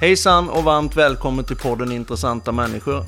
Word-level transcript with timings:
Hejsan 0.00 0.50
och 0.50 0.64
varmt 0.64 0.96
välkommen 0.96 1.44
till 1.44 1.56
podden 1.56 1.92
Intressanta 1.92 2.52
människor. 2.52 3.04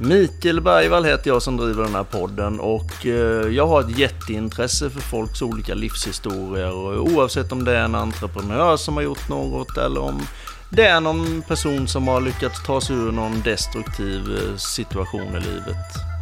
Mikael 0.00 0.60
Bergvall 0.60 1.04
heter 1.04 1.30
jag 1.30 1.42
som 1.42 1.56
driver 1.56 1.84
den 1.84 1.94
här 1.94 2.04
podden 2.04 2.60
och 2.60 3.06
eh, 3.06 3.48
jag 3.48 3.66
har 3.66 3.80
ett 3.80 3.98
jätteintresse 3.98 4.90
för 4.90 5.00
folks 5.00 5.42
olika 5.42 5.74
livshistorier 5.74 6.72
och 6.72 7.12
oavsett 7.12 7.52
om 7.52 7.64
det 7.64 7.76
är 7.76 7.84
en 7.84 7.94
entreprenör 7.94 8.76
som 8.76 8.94
har 8.94 9.02
gjort 9.02 9.28
något 9.28 9.76
eller 9.76 10.00
om 10.00 10.22
det 10.70 10.86
är 10.86 11.00
någon 11.00 11.42
person 11.42 11.88
som 11.88 12.08
har 12.08 12.20
lyckats 12.20 12.66
ta 12.66 12.80
sig 12.80 12.96
ur 12.96 13.12
någon 13.12 13.42
destruktiv 13.42 14.20
eh, 14.36 14.56
situation 14.56 15.36
i 15.36 15.40
livet. 15.40 16.15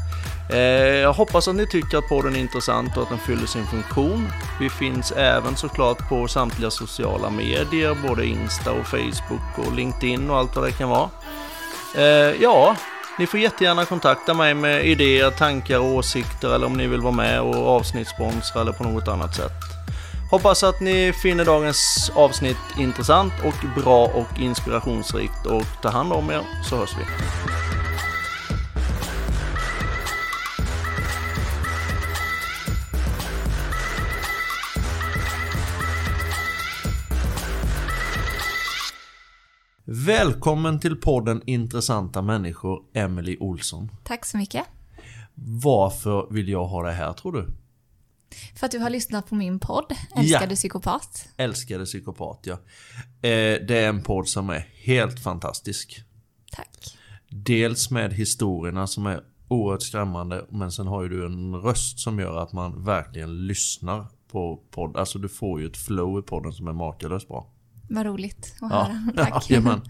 Eh, 0.51 0.59
jag 0.97 1.13
hoppas 1.13 1.49
att 1.49 1.55
ni 1.55 1.67
tycker 1.67 1.99
att 1.99 2.09
podden 2.09 2.37
är 2.37 2.41
intressant 2.41 2.97
och 2.97 3.03
att 3.03 3.09
den 3.09 3.19
fyller 3.19 3.47
sin 3.47 3.67
funktion. 3.67 4.29
Vi 4.61 4.71
finns 4.71 5.13
även 5.13 5.57
såklart 5.57 6.09
på 6.09 6.29
samtliga 6.29 6.71
sociala 6.71 7.31
medier, 7.31 7.97
både 8.09 8.27
Insta 8.27 8.73
och 8.73 8.87
Facebook 8.87 9.59
och 9.67 9.73
LinkedIn 9.73 10.31
och 10.31 10.37
allt 10.37 10.57
vad 10.57 10.65
det 10.65 10.73
kan 10.73 10.89
vara. 10.89 11.11
Eh, 11.97 12.43
ja, 12.43 12.77
ni 13.19 13.27
får 13.27 13.41
jättegärna 13.41 13.85
kontakta 13.85 14.35
mig 14.35 14.55
med 14.55 14.87
idéer, 14.87 15.31
tankar 15.31 15.79
och 15.79 15.95
åsikter 15.95 16.55
eller 16.55 16.67
om 16.67 16.73
ni 16.73 16.87
vill 16.87 17.01
vara 17.01 17.15
med 17.15 17.41
och 17.41 17.69
avsnittssponsra 17.69 18.61
eller 18.61 18.73
på 18.73 18.85
något 18.85 19.09
annat 19.09 19.35
sätt. 19.35 19.53
Hoppas 20.31 20.63
att 20.63 20.81
ni 20.81 21.13
finner 21.13 21.45
dagens 21.45 22.13
avsnitt 22.15 22.57
intressant 22.79 23.33
och 23.45 23.83
bra 23.83 24.05
och 24.07 24.41
inspirationsrikt 24.41 25.47
och 25.47 25.83
ta 25.83 25.89
hand 25.89 26.13
om 26.13 26.31
er 26.31 26.41
så 26.65 26.77
hörs 26.77 26.91
vi. 26.99 27.05
Välkommen 40.07 40.81
till 40.81 40.97
podden 40.97 41.43
Intressanta 41.47 42.23
människor, 42.23 42.83
Emily 42.95 43.37
Olsson. 43.41 43.91
Tack 44.05 44.25
så 44.25 44.37
mycket. 44.37 44.65
Varför 45.35 46.27
vill 46.31 46.49
jag 46.49 46.67
ha 46.67 46.83
det 46.83 46.93
här 46.93 47.13
tror 47.13 47.33
du? 47.33 47.49
För 48.57 48.67
att 48.67 48.73
du 48.73 48.79
har 48.79 48.91
lyssnat 48.91 49.29
på 49.29 49.35
min 49.35 49.59
podd, 49.59 49.93
Älskade 50.17 50.53
Ja. 50.53 50.57
psykopat. 50.57 51.29
Älskade 51.37 51.85
psykopat, 51.85 52.41
ja. 52.43 52.53
Eh, 53.29 53.61
det 53.69 53.71
är 53.79 53.89
en 53.89 54.03
podd 54.03 54.29
som 54.29 54.51
är 54.51 54.69
helt 54.85 55.21
fantastisk. 55.23 56.03
Tack. 56.53 56.97
Dels 57.29 57.91
med 57.91 58.13
historierna 58.13 58.87
som 58.87 59.07
är 59.07 59.21
oerhört 59.49 59.83
skrämmande, 59.83 60.47
men 60.51 60.73
sen 60.73 60.87
har 60.87 61.03
ju 61.03 61.09
du 61.09 61.27
en 61.27 61.55
röst 61.55 61.99
som 61.99 62.19
gör 62.19 62.37
att 62.43 62.53
man 62.53 62.85
verkligen 62.85 63.47
lyssnar 63.47 64.07
på 64.31 64.61
podd. 64.71 64.97
Alltså 64.97 65.19
du 65.19 65.29
får 65.29 65.61
ju 65.61 65.67
ett 65.67 65.77
flow 65.77 66.19
i 66.19 66.23
podden 66.23 66.53
som 66.53 66.69
är 66.69 66.73
makalöst 66.73 67.29
bra. 67.29 67.51
Vad 67.89 68.07
roligt 68.07 68.55
att 68.61 68.71
Ja, 68.71 68.83
höra. 68.83 69.01
Tack. 69.31 69.51
jajamän. 69.51 69.81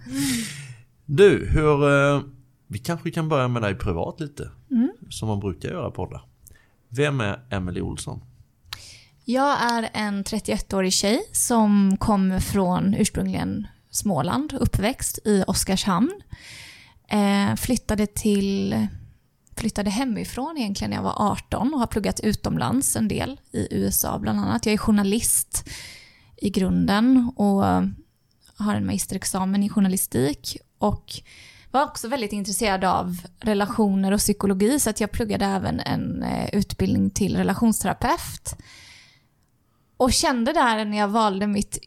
Du, 1.05 1.49
hur... 1.51 1.91
Eh, 2.15 2.23
vi 2.67 2.79
kanske 2.79 3.11
kan 3.11 3.29
börja 3.29 3.49
med 3.49 3.63
dig 3.63 3.75
privat 3.75 4.21
lite. 4.21 4.51
Mm. 4.71 4.91
Som 5.11 5.29
man 5.29 5.41
brukar 5.41 5.69
göra 5.69 5.91
poddar. 5.91 6.23
Vem 6.89 7.21
är 7.21 7.41
Emily 7.51 7.81
Olsson? 7.81 8.21
Jag 9.25 9.63
är 9.63 9.91
en 9.93 10.25
31-årig 10.25 10.93
tjej 10.93 11.21
som 11.33 11.97
kommer 11.97 12.41
från 12.41 12.95
ursprungligen 12.95 13.67
Småland, 13.91 14.53
uppväxt 14.53 15.19
i 15.25 15.45
Oskarshamn. 15.47 16.13
Eh, 17.09 17.55
flyttade 17.57 18.07
till 18.07 18.87
flyttade 19.57 19.91
hemifrån 19.91 20.57
egentligen 20.59 20.91
när 20.91 20.97
jag 20.97 21.03
var 21.05 21.15
18 21.33 21.75
och 21.75 21.81
har 21.81 21.87
pluggat 21.87 22.21
utomlands 22.21 22.97
en 22.97 23.09
del 23.09 23.41
i 23.53 23.69
USA 23.71 24.19
bland 24.19 24.39
annat. 24.39 24.67
Jag 24.67 24.73
är 24.73 24.79
journalist 24.79 25.69
i 26.45 26.51
grunden 26.51 27.33
och 27.37 27.63
har 28.57 28.75
en 28.75 28.87
magisterexamen 28.87 29.63
i 29.63 29.69
journalistik 29.69 30.57
och 30.79 31.13
var 31.71 31.83
också 31.83 32.09
väldigt 32.09 32.33
intresserad 32.33 32.85
av 32.85 33.17
relationer 33.41 34.13
och 34.13 34.19
psykologi 34.19 34.81
så 34.81 34.91
att 34.91 35.01
jag 35.01 35.11
pluggade 35.11 35.45
även 35.45 35.81
en 35.81 36.23
eh, 36.23 36.49
utbildning 36.53 37.11
till 37.11 37.37
relationsterapeut. 37.37 38.57
Och 39.97 40.13
kände 40.13 40.53
där 40.53 40.85
när 40.85 40.99
jag 40.99 41.09
valde 41.09 41.47
mitt 41.47 41.79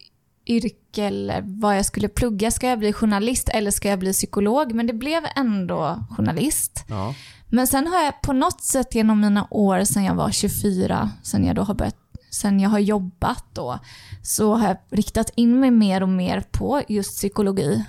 yrke 0.46 1.04
eller 1.04 1.42
vad 1.44 1.76
jag 1.76 1.86
skulle 1.86 2.08
plugga, 2.08 2.50
ska 2.50 2.68
jag 2.68 2.78
bli 2.78 2.92
journalist 2.92 3.48
eller 3.48 3.70
ska 3.70 3.88
jag 3.88 3.98
bli 3.98 4.12
psykolog? 4.12 4.74
Men 4.74 4.86
det 4.86 4.92
blev 4.92 5.22
ändå 5.36 6.04
journalist. 6.16 6.84
Ja. 6.88 7.14
Men 7.48 7.66
sen 7.66 7.86
har 7.86 8.04
jag 8.04 8.20
på 8.22 8.32
något 8.32 8.62
sätt 8.62 8.94
genom 8.94 9.20
mina 9.20 9.46
år 9.50 9.84
sedan 9.84 10.04
jag 10.04 10.14
var 10.14 10.30
24, 10.30 11.10
sen 11.22 11.44
jag 11.44 11.56
då 11.56 11.62
har 11.62 11.74
börjat 11.74 12.07
sen 12.30 12.60
jag 12.60 12.70
har 12.70 12.78
jobbat 12.78 13.44
då, 13.52 13.78
så 14.22 14.54
har 14.54 14.68
jag 14.68 14.76
riktat 14.90 15.30
in 15.34 15.60
mig 15.60 15.70
mer 15.70 16.02
och 16.02 16.08
mer 16.08 16.44
på 16.50 16.82
just 16.88 17.16
psykologi. 17.16 17.84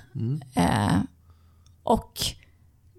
Eh, 0.54 0.98
och 1.82 2.20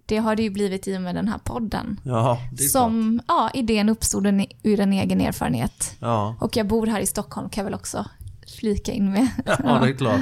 det 0.05 0.17
har 0.17 0.35
det 0.35 0.43
ju 0.43 0.49
blivit 0.49 0.87
i 0.87 0.97
och 0.97 1.01
med 1.01 1.15
den 1.15 1.27
här 1.27 1.37
podden. 1.37 1.99
Ja. 2.03 2.37
Som, 2.71 3.21
ja, 3.27 3.49
idén 3.53 3.89
uppstod 3.89 4.27
ur 4.63 4.79
en 4.79 4.93
egen 4.93 5.21
erfarenhet. 5.21 5.95
Ja. 5.99 6.35
Och 6.39 6.57
jag 6.57 6.67
bor 6.67 6.87
här 6.87 6.99
i 6.99 7.05
Stockholm 7.05 7.49
kan 7.49 7.61
jag 7.61 7.65
väl 7.65 7.73
också 7.73 8.05
flika 8.55 8.91
in 8.91 9.11
med. 9.11 9.27
ja, 9.45 9.79
det 9.79 9.89
är 9.89 9.97
klart. 9.97 10.19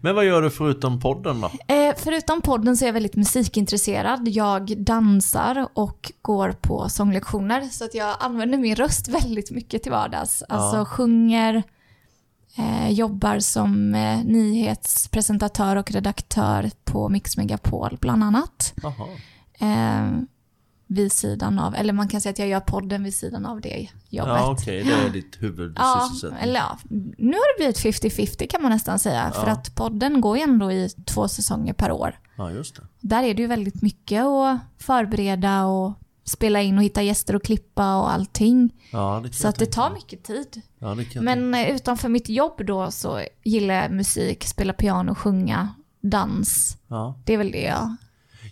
Men 0.00 0.14
vad 0.14 0.24
gör 0.24 0.42
du 0.42 0.50
förutom 0.50 1.00
podden 1.00 1.40
då? 1.40 1.74
Eh, 1.74 1.94
förutom 1.96 2.40
podden 2.40 2.76
så 2.76 2.84
är 2.84 2.86
jag 2.86 2.92
väldigt 2.92 3.16
musikintresserad. 3.16 4.28
Jag 4.28 4.82
dansar 4.82 5.68
och 5.74 6.12
går 6.22 6.52
på 6.52 6.88
sånglektioner. 6.88 7.62
Så 7.62 7.84
att 7.84 7.94
jag 7.94 8.16
använder 8.20 8.58
min 8.58 8.76
röst 8.76 9.08
väldigt 9.08 9.50
mycket 9.50 9.82
till 9.82 9.92
vardags. 9.92 10.42
Alltså 10.48 10.84
sjunger, 10.84 11.62
eh, 12.58 12.90
jobbar 12.90 13.38
som 13.38 13.94
eh, 13.94 14.24
nyhetspresentatör 14.24 15.76
och 15.76 15.90
redaktör 15.90 16.70
på 16.84 17.08
Mix 17.08 17.36
Megapol 17.36 17.98
bland 18.00 18.24
annat. 18.24 18.74
Jaha. 18.82 19.06
Vid 20.94 21.12
sidan 21.12 21.58
av, 21.58 21.74
eller 21.74 21.92
man 21.92 22.08
kan 22.08 22.20
säga 22.20 22.30
att 22.30 22.38
jag 22.38 22.48
gör 22.48 22.60
podden 22.60 23.04
vid 23.04 23.14
sidan 23.14 23.46
av 23.46 23.60
det 23.60 23.88
jobbet. 24.08 24.32
Ja, 24.36 24.50
okej. 24.50 24.84
Det 24.84 24.92
är 24.92 25.10
ditt 25.10 25.36
Ja, 25.40 25.46
huvudsysselsättning. 25.46 26.40
eller 26.42 26.60
ja, 26.60 26.78
nu 27.18 27.32
har 27.36 27.58
det 27.58 27.72
blivit 27.82 28.02
50-50 28.02 28.46
kan 28.50 28.62
man 28.62 28.70
nästan 28.70 28.98
säga. 28.98 29.30
För 29.34 29.46
Ja. 29.46 29.52
att 29.52 29.74
podden 29.74 30.20
går 30.20 30.36
ju 30.36 30.42
ändå 30.42 30.72
i 30.72 30.88
två 31.06 31.28
säsonger 31.28 31.72
per 31.72 31.92
år. 31.92 32.18
Ja, 32.36 32.50
just 32.50 32.76
det. 32.76 32.82
Där 33.00 33.22
är 33.22 33.34
det 33.34 33.42
ju 33.42 33.48
väldigt 33.48 33.82
mycket 33.82 34.24
att 34.24 34.58
förbereda 34.78 35.64
och 35.64 35.92
spela 36.24 36.60
in 36.62 36.78
och 36.78 36.84
hitta 36.84 37.02
gäster 37.02 37.36
och 37.36 37.44
klippa 37.44 37.96
och 37.96 38.12
allting. 38.12 38.70
Ja, 38.92 39.20
det 39.24 39.32
Så 39.32 39.48
att 39.48 39.54
det 39.58 39.64
tänka 39.66 39.80
tar 39.80 39.94
mycket 39.94 40.24
tid. 40.24 40.62
Ja, 40.78 40.94
det 40.94 41.04
kan 41.04 41.24
jag 41.24 41.38
Men 41.38 41.54
eh, 41.54 41.74
utanför 41.76 42.08
mitt 42.08 42.28
jobb 42.28 42.66
då 42.66 42.90
så 42.90 43.20
gillar 43.44 43.74
jag 43.74 43.90
musik, 43.92 44.44
spela 44.44 44.72
piano, 44.72 45.14
sjunga, 45.14 45.68
dans. 46.00 46.76
Ja. 46.88 47.18
Det 47.24 47.34
är 47.34 47.38
väl 47.38 47.50
det 47.52 47.62
jag... 47.62 47.96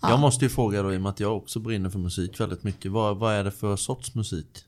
Ja. 0.03 0.11
Jag 0.11 0.21
måste 0.21 0.45
ju 0.45 0.49
fråga 0.49 0.83
då, 0.83 0.95
i 0.95 0.97
och 0.97 1.01
med 1.01 1.11
att 1.11 1.21
jag 1.21 1.37
också 1.37 1.61
brinner 1.61 1.91
för 1.91 1.99
musik 1.99 2.41
väldigt 2.41 2.63
mycket. 2.63 2.91
Vad, 2.91 3.17
vad 3.17 3.35
är 3.35 3.45
det 3.45 3.51
för 3.51 3.77
sorts 3.77 4.15
musik? 4.15 4.65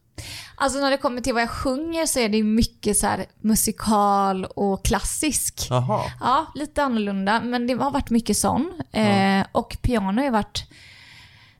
Alltså 0.56 0.78
när 0.78 0.90
det 0.90 0.96
kommer 0.96 1.20
till 1.20 1.32
vad 1.34 1.42
jag 1.42 1.50
sjunger 1.50 2.06
så 2.06 2.18
är 2.18 2.28
det 2.28 2.42
mycket 2.42 2.96
så 2.96 3.16
musikal 3.40 4.44
och 4.44 4.84
klassisk. 4.84 5.66
Jaha. 5.70 6.00
Ja, 6.20 6.46
lite 6.54 6.82
annorlunda, 6.82 7.40
men 7.44 7.66
det 7.66 7.74
har 7.74 7.90
varit 7.90 8.10
mycket 8.10 8.36
sån. 8.36 8.72
Eh, 8.92 9.46
och 9.52 9.76
piano 9.82 10.20
har 10.20 10.24
ju 10.24 10.30
varit 10.30 10.64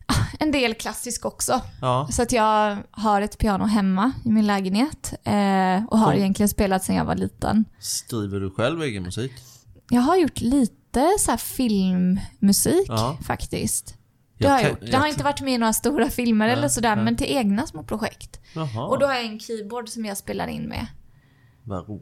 ah, 0.07 0.15
en 0.41 0.53
del 0.53 0.75
klassisk 0.75 1.25
också. 1.25 1.61
Ja. 1.81 2.09
Så 2.11 2.23
att 2.23 2.33
jag 2.33 2.77
har 2.91 3.23
ett 3.23 3.39
piano 3.39 3.65
hemma 3.65 4.13
i 4.25 4.29
min 4.31 4.47
lägenhet 4.47 5.13
eh, 5.25 5.85
och 5.91 5.99
har 5.99 6.07
Cool. 6.13 6.19
egentligen 6.19 6.49
spelat 6.49 6.85
sedan 6.85 6.97
jag 6.97 7.05
var 7.05 7.17
liten. 7.17 7.65
Skriver 7.79 8.41
du 8.41 8.51
själv 8.51 8.83
egen 8.83 9.03
musik? 9.03 9.33
Jag 9.91 10.01
har 10.01 10.17
gjort 10.17 10.41
lite 10.41 10.75
så 11.19 11.31
här 11.31 11.39
filmmusik 11.39 12.87
Ja. 12.89 13.19
faktiskt. 13.27 13.95
Det 14.39 14.45
Jag 14.45 14.51
har 14.51 14.57
jag 14.61 14.63
kan- 14.63 14.71
gjort. 14.71 14.91
Det 14.91 14.97
har 14.97 15.05
jag 15.07 15.13
inte 15.13 15.25
varit 15.25 15.41
med 15.41 15.55
i 15.55 15.59
några 15.59 15.73
stora 15.73 16.11
filmer 16.11 16.47
Nej, 16.47 16.57
eller 16.57 16.69
sådär, 16.69 16.97
nej. 16.97 17.05
men 17.05 17.17
till 17.17 17.27
egna 17.37 17.67
små 17.67 17.83
projekt. 17.83 18.41
Jaha. 18.55 18.87
Och 18.87 18.99
då 18.99 19.07
har 19.07 19.15
jag 19.15 19.25
en 19.25 19.41
keyboard 19.41 19.89
som 19.89 20.05
jag 20.05 20.17
spelar 20.17 20.47
in 20.47 20.63
med. 20.63 20.87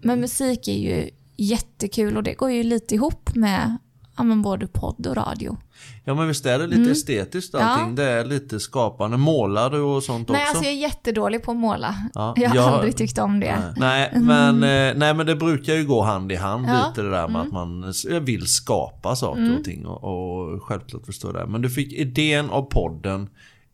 Men 0.02 0.20
musik 0.20 0.68
är 0.68 0.78
ju 0.78 1.10
jättekul 1.36 2.16
och 2.16 2.22
det 2.22 2.34
går 2.34 2.50
ju 2.50 2.62
lite 2.62 2.94
ihop 2.94 3.34
med 3.34 3.76
ja, 4.20 4.24
men 4.24 4.42
både 4.42 4.66
podd 4.66 5.06
och 5.06 5.16
radio. 5.16 5.56
Ja 6.04 6.14
men 6.14 6.28
visst 6.28 6.46
är 6.46 6.58
det 6.58 6.66
lite 6.66 6.90
estetiskt 6.90 7.54
allting? 7.54 7.84
Mm. 7.88 7.96
Ja. 7.98 8.02
Det 8.04 8.10
är 8.20 8.24
lite 8.24 8.60
skapande. 8.60 9.16
Målar 9.16 9.70
du 9.70 9.80
och 9.80 10.02
sånt 10.02 10.28
Nej, 10.28 10.42
också? 10.42 10.48
alltså 10.50 10.64
jag 10.64 10.72
är 10.72 10.78
jättedålig 10.78 11.42
på 11.42 11.50
att 11.50 11.56
måla. 11.56 11.94
Ja, 12.14 12.34
Jag 12.36 12.48
har 12.48 12.56
jag- 12.56 12.68
aldrig 12.74 12.96
tyckt 12.96 13.18
om 13.18 13.40
det. 13.40 13.74
Nej, 13.76 14.12
men, 14.14 14.54
eh, 14.62 14.94
nej 14.96 15.14
men 15.14 15.26
det 15.26 15.36
brukar 15.36 15.74
ju 15.74 15.86
gå 15.86 16.02
hand 16.02 16.32
i 16.32 16.36
hand 16.36 16.66
Ja. 16.66 16.70
Mm. 16.70 16.88
lite 16.88 17.02
det 17.02 17.10
där 17.10 17.28
med 17.28 17.40
att 17.42 17.52
man 17.52 17.92
vill 18.20 18.46
skapa 18.46 19.16
saker 19.16 19.58
och 19.58 19.64
ting 19.64 19.86
och, 19.86 20.04
och 20.04 20.62
självklart 20.62 21.06
förstår 21.06 21.32
det. 21.32 21.46
Men 21.46 21.62
du 21.62 21.70
fick 21.70 21.92
idén 21.92 22.50
av 22.50 22.62
podden 22.62 23.28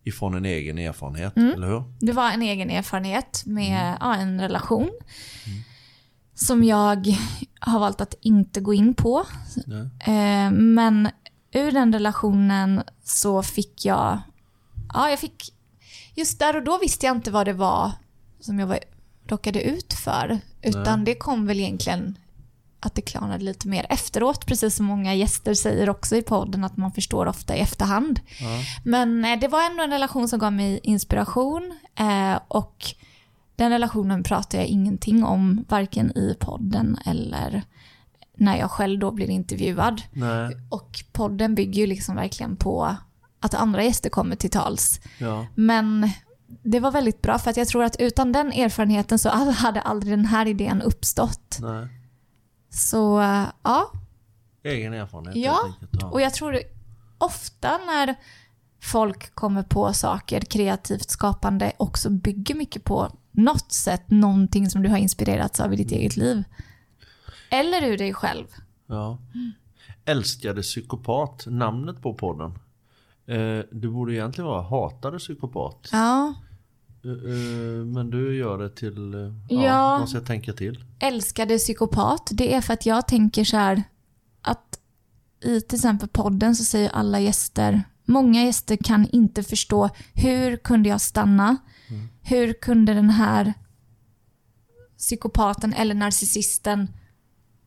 ifrån 0.04 0.34
en 0.34 0.44
egen 0.44 0.78
erfarenhet, 0.78 1.36
Mm. 1.36 1.52
eller 1.54 1.66
hur? 1.66 1.82
Det 2.00 2.12
var 2.12 2.30
en 2.30 2.42
egen 2.42 2.70
erfarenhet 2.70 3.42
med 3.46 3.80
Mm. 3.80 3.96
ja, 4.00 4.14
en 4.14 4.40
relation. 4.40 4.90
Som 6.36 6.64
jag 6.64 7.16
har 7.60 7.80
valt 7.80 8.00
att 8.00 8.14
inte 8.20 8.60
gå 8.60 8.74
in 8.74 8.94
på. 8.94 9.26
Nej. 9.66 9.80
Eh, 10.00 10.50
men 10.50 11.08
ur 11.52 11.72
den 11.72 11.92
relationen 11.92 12.82
så 13.04 13.42
fick 13.42 13.84
jag, 13.84 14.18
ja 14.94 15.10
jag 15.10 15.18
fick, 15.18 15.52
just 16.14 16.38
där 16.38 16.56
och 16.56 16.64
då 16.64 16.78
visste 16.78 17.06
jag 17.06 17.16
inte 17.16 17.30
vad 17.30 17.46
det 17.46 17.52
var 17.52 17.92
som 18.40 18.58
jag 18.58 18.66
var, 18.66 18.78
råkade 19.26 19.62
ut 19.62 19.94
för. 19.94 20.38
Utan 20.62 21.04
det 21.04 21.14
kom 21.14 21.46
väl 21.46 21.60
egentligen 21.60 22.18
att 22.80 22.94
det 22.94 23.02
klarnade 23.02 23.44
lite 23.44 23.68
mer 23.68 23.86
efteråt, 23.88 24.46
precis 24.46 24.76
som 24.76 24.86
många 24.86 25.14
gäster 25.14 25.54
säger 25.54 25.90
också 25.90 26.16
i 26.16 26.22
podden, 26.22 26.64
att 26.64 26.76
man 26.76 26.92
förstår 26.92 27.26
ofta 27.26 27.56
i 27.56 27.60
efterhand. 27.60 28.20
Ja. 28.40 28.62
Men 28.84 29.24
eh, 29.24 29.38
det 29.38 29.48
var 29.48 29.70
ändå 29.70 29.82
en 29.82 29.90
relation 29.90 30.28
som 30.28 30.38
gav 30.38 30.52
mig 30.52 30.80
inspiration 30.82 31.78
eh, 31.98 32.38
och 32.48 32.84
den 33.56 33.70
relationen 33.70 34.22
pratar 34.22 34.58
jag 34.58 34.66
ingenting 34.66 35.24
om, 35.24 35.64
varken 35.68 36.18
i 36.18 36.36
podden 36.40 36.98
eller 37.04 37.62
när 38.36 38.58
jag 38.58 38.70
själv 38.70 38.98
då 39.00 39.10
blir 39.10 39.30
intervjuad. 39.30 40.02
Nej. 40.12 40.56
Och 40.70 41.04
podden 41.12 41.54
bygger 41.54 41.80
ju 41.80 41.86
liksom 41.86 42.16
verkligen 42.16 42.56
på 42.56 42.96
att 43.40 43.54
andra 43.54 43.84
gäster 43.84 44.10
kommer 44.10 44.36
till 44.36 44.50
tals. 44.50 45.00
Ja. 45.18 45.46
Men 45.54 46.10
det 46.46 46.80
var 46.80 46.90
väldigt 46.90 47.22
bra 47.22 47.38
för 47.38 47.50
att 47.50 47.56
jag 47.56 47.68
tror 47.68 47.84
att 47.84 47.96
utan 48.00 48.32
den 48.32 48.52
erfarenheten 48.52 49.18
så 49.18 49.28
hade 49.30 49.80
aldrig 49.80 50.12
den 50.12 50.26
här 50.26 50.46
idén 50.46 50.82
uppstått. 50.82 51.58
Nej. 51.60 51.88
Så 52.70 53.22
ja, 53.62 53.90
Egen 54.64 54.92
erfarenhet 54.92 55.36
Ja, 55.36 55.58
enkelt. 55.66 56.02
Ja. 56.02 56.06
och 56.10 56.20
jag 56.20 56.34
tror 56.34 56.58
ofta 57.18 57.78
när 57.86 58.14
folk 58.82 59.34
kommer 59.34 59.62
på 59.62 59.92
saker 59.92 60.40
kreativt 60.40 61.10
skapande 61.10 61.72
också 61.76 62.10
bygger 62.10 62.54
mycket 62.54 62.84
på 62.84 63.12
något 63.36 63.72
sätt 63.72 64.10
någonting 64.10 64.70
som 64.70 64.82
du 64.82 64.88
har 64.88 64.96
inspirerats 64.98 65.60
av 65.60 65.72
i 65.72 65.76
ditt 65.76 65.90
eget 65.92 66.16
liv. 66.16 66.44
Eller 67.50 67.82
ur 67.86 67.98
dig 67.98 68.14
själv. 68.14 68.46
Ja. 68.86 69.18
Älskade 70.04 70.62
psykopat, 70.62 71.44
namnet 71.46 72.02
på 72.02 72.14
podden. 72.14 72.50
Eh, 73.26 73.64
det 73.72 73.88
borde 73.88 74.14
egentligen 74.14 74.48
vara 74.48 74.62
hatade 74.62 75.18
psykopat. 75.18 75.88
Ja, 75.92 76.34
Eh, 77.04 77.12
eh, 77.12 77.84
men 77.84 78.10
du 78.10 78.36
gör 78.36 78.58
det 78.58 78.70
till... 78.70 79.14
Eh, 79.14 79.20
ja, 79.48 79.64
Ja. 79.64 79.98
måste 79.98 80.16
jag 80.16 80.26
tänka 80.26 80.52
till. 80.52 80.84
älskade 81.00 81.58
psykopat, 81.58 82.28
det 82.32 82.54
är 82.54 82.60
för 82.60 82.74
att 82.74 82.86
jag 82.86 83.08
tänker 83.08 83.44
så 83.44 83.56
här 83.56 83.82
att 84.42 84.78
i 85.44 85.60
till 85.60 85.76
exempel 85.76 86.08
podden 86.08 86.56
så 86.56 86.64
säger 86.64 86.90
alla 86.90 87.20
gäster, 87.20 87.82
många 88.04 88.44
gäster 88.44 88.76
kan 88.76 89.06
inte 89.12 89.42
förstå 89.42 89.88
hur 90.14 90.56
kunde 90.56 90.88
jag 90.88 91.00
stanna? 91.00 91.56
Hur 92.22 92.52
kunde 92.52 92.94
den 92.94 93.10
här 93.10 93.54
psykopaten 94.98 95.72
eller 95.72 95.94
narcissisten 95.94 96.88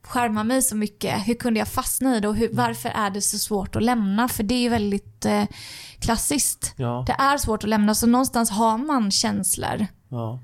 skärma 0.02 0.44
mig 0.44 0.62
så 0.62 0.76
mycket? 0.76 1.28
Hur 1.28 1.34
kunde 1.34 1.58
jag 1.58 1.68
fastna 1.68 2.16
i 2.16 2.20
det 2.20 2.28
och 2.28 2.36
hur, 2.36 2.48
varför 2.52 2.88
är 2.88 3.10
det 3.10 3.20
så 3.20 3.38
svårt 3.38 3.76
att 3.76 3.82
lämna? 3.82 4.28
För 4.28 4.42
det 4.42 4.54
är 4.54 4.62
ju 4.62 4.68
väldigt 4.68 5.26
eh, 5.26 5.44
klassiskt. 5.98 6.74
Ja. 6.76 7.04
Det 7.06 7.12
är 7.12 7.38
svårt 7.38 7.64
att 7.64 7.70
lämna 7.70 7.94
så 7.94 8.06
någonstans 8.06 8.50
har 8.50 8.78
man 8.78 9.10
känslor. 9.10 9.86
ja. 10.08 10.40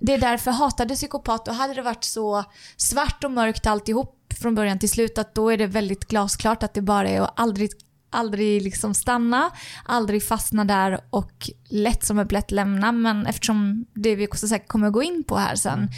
Det 0.00 0.14
är 0.14 0.18
därför 0.18 0.50
hatade 0.50 0.94
psykopat, 0.94 1.44
då 1.44 1.52
hade 1.52 1.74
det 1.74 1.82
varit 1.82 2.04
så 2.04 2.44
svart 2.76 3.24
och 3.24 3.30
mörkt 3.30 3.66
alltihop 3.66 4.34
från 4.40 4.54
början 4.54 4.78
till 4.78 4.88
slut 4.88 5.18
att 5.18 5.34
då 5.34 5.50
är 5.50 5.56
det 5.56 5.66
väldigt 5.66 6.08
glasklart 6.08 6.62
att 6.62 6.74
det 6.74 6.82
bara 6.82 7.08
är 7.08 7.20
att 7.20 7.32
aldrig, 7.36 7.70
aldrig 8.10 8.62
liksom 8.62 8.94
stanna, 8.94 9.50
aldrig 9.84 10.24
fastna 10.24 10.64
där 10.64 11.00
och 11.10 11.50
lätt 11.68 12.04
som 12.04 12.18
ett 12.18 12.32
lätt 12.32 12.50
lämna. 12.50 12.92
Men 12.92 13.26
eftersom 13.26 13.86
det 13.94 14.16
vi 14.16 14.26
också 14.26 14.48
säkert 14.48 14.68
kommer 14.68 14.90
gå 14.90 15.02
in 15.02 15.24
på 15.24 15.36
här 15.36 15.54
sen. 15.54 15.88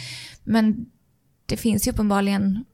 Men 0.43 0.85
det 1.45 1.57
finns 1.57 1.87
ju 1.87 1.91
uppenbarligen 1.91 2.65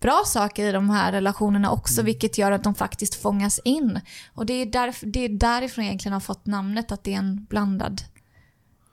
bra 0.00 0.22
saker 0.26 0.68
i 0.68 0.72
de 0.72 0.90
här 0.90 1.12
relationerna 1.12 1.70
också, 1.70 2.02
vilket 2.02 2.38
gör 2.38 2.52
att 2.52 2.64
de 2.64 2.74
faktiskt 2.74 3.14
fångas 3.14 3.60
in. 3.64 4.00
Och 4.34 4.46
det 4.46 4.54
är, 4.54 4.66
därför, 4.66 5.06
det 5.06 5.20
är 5.20 5.28
därifrån 5.28 5.84
jag 5.84 5.90
egentligen 5.90 6.12
har 6.12 6.20
fått 6.20 6.46
namnet, 6.46 6.92
att 6.92 7.04
det 7.04 7.14
är 7.14 7.18
en 7.18 7.44
blandad 7.44 8.02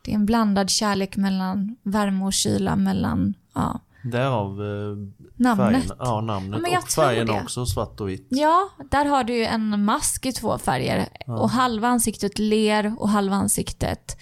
det 0.02 0.12
är 0.12 0.16
en 0.16 0.26
blandad 0.26 0.70
kärlek 0.70 1.18
mellan 1.18 1.76
värme 1.84 2.26
och 2.26 2.34
kyla, 2.34 2.76
mellan 2.76 3.34
ja, 3.54 3.80
Därav 4.04 4.62
eh, 4.62 4.98
namnet. 5.36 5.58
färgen, 5.84 5.98
ja, 6.00 6.22
namnet 6.22 6.62
Ja, 6.72 6.78
och 6.80 6.90
färgen 6.90 7.28
det. 7.28 7.42
också, 7.42 7.66
svart 7.66 8.02
och 8.02 8.10
vitt. 8.10 8.28
Ja, 8.30 8.70
där 8.92 9.06
har 9.06 9.24
du 9.24 9.34
ju 9.38 9.46
en 9.46 9.84
mask 9.86 10.26
i 10.26 10.32
två 10.32 10.58
färger. 10.58 11.08
Och 11.28 11.50
halva 11.50 11.88
ansiktet 11.88 12.40
ler 12.40 12.96
och 13.00 13.10
halva 13.10 13.36
ansiktet 13.36 14.18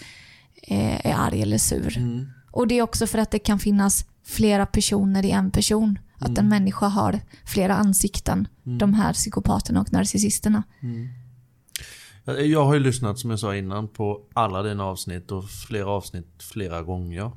eh, 0.68 1.06
är 1.08 1.16
arg 1.18 1.42
eller 1.42 1.58
sur. 1.58 1.98
Mm. 1.98 2.26
Och 2.52 2.68
det 2.68 2.78
är 2.78 2.82
också 2.82 3.08
för 3.08 3.20
att 3.20 3.32
det 3.32 3.40
kan 3.40 3.60
finnas 3.60 4.06
flera 4.26 4.66
personer 4.66 5.26
i 5.26 5.32
en 5.32 5.52
person. 5.52 6.00
Att 6.20 6.28
Mm. 6.28 6.40
en 6.40 6.50
människa 6.50 6.88
har 6.88 7.20
flera 7.46 7.76
ansikten. 7.76 8.48
De 8.64 8.94
här 8.94 9.14
psykopaterna 9.14 9.82
och 9.82 9.94
narcissisterna. 9.94 10.64
Jag 12.26 12.46
jag 12.46 12.66
har 12.66 12.74
ju 12.74 12.80
lyssnat 12.80 13.20
som 13.20 13.30
jag 13.30 13.40
sa 13.40 13.56
innan 13.56 13.88
på 13.88 14.22
alla 14.34 14.64
dina 14.64 14.84
avsnitt 14.86 15.32
och 15.32 15.50
flera 15.50 15.88
avsnitt 15.88 16.44
flera 16.54 16.82
gånger. 16.82 17.32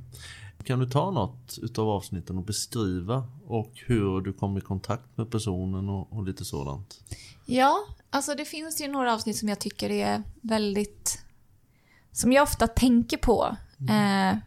Kan 0.65 0.79
du 0.79 0.87
ta 0.87 1.11
något 1.11 1.59
utav 1.62 1.89
avsnitten 1.89 2.39
och 2.39 2.45
beskriva 2.45 3.25
och 3.47 3.73
hur 3.87 4.21
du 4.21 4.33
kom 4.33 4.59
i 4.59 4.61
kontakt 4.61 5.17
med 5.17 5.31
personen 5.31 5.89
och, 5.89 6.12
och 6.12 6.25
lite 6.25 6.45
sådant? 6.45 7.01
Ja, 7.47 7.77
alltså 8.11 8.35
det 8.35 8.45
finns 8.45 8.81
ju 8.81 8.89
några 8.89 9.15
avsnitt 9.15 9.37
som 9.37 9.49
jag 9.49 9.59
tycker 9.59 9.91
är 9.91 10.23
väldigt... 10.41 11.25
Som 12.12 12.33
jag 12.33 12.43
ofta 12.43 12.67
tänker 12.67 13.17
på. 13.17 13.57
Eh, 13.91 14.39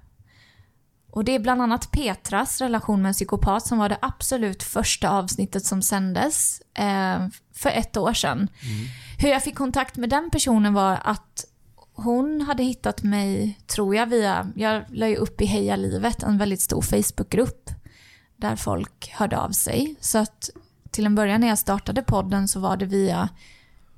och 1.11 1.23
det 1.23 1.35
är 1.35 1.39
bland 1.39 1.61
annat 1.61 1.91
Petras 1.91 2.61
relation 2.61 3.01
med 3.01 3.09
en 3.09 3.13
psykopat 3.13 3.67
som 3.67 3.77
var 3.77 3.89
det 3.89 3.97
absolut 4.01 4.63
första 4.63 5.09
avsnittet 5.09 5.65
som 5.65 5.81
sändes 5.81 6.61
eh, 6.61 7.27
för 7.53 7.69
ett 7.69 7.97
år 7.97 8.13
sedan. 8.13 8.47
Hur 9.19 9.29
jag 9.29 9.43
fick 9.43 9.55
kontakt 9.55 9.97
med 9.97 10.09
den 10.09 10.29
personen 10.29 10.73
var 10.73 10.99
att 11.03 11.45
hon 11.93 12.41
hade 12.41 12.63
hittat 12.63 13.03
mig, 13.03 13.59
tror 13.67 13.95
jag, 13.95 14.05
via... 14.05 14.51
Jag 14.55 14.83
la 14.89 15.07
ju 15.07 15.15
upp 15.15 15.41
i 15.41 15.45
Heja 15.45 15.75
Livet, 15.75 16.23
en 16.23 16.37
väldigt 16.37 16.61
stor 16.61 16.81
Facebookgrupp 16.81 17.69
där 18.37 18.55
folk 18.55 19.09
hörde 19.09 19.37
av 19.37 19.51
sig. 19.51 19.95
Så 19.99 20.17
att 20.17 20.49
till 20.91 21.05
en 21.05 21.15
början 21.15 21.41
när 21.41 21.47
jag 21.47 21.59
startade 21.59 22.01
podden 22.01 22.47
så 22.47 22.59
var 22.59 22.77
det 22.77 22.85
via, 22.85 23.29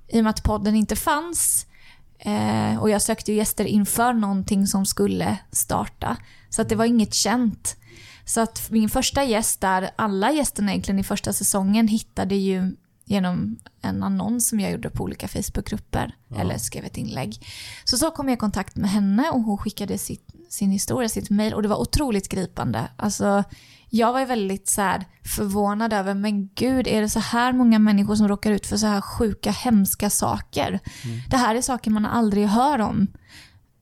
i 0.08 0.20
och 0.20 0.24
med 0.24 0.30
att 0.30 0.44
podden 0.44 0.76
inte 0.76 0.96
fanns 0.96 1.66
eh, 2.20 2.78
och 2.82 2.90
jag 2.90 3.02
sökte 3.02 3.32
ju 3.32 3.38
gäster 3.38 3.66
inför 3.66 4.14
någonting 4.14 4.68
som 4.68 4.86
skulle 4.86 5.38
starta. 5.52 6.18
Så 6.50 6.62
att 6.62 6.70
det 6.70 6.76
var 6.76 6.86
inget 6.86 7.14
känt. 7.14 7.78
Så 8.26 8.42
att 8.42 8.72
min 8.72 8.90
första 8.90 9.24
gäst 9.24 9.62
där, 9.62 9.90
alla 9.96 10.32
gästerna 10.32 10.72
egentligen 10.72 11.00
i 11.00 11.04
första 11.04 11.34
säsongen 11.34 11.88
hittade 11.88 12.36
ju 12.36 12.76
genom 13.06 13.58
en 13.82 14.04
annons 14.04 14.50
som 14.50 14.60
jag 14.60 14.72
gjorde 14.72 14.90
på 14.90 15.04
olika 15.04 15.28
Facebookgrupper 15.28 16.16
eller 16.36 16.58
skrev 16.58 16.86
ett 16.86 16.98
inlägg. 16.98 17.46
Så 17.84 17.98
så 17.98 18.12
kom 18.12 18.28
jag 18.28 18.36
i 18.36 18.40
kontakt 18.40 18.76
med 18.76 18.90
henne 18.90 19.30
och 19.30 19.42
hon 19.42 19.58
skickade 19.58 19.98
sitt, 19.98 20.30
sin 20.50 20.72
historia, 20.72 21.10
sitt 21.10 21.30
mail 21.30 21.54
och 21.54 21.62
det 21.62 21.68
var 21.68 21.82
otroligt 21.82 22.30
gripande. 22.30 22.90
Alltså, 22.98 23.44
jag 23.90 24.14
var 24.14 24.26
väldigt 24.26 24.68
så 24.68 24.82
här 24.82 25.06
förvånad 25.24 25.94
över, 25.94 26.14
men 26.14 26.50
gud, 26.56 26.88
är 26.88 27.02
det 27.02 27.10
så 27.10 27.20
här 27.20 27.54
många 27.54 27.80
människor 27.80 28.16
som 28.16 28.28
råkar 28.28 28.52
ut 28.52 28.68
för 28.68 28.78
så 28.78 28.88
här 28.88 29.02
sjuka, 29.02 29.52
hemska 29.52 30.10
saker? 30.10 30.80
Det 31.30 31.38
här 31.38 31.56
är 31.56 31.62
saker 31.62 31.92
man 31.92 32.06
aldrig 32.06 32.48
hör 32.48 32.82
om. 32.82 33.08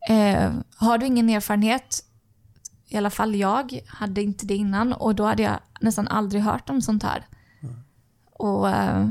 Eh, 0.10 0.52
har 0.76 0.98
du 0.98 1.06
ingen 1.06 1.30
erfarenhet, 1.30 2.04
i 2.88 2.98
alla 2.98 3.10
fall 3.10 3.36
jag 3.36 3.80
hade 3.88 4.22
inte 4.22 4.46
det 4.46 4.56
innan 4.56 4.94
och 4.94 5.16
då 5.16 5.26
hade 5.26 5.44
jag 5.44 5.60
nästan 5.82 6.08
aldrig 6.08 6.44
hört 6.44 6.70
om 6.70 6.82
sånt 6.82 7.04
här. 7.04 7.26
Och 8.40 8.70
eh, 8.70 9.08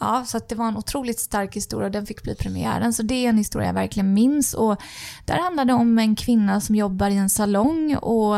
ja, 0.00 0.24
så 0.26 0.40
det 0.48 0.54
var 0.54 0.68
en 0.68 0.76
otroligt 0.76 1.20
stark 1.20 1.56
historia 1.56 1.86
och 1.86 1.92
den 1.92 2.06
fick 2.06 2.22
bli 2.22 2.34
premiären. 2.34 2.92
Så 2.92 3.02
det 3.02 3.14
är 3.14 3.28
en 3.28 3.38
historia 3.38 3.66
jag 3.66 3.74
verkligen 3.74 4.14
minns. 4.14 4.54
Och 4.54 4.82
där 5.24 5.38
handlar 5.38 5.64
det 5.64 5.72
om 5.72 5.98
en 5.98 6.16
kvinna 6.16 6.60
som 6.60 6.74
jobbar 6.74 7.10
i 7.10 7.16
en 7.16 7.30
salong 7.30 7.96
och 7.96 8.36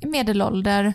i 0.00 0.06
medelålder. 0.06 0.94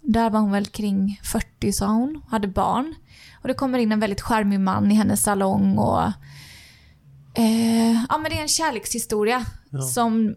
Där 0.00 0.30
var 0.30 0.40
hon 0.40 0.52
väl 0.52 0.66
kring 0.66 1.20
40 1.24 1.72
sa 1.72 1.86
hon, 1.86 2.22
hade 2.28 2.48
barn. 2.48 2.94
Och 3.42 3.48
det 3.48 3.54
kommer 3.54 3.78
in 3.78 3.92
en 3.92 4.00
väldigt 4.00 4.20
charmig 4.20 4.60
man 4.60 4.92
i 4.92 4.94
hennes 4.94 5.22
salong 5.22 5.78
och 5.78 6.02
eh, 7.34 7.92
ja 8.08 8.18
men 8.18 8.30
det 8.30 8.38
är 8.38 8.42
en 8.42 8.48
kärlekshistoria 8.48 9.46
som 9.94 10.34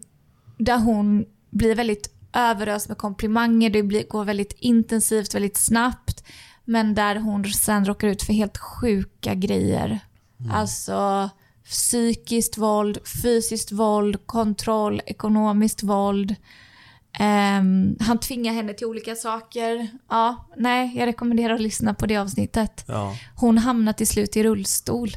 där 0.58 0.78
hon 0.78 1.24
blir 1.50 1.74
väldigt 1.74 2.14
överöst 2.32 2.88
med 2.88 2.98
komplimanger, 2.98 3.70
det 3.70 3.82
blir, 3.82 4.08
går 4.08 4.24
väldigt 4.24 4.52
intensivt, 4.58 5.34
väldigt 5.34 5.56
snabbt. 5.56 6.24
Men 6.70 6.94
där 6.94 7.16
hon 7.16 7.44
sen 7.44 7.84
råkar 7.84 8.08
ut 8.08 8.22
för 8.22 8.32
helt 8.32 8.58
sjuka 8.58 9.34
grejer. 9.34 10.00
Alltså 10.50 11.30
psykiskt 11.64 12.58
våld, 12.58 12.98
fysiskt 13.22 13.72
våld, 13.72 14.26
kontroll, 14.26 15.00
ekonomiskt 15.06 15.82
våld. 15.82 16.34
Ehm, 17.18 17.96
han 18.00 18.18
tvingar 18.18 18.52
henne 18.52 18.72
till 18.74 18.86
olika 18.86 19.14
saker. 19.14 19.88
Ja, 20.08 20.48
nej, 20.56 20.92
jag 20.96 21.06
rekommenderar 21.06 21.54
att 21.54 21.60
lyssna 21.60 21.94
på 21.94 22.06
det 22.06 22.16
avsnittet. 22.16 22.84
Ja. 22.88 23.16
Hon 23.34 23.58
hamnar 23.58 23.92
till 23.92 24.08
slut 24.08 24.36
i 24.36 24.42
rullstol. 24.42 25.08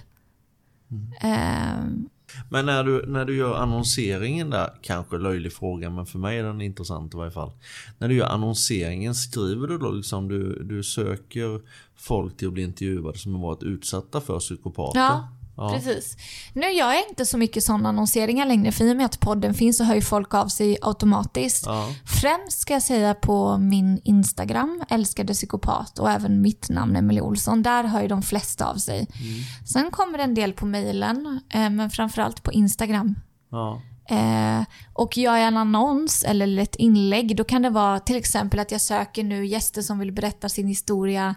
Ehm, 1.22 2.10
men 2.54 2.66
när 2.66 2.84
du, 2.84 3.06
när 3.08 3.26
du 3.26 3.38
gör 3.38 3.56
annonseringen 3.56 4.50
där, 4.50 4.70
kanske 4.82 5.18
löjlig 5.18 5.54
fråga 5.54 5.90
men 5.90 6.06
för 6.06 6.20
mig 6.20 6.40
är 6.40 6.44
den 6.44 6.62
intressant 6.62 7.14
i 7.14 7.18
varje 7.18 7.32
fall. 7.32 7.52
När 7.98 8.08
du 8.08 8.16
gör 8.16 8.28
annonseringen, 8.28 9.16
skriver 9.16 9.68
du 9.68 9.78
då 9.78 9.92
liksom 9.92 10.28
du, 10.28 10.64
du 10.64 10.84
söker 10.84 11.62
folk 11.96 12.38
till 12.38 12.48
att 12.48 12.54
bli 12.54 12.64
intervjuade 12.64 13.18
som 13.18 13.36
har 13.36 13.42
varit 13.42 13.64
utsatta 13.64 14.22
för 14.22 14.40
psykopater? 14.40 15.00
Ja. 15.00 15.30
Ja. 15.62 15.70
precis. 15.74 16.18
Nu 16.54 16.72
gör 16.72 16.92
jag 16.92 17.10
inte 17.10 17.26
så 17.26 17.38
mycket 17.38 17.64
sådana 17.64 17.90
annonseringar 17.90 18.46
längre 18.46 18.72
för 18.72 18.86
i 18.86 18.92
och 18.92 18.98
med 18.98 19.06
att 19.06 19.20
podden 19.20 19.54
finns 19.54 19.78
så 19.78 19.84
hör 19.84 19.96
ju 19.96 20.02
folk 20.02 20.34
av 20.34 20.48
sig 20.48 20.78
automatiskt. 20.82 21.66
Ja. 21.66 21.88
Främst 22.22 22.60
ska 22.60 22.74
jag 22.74 22.84
säga 22.84 23.14
på 23.14 23.58
min 23.58 24.02
Instagram, 24.04 24.84
älskade 24.90 25.34
psykopat 25.34 26.00
och 26.00 26.12
även 26.12 26.42
mitt 26.42 26.70
namn 26.70 26.96
Emelie 26.96 27.22
Olsson. 27.22 27.64
Där 27.64 27.84
hör 27.84 28.02
ju 28.02 28.08
de 28.08 28.22
flesta 28.22 28.66
av 28.66 28.76
sig. 28.76 29.08
Sen 29.74 29.92
kommer 29.92 30.20
en 30.20 30.34
del 30.34 30.54
på 30.54 30.66
mejlen, 30.66 31.42
eh, 31.54 31.70
men 31.70 31.90
framförallt 31.90 32.44
på 32.44 32.52
Instagram. 32.52 33.16
Ja. 33.52 33.82
Eh, 34.10 34.64
och 34.94 35.18
gör 35.18 35.38
jag 35.38 35.48
en 35.48 35.58
annons 35.58 36.24
eller 36.24 36.62
ett 36.62 36.76
inlägg, 36.76 37.36
då 37.36 37.44
kan 37.44 37.62
det 37.62 37.70
vara 37.70 38.00
till 38.00 38.16
exempel 38.16 38.60
att 38.60 38.72
jag 38.72 38.82
söker 38.82 39.24
nu 39.24 39.46
gäster 39.46 39.82
som 39.82 40.00
vill 40.00 40.12
berätta 40.12 40.50
sin 40.50 40.68
historia 40.68 41.36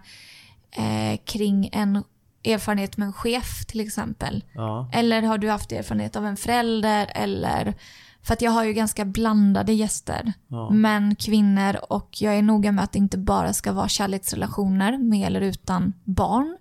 eh, 0.70 1.18
kring 1.24 1.70
en 1.72 2.04
erfarenhet 2.44 2.96
med 2.96 3.06
en 3.06 3.12
chef 3.12 3.64
till 3.66 3.80
exempel. 3.80 4.44
Ja. 4.52 4.88
Eller 4.92 5.22
har 5.22 5.38
du 5.38 5.50
haft 5.50 5.72
erfarenhet 5.72 6.16
av 6.16 6.26
en 6.26 6.36
förälder 6.36 7.10
eller 7.14 7.74
för 8.22 8.32
att 8.34 8.42
jag 8.42 8.50
har 8.50 8.64
ju 8.64 8.72
ganska 8.72 9.04
blandade 9.04 9.72
gäster. 9.72 10.32
Ja. 10.48 10.70
Män, 10.70 11.16
kvinnor 11.16 11.76
och 11.88 12.08
jag 12.22 12.34
är 12.36 12.42
noga 12.42 12.72
med 12.72 12.84
att 12.84 12.92
det 12.92 12.98
inte 12.98 13.18
bara 13.18 13.52
ska 13.52 13.72
vara 13.72 13.88
kärleksrelationer 13.88 14.98
med 14.98 15.26
eller 15.26 15.40
utan 15.40 15.92
barn. 16.04 16.58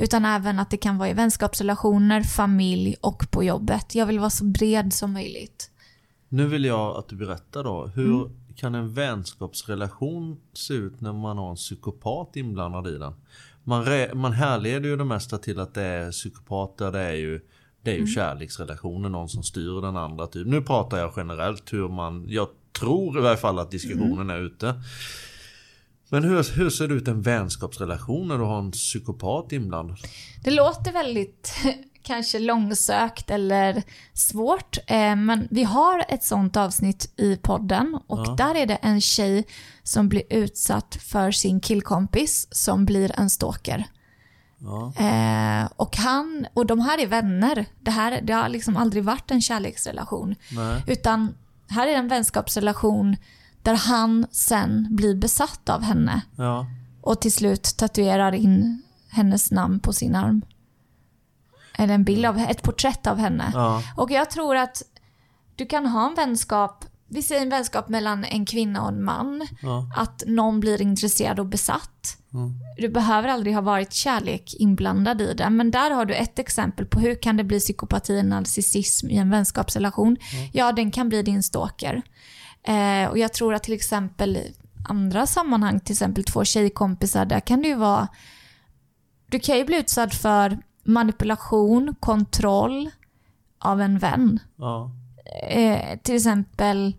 Utan 0.00 0.24
även 0.24 0.58
att 0.58 0.70
det 0.70 0.76
kan 0.76 0.98
vara 0.98 1.08
i 1.08 1.12
vänskapsrelationer, 1.12 2.22
familj 2.22 2.96
och 3.00 3.30
på 3.30 3.44
jobbet. 3.44 3.94
Jag 3.94 4.06
vill 4.06 4.18
vara 4.18 4.30
så 4.30 4.44
bred 4.44 4.92
som 4.92 5.12
möjligt. 5.12 5.70
Nu 6.28 6.46
vill 6.46 6.64
jag 6.64 6.96
att 6.96 7.08
du 7.08 7.16
berättar 7.16 7.64
då. 7.64 7.86
Hur 7.86 8.14
Mm. 8.22 8.30
kan 8.56 8.74
en 8.74 8.94
vänskapsrelation 8.94 10.36
se 10.52 10.74
ut 10.74 11.00
när 11.00 11.12
man 11.12 11.38
har 11.38 11.50
en 11.50 11.56
psykopat 11.56 12.36
inblandad 12.36 12.86
i 12.86 12.98
den? 12.98 13.12
Man, 13.68 13.84
man 14.14 14.32
härleder 14.32 14.88
ju 14.88 14.96
det 14.96 15.04
mesta 15.04 15.38
till 15.38 15.60
att 15.60 15.74
det 15.74 15.82
är 15.82 16.10
psykopater, 16.12 16.92
det 16.92 17.00
är 17.00 17.12
ju, 17.14 17.40
det 17.82 17.90
är 17.90 17.94
ju 17.94 18.00
Mm. 18.00 18.10
kärleksrelationer, 18.14 19.08
någon 19.08 19.28
som 19.28 19.42
styr 19.42 19.80
den 19.82 19.96
andra. 19.96 20.26
Typ. 20.26 20.46
Nu 20.46 20.62
pratar 20.62 20.98
jag 20.98 21.12
generellt 21.16 21.72
hur 21.72 21.88
man, 21.88 22.24
jag 22.28 22.48
tror 22.80 23.18
i 23.18 23.22
varje 23.22 23.36
fall 23.36 23.58
att 23.58 23.70
diskussionen 23.70 24.30
Mm. 24.30 24.36
är 24.36 24.40
ute. 24.40 24.74
Men 26.08 26.24
hur, 26.24 26.56
hur 26.58 26.70
ser 26.70 26.88
det 26.88 26.94
ut 26.94 27.08
en 27.08 27.22
vänskapsrelation 27.22 28.28
när 28.28 28.38
du 28.38 28.44
har 28.44 28.58
en 28.58 28.70
psykopat 28.70 29.52
inblandad? 29.52 29.96
Det 30.44 30.50
låter 30.50 30.92
väldigt 30.92 31.52
kanske 32.06 32.38
långsökt 32.38 33.30
eller 33.30 33.82
svårt. 34.14 34.78
Eh, 34.86 35.16
men 35.16 35.48
vi 35.50 35.64
har 35.64 36.04
ett 36.08 36.24
sånt 36.24 36.56
avsnitt 36.56 37.12
i 37.16 37.36
podden 37.36 37.98
och 38.06 38.18
Ja. 38.26 38.34
där 38.38 38.54
är 38.54 38.66
det 38.66 38.74
en 38.74 39.00
tjej 39.00 39.44
som 39.82 40.08
blir 40.08 40.22
utsatt 40.30 40.96
för 41.00 41.30
sin 41.30 41.60
killkompis 41.60 42.48
som 42.50 42.84
blir 42.84 43.20
en 43.20 43.30
stalker. 43.30 43.84
Ja, 44.58 44.92
Eh, 44.96 45.68
och 45.76 45.96
han, 45.96 46.46
och 46.54 46.66
de 46.66 46.80
här 46.80 46.98
är 46.98 47.06
vänner. 47.06 47.66
Det 47.80 47.90
här 47.90 48.20
det 48.22 48.32
har 48.32 48.48
liksom 48.48 48.76
aldrig 48.76 49.04
varit 49.04 49.30
en 49.30 49.40
kärleksrelation. 49.42 50.34
nej. 50.52 50.82
Utan 50.86 51.34
här 51.68 51.86
är 51.86 51.92
en 51.94 52.08
vänskapsrelation 52.08 53.16
där 53.62 53.74
han 53.74 54.26
sen 54.30 54.88
blir 54.90 55.14
besatt 55.14 55.68
av 55.68 55.82
henne 55.82 56.20
Ja, 56.36 56.66
och 57.02 57.20
till 57.20 57.32
slut 57.32 57.62
tatuerar 57.76 58.32
in 58.34 58.82
hennes 59.10 59.50
namn 59.50 59.80
på 59.80 59.92
sin 59.92 60.14
arm. 60.14 60.42
Eller 61.78 61.94
en 61.94 62.04
bild 62.04 62.26
av, 62.26 62.38
ett 62.38 62.62
porträtt 62.62 63.06
av 63.06 63.18
henne. 63.18 63.50
ja, 63.54 63.82
Och 63.96 64.10
jag 64.10 64.30
tror 64.30 64.56
att 64.56 64.82
du 65.56 65.66
kan 65.66 65.86
ha 65.86 66.08
en 66.08 66.14
vänskap, 66.14 66.84
vi 67.08 67.22
säger 67.22 67.42
en 67.42 67.48
vänskap 67.50 67.88
mellan 67.88 68.24
en 68.24 68.46
kvinna 68.46 68.82
och 68.82 68.88
en 68.88 69.04
man. 69.04 69.46
ja. 69.62 69.90
Att 69.96 70.22
någon 70.26 70.60
blir 70.60 70.82
intresserad 70.82 71.38
och 71.40 71.46
besatt. 71.46 72.16
Mm. 72.34 72.52
Du 72.76 72.88
behöver 72.88 73.28
aldrig 73.28 73.54
ha 73.54 73.60
varit 73.60 73.92
kärlek 73.92 74.54
inblandad 74.58 75.20
i 75.22 75.34
det. 75.34 75.50
Men 75.50 75.70
där 75.70 75.90
har 75.90 76.04
du 76.04 76.14
ett 76.14 76.38
exempel 76.38 76.86
på 76.86 77.00
hur 77.00 77.14
kan 77.22 77.36
det 77.36 77.44
bli 77.44 77.60
psykopati 77.60 78.20
och 78.20 78.24
narcissism 78.24 79.10
i 79.10 79.16
en 79.16 79.30
vänskapsrelation. 79.30 80.16
Ja, 80.52 80.72
den 80.72 80.90
kan 80.90 81.08
bli 81.08 81.22
din 81.22 81.42
stalker. 81.42 82.02
Eh, 82.62 83.08
och 83.10 83.18
jag 83.18 83.32
tror 83.32 83.54
att 83.54 83.62
till 83.62 83.74
exempel 83.74 84.36
i 84.36 84.54
andra 84.88 85.26
sammanhang, 85.26 85.80
till 85.80 85.92
exempel 85.92 86.24
två 86.24 86.44
tjejkompisar, 86.44 87.24
där 87.24 87.40
kan 87.40 87.62
det 87.62 87.68
ju 87.68 87.74
vara... 87.74 88.08
Du 89.30 89.38
kan 89.38 89.56
ju 89.58 89.64
bli 89.64 89.76
utsatt 89.76 90.14
för 90.14 90.58
manipulation, 90.86 91.94
kontroll 92.00 92.90
av 93.58 93.80
en 93.80 93.98
vän. 93.98 94.40
ja. 94.56 94.90
Eh, 95.48 95.98
till 95.98 96.16
exempel, 96.16 96.94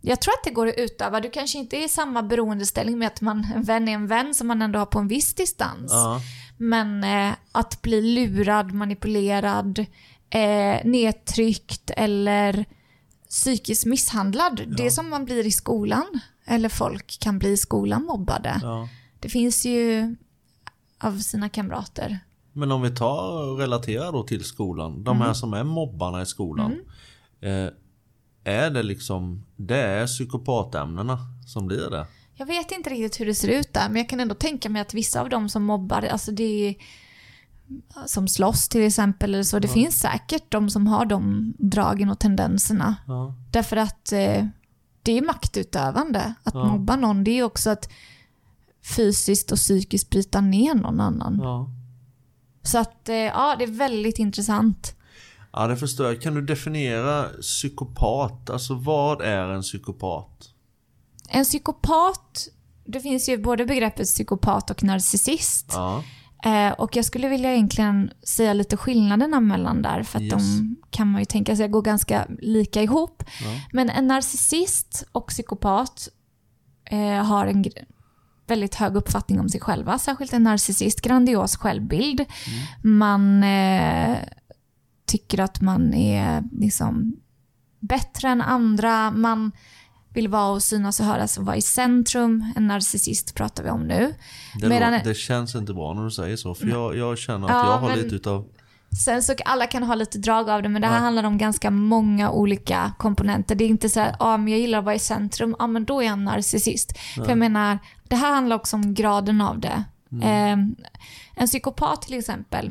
jag 0.00 0.20
tror 0.20 0.32
att 0.32 0.44
det 0.44 0.50
går 0.50 0.66
att 0.66 0.78
utöva. 0.78 1.20
Du 1.20 1.30
kanske 1.30 1.58
inte 1.58 1.76
är 1.76 1.84
i 1.84 1.88
samma 1.88 2.22
beroendeställning 2.22 2.98
med 2.98 3.06
att 3.06 3.20
man, 3.20 3.46
en 3.54 3.62
vän 3.62 3.88
är 3.88 3.92
en 3.92 4.06
vän 4.06 4.34
som 4.34 4.46
man 4.46 4.62
ändå 4.62 4.78
har 4.78 4.86
på 4.86 4.98
en 4.98 5.08
viss 5.08 5.34
distans. 5.34 5.92
ja. 5.92 6.20
Men 6.56 7.04
eh, 7.04 7.34
att 7.52 7.82
bli 7.82 8.02
lurad, 8.02 8.72
manipulerad, 8.72 9.78
eh, 10.30 10.84
nedtryckt 10.84 11.90
eller 11.96 12.64
psykiskt 13.28 13.86
misshandlad. 13.86 14.74
Det 14.76 14.86
är 14.86 14.90
som 14.90 15.10
man 15.10 15.24
blir 15.24 15.46
i 15.46 15.50
skolan. 15.52 16.20
Eller 16.44 16.68
folk 16.68 17.18
kan 17.20 17.38
bli 17.38 17.50
i 17.50 17.56
skolan 17.56 18.04
mobbade. 18.04 18.58
ja. 18.62 18.88
Det 19.20 19.28
finns 19.28 19.64
ju 19.64 20.16
av 20.98 21.18
sina 21.18 21.48
kamrater. 21.48 22.18
Men 22.52 22.72
om 22.72 22.82
vi 22.82 22.90
tar 22.90 23.48
och 23.50 23.58
relaterar 23.58 24.12
då 24.12 24.22
till 24.22 24.44
skolan. 24.44 25.04
De 25.04 25.16
Mm. 25.16 25.26
här 25.26 25.34
som 25.34 25.52
är 25.54 25.64
mobbarna 25.64 26.22
i 26.22 26.26
skolan. 26.26 26.72
Eh, 27.40 27.68
är 28.44 28.70
det 28.70 28.82
liksom, 28.82 29.44
det 29.56 29.76
är 29.78 30.06
psykopatämnena 30.06 31.18
som 31.46 31.66
blir 31.66 31.90
det? 31.90 32.06
Jag 32.34 32.46
vet 32.46 32.70
inte 32.72 32.90
riktigt 32.90 33.20
hur 33.20 33.26
det 33.26 33.34
ser 33.34 33.48
ut 33.48 33.72
där, 33.72 33.88
men 33.88 33.96
jag 33.96 34.08
kan 34.08 34.20
ändå 34.20 34.34
tänka 34.34 34.68
mig 34.68 34.82
att 34.82 34.94
vissa 34.94 35.20
av 35.20 35.28
dem 35.28 35.48
som 35.48 35.62
mobbar, 35.64 36.02
alltså 36.02 36.32
det 36.32 36.44
är 36.68 36.74
som 38.06 38.28
slåss 38.28 38.68
till 38.68 38.82
exempel 38.86 39.34
eller 39.34 39.42
så, 39.44 39.58
det 39.58 39.68
finns 39.68 40.00
säkert 40.00 40.44
de 40.48 40.70
som 40.70 40.86
har 40.86 41.06
de 41.06 41.52
dragen 41.58 42.10
och 42.10 42.18
tendenserna. 42.18 42.96
Ja. 43.06 43.34
Därför 43.50 43.76
att 43.76 44.12
eh, 44.12 44.46
det 45.02 45.18
är 45.18 45.22
maktutövande. 45.26 46.34
Att 46.42 46.54
Ja. 46.54 46.64
mobba 46.72 46.96
någon, 46.96 47.24
det 47.24 47.30
är 47.38 47.42
också 47.42 47.70
att 47.70 47.88
fysiskt 48.96 49.52
och 49.52 49.58
psykiskt 49.58 50.10
bryta 50.10 50.40
ner 50.40 50.74
någon 50.74 51.00
annan. 51.00 51.40
Så 52.62 52.78
att, 52.78 53.08
eh, 53.08 53.16
ja, 53.16 53.56
det 53.58 53.64
är 53.64 53.70
väldigt 53.70 54.18
intressant. 54.18 54.94
ja, 55.52 55.66
det 55.66 55.76
förstår 55.76 56.06
jag. 56.06 56.22
Kan 56.22 56.34
du 56.34 56.42
definiera 56.42 57.24
psykopat? 57.40 58.50
Alltså 58.50 58.74
vad 58.74 59.20
är 59.22 59.48
en 59.48 59.62
psykopat? 59.62 60.48
En 61.28 61.44
psykopat, 61.44 62.48
det 62.84 63.00
finns 63.00 63.28
ju 63.28 63.38
både 63.42 63.64
begreppet 63.66 64.06
psykopat 64.06 64.70
och 64.70 64.82
narcissist. 64.84 65.66
Ja, 65.72 66.04
Eh, 66.44 66.72
och 66.72 66.96
jag 66.96 67.04
skulle 67.04 67.28
vilja 67.28 67.52
egentligen 67.52 68.10
säga 68.22 68.52
lite 68.52 68.76
skillnaderna 68.76 69.40
mellan 69.40 69.82
där, 69.82 70.02
för 70.02 70.18
att 70.18 70.22
Yes. 70.22 70.32
de 70.32 70.76
kan 70.90 71.08
man 71.10 71.20
ju 71.20 71.24
tänka 71.24 71.56
sig 71.56 71.68
går 71.68 71.82
ganska 71.82 72.26
lika 72.40 72.82
ihop. 72.82 73.22
ja, 73.44 73.60
Men 73.72 73.90
en 73.90 74.06
narcissist 74.06 75.04
och 75.12 75.26
psykopat 75.28 76.08
eh, 76.84 77.24
har 77.24 77.46
en 77.46 77.64
väldigt 78.52 78.74
hög 78.74 78.96
uppfattning 78.96 79.40
om 79.40 79.48
sig 79.48 79.60
själva, 79.60 79.98
särskilt 79.98 80.32
en 80.32 80.42
narcissist, 80.42 81.00
grandios 81.00 81.56
självbild. 81.56 82.24
Man 82.82 83.42
eh, 83.44 84.16
tycker 85.06 85.40
att 85.40 85.60
man 85.60 85.94
är 85.94 86.42
liksom 86.52 87.16
bättre 87.80 88.28
än 88.28 88.40
andra, 88.40 89.10
man 89.10 89.52
vill 90.14 90.28
vara 90.28 90.50
och 90.52 90.62
synas 90.62 91.00
och 91.00 91.06
höras 91.06 91.38
och 91.38 91.44
vara 91.46 91.56
i 91.56 91.62
centrum. 91.62 92.52
En 92.56 92.66
narcissist 92.66 93.34
pratar 93.34 93.64
vi 93.64 93.70
om 93.70 93.80
nu. 93.82 94.14
det, 94.60 94.68
Medan- 94.68 95.00
det 95.04 95.14
känns 95.14 95.54
inte 95.54 95.72
bra 95.74 95.94
när 95.94 96.04
du 96.04 96.10
säger 96.10 96.36
så. 96.36 96.54
För 96.54 96.66
jag, 96.66 96.96
jag 96.96 97.18
känner 97.18 97.46
att 97.46 97.52
Ja, 97.52 97.72
jag 97.72 97.78
har 97.78 97.88
men- 97.88 97.98
lite 97.98 98.14
utav... 98.16 98.46
Sen 99.04 99.22
så 99.22 99.34
alla 99.44 99.66
kan 99.66 99.82
ha 99.82 99.94
lite 99.94 100.18
drag 100.18 100.50
av 100.50 100.62
det, 100.62 100.68
men 100.68 100.82
det 100.82 100.88
här 100.88 100.94
Ja. 100.96 101.00
handlar 101.00 101.24
om 101.24 101.38
ganska 101.38 101.70
många 101.70 102.30
olika 102.30 102.92
komponenter. 102.98 103.54
Det 103.54 103.64
är 103.64 103.68
inte 103.68 103.88
så 103.88 104.00
här, 104.00 104.16
ja 104.18 104.36
men 104.36 104.48
jag 104.48 104.60
gillar 104.60 104.78
att 104.78 104.84
vara 104.84 104.94
i 104.94 104.98
centrum, 104.98 105.56
ja 105.58 105.66
men 105.66 105.84
då 105.84 106.00
är 106.00 106.04
jag 106.04 106.12
en 106.12 106.24
narcissist. 106.24 106.98
För 107.14 107.28
jag 107.28 107.38
menar, 107.38 107.78
det 108.08 108.16
här 108.16 108.34
handlar 108.34 108.56
också 108.56 108.76
om 108.76 108.94
graden 108.94 109.40
av 109.40 109.60
det. 109.60 109.84
Eh, 110.22 110.52
en 111.34 111.46
psykopat 111.46 112.02
till 112.02 112.18
exempel 112.18 112.70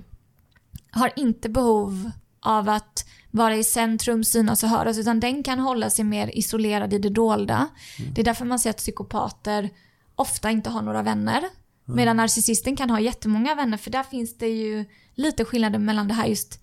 har 0.91 1.11
inte 1.15 1.49
behov 1.49 2.11
av 2.39 2.69
att 2.69 3.05
vara 3.31 3.55
i 3.55 3.63
centrum, 3.63 4.23
synas 4.23 4.63
och 4.63 4.69
höras, 4.69 4.97
utan 4.97 5.19
den 5.19 5.43
kan 5.43 5.59
hålla 5.59 5.89
sig 5.89 6.05
mer 6.05 6.37
isolerad 6.37 6.93
i 6.93 6.97
det 6.97 7.09
dolda. 7.09 7.67
Det 8.13 8.21
är 8.21 8.25
därför 8.25 8.45
man 8.45 8.59
ser 8.59 8.69
att 8.69 8.77
psykopater 8.77 9.69
ofta 10.15 10.51
inte 10.51 10.69
har 10.69 10.81
några 10.81 11.01
vänner. 11.01 11.43
Medan 11.85 12.17
narcissisten 12.17 12.75
kan 12.75 12.89
ha 12.89 12.99
jättemånga 12.99 13.55
vänner, 13.55 13.77
för 13.77 13.91
där 13.91 14.03
finns 14.03 14.37
det 14.37 14.47
ju 14.47 14.85
lite 15.15 15.45
skillnader 15.45 15.79
mellan 15.79 16.07
det 16.07 16.13
här 16.13 16.25
just 16.27 16.59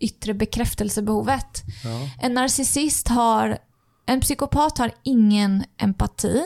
yttre 0.00 0.34
bekräftelsebehovet. 0.34 1.62
Ja, 1.84 2.10
En 2.20 2.34
narcissist 2.34 3.08
har, 3.08 3.58
en 4.06 4.20
psykopat 4.20 4.78
har 4.78 4.90
ingen 5.02 5.64
empati 5.76 6.42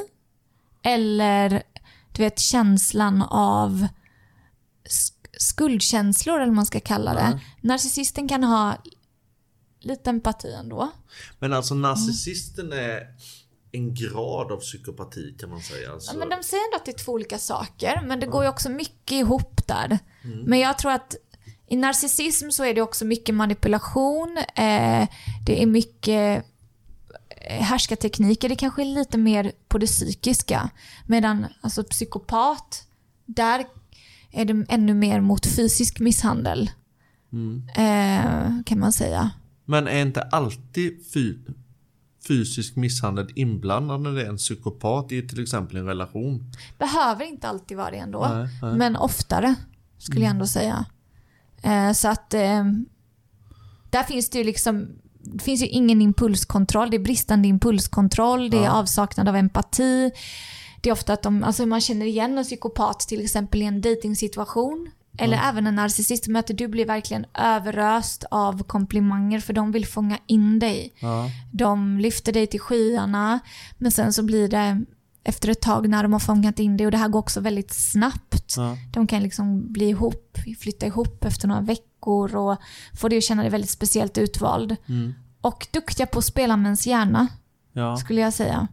eller 0.83 1.63
du 2.13 2.23
vet 2.23 2.39
känslan 2.39 3.23
av 3.23 3.87
sk- 4.89 5.27
skuldkänslor 5.39 6.35
eller 6.37 6.47
vad 6.47 6.55
man 6.57 6.67
ska 6.67 6.81
kalla 6.81 7.15
det. 7.15 7.31
Nej. 7.31 7.47
Narcissisten 7.61 8.29
kan 8.29 8.45
ha 8.45 8.77
lite 9.81 10.11
empati 10.11 10.53
ändå. 10.53 10.91
Men 11.39 11.53
alltså 11.53 11.75
narcissisten 11.75 12.73
är 12.73 13.01
en 13.73 13.95
grad 13.95 14.53
av 14.53 14.57
psykopati 14.61 15.37
kan 15.41 15.51
man 15.51 15.61
säga. 15.61 15.93
Alltså, 15.93 16.13
Ja, 16.13 16.19
men 16.19 16.29
de 16.29 16.43
säger 16.43 16.65
ändå 16.65 16.77
att 16.77 16.85
det 16.85 16.91
är 16.91 17.05
två 17.05 17.13
olika 17.13 17.39
saker, 17.39 18.03
men 18.07 18.21
det 18.21 18.27
går 18.27 18.43
ju 18.43 18.49
också 18.49 18.71
mycket 18.71 19.13
ihop 19.13 19.67
där. 19.67 19.99
Men 20.47 20.59
jag 20.59 20.79
tror 20.79 20.93
att 20.93 21.15
I 21.75 21.77
narcissism 21.77 22.51
så 22.51 22.65
är 22.65 22.75
det 22.75 22.83
också 22.83 23.05
mycket 23.05 23.35
manipulation, 23.35 24.37
eh, 24.39 25.09
det 25.47 25.63
är 25.63 25.67
mycket 25.67 26.45
eh, 27.29 27.63
härskartekniker, 27.63 28.49
det 28.49 28.57
kanske 28.57 28.83
är 28.83 28.95
lite 28.95 29.19
mer 29.19 29.53
på 29.69 29.79
det 29.79 29.87
psykiska. 29.87 30.71
Medan 31.07 31.47
alltså 31.61 31.85
psykopat, 31.85 32.87
där 33.27 33.65
är 34.33 34.45
det 34.45 34.67
ännu 34.69 34.95
mer 34.95 35.21
mot 35.21 35.47
fysisk 35.47 36.01
misshandel. 36.01 36.71
Mm. 37.33 37.69
Eh, 37.69 38.65
kan 38.67 38.79
man 38.79 38.93
säga. 38.93 39.31
Men 39.65 39.89
är 39.89 40.03
inte 40.03 40.23
alltid 40.23 41.13
fy 41.15 41.35
fysisk 42.29 42.77
misshandel 42.77 43.27
inblandad 43.35 44.01
när 44.01 44.13
det 44.13 44.23
är 44.23 44.29
en 44.29 44.37
psykopat 44.37 45.13
i 45.13 45.29
till 45.29 45.43
exempel 45.43 45.77
en 45.77 45.87
relation? 45.87 46.53
Behöver 46.79 47.25
inte 47.25 47.49
alltid 47.49 47.77
vara 47.77 47.91
det 47.91 47.97
ändå. 47.97 48.27
Nej, 48.35 48.49
nej. 48.63 48.75
Men 48.75 48.97
oftare, 48.97 49.55
skulle 49.99 50.21
jag 50.21 50.31
ändå 50.31 50.47
säga. 50.47 50.87
Eh, 51.65 51.93
så 51.93 52.09
att 52.09 52.35
eh, 52.35 52.65
där 53.91 54.03
finns 54.03 54.31
det 54.31 54.39
ju 54.39 54.45
liksom 54.45 54.89
det 55.27 55.43
finns 55.45 55.63
ju 55.63 55.67
ingen 55.67 56.03
impulskontroll. 56.03 56.91
Det 56.91 56.97
är 56.97 56.99
bristande 56.99 57.49
impulskontroll, 57.49 58.51
det 58.51 58.57
är 58.59 58.65
Ja. 58.65 58.71
avsaknad 58.71 59.29
av 59.29 59.37
empati. 59.37 60.11
Det 60.81 60.89
är 60.89 60.93
ofta 60.93 61.13
att 61.13 61.23
de, 61.23 61.45
alltså 61.45 61.67
man 61.67 61.81
känner 61.81 62.07
igen 62.07 62.39
en 62.39 62.45
psykopat 62.45 63.01
till 63.01 63.25
exempel 63.25 63.63
i 63.63 63.65
en 63.65 63.81
dejtingsituation. 63.81 64.91
Eller 65.19 65.41
även 65.49 65.67
en 65.67 65.75
narcissist. 65.75 66.27
Möter 66.29 66.55
du 66.55 66.69
blir 66.69 66.87
verkligen 66.87 67.27
överöst 67.35 68.25
av 68.31 68.63
komplimanger 68.63 69.41
för 69.41 69.53
de 69.53 69.73
vill 69.73 69.87
fånga 69.87 70.19
in 70.27 70.59
dig. 70.59 70.93
Ja. 71.01 71.31
De 71.53 71.99
lyfter 71.99 72.33
dig 72.33 72.47
till 72.47 72.61
skyarna. 72.61 73.41
Men 73.79 73.91
sen 73.93 74.13
så 74.13 74.23
blir 74.23 74.49
det 74.49 74.85
efter 75.25 75.49
ett 75.49 75.61
tag 75.61 75.89
när 75.89 76.03
de 76.03 76.13
har 76.13 76.21
fångat 76.21 76.59
in 76.59 76.77
dig 76.77 76.87
och 76.87 76.91
det 76.91 76.99
här 76.99 77.09
går 77.09 77.19
också 77.19 77.41
väldigt 77.41 77.73
snabbt. 77.73 78.55
Ja. 78.57 78.77
De 78.93 79.07
kan 79.07 79.23
liksom 79.23 79.73
bli 79.73 79.89
ihop, 79.89 80.39
flytta 80.61 80.87
ihop 80.87 81.25
efter 81.25 81.49
några 81.49 81.61
veckor 81.61 82.37
och 82.37 82.57
få 83.01 83.09
dig 83.09 83.19
att 83.19 83.25
känna 83.25 83.43
dig 83.43 83.51
väldigt 83.51 83.71
speciellt 83.71 84.19
utvald. 84.19 84.77
Mm. 84.87 85.13
Och 85.41 85.67
duktiga 85.73 86.07
på 86.07 86.19
att 86.19 86.25
spela 86.25 86.57
med 86.57 86.65
ens 86.65 86.87
hjärna, 86.87 87.29
ja. 87.73 87.97
skulle 87.97 88.21
jag 88.21 88.33
säga. 88.33 88.69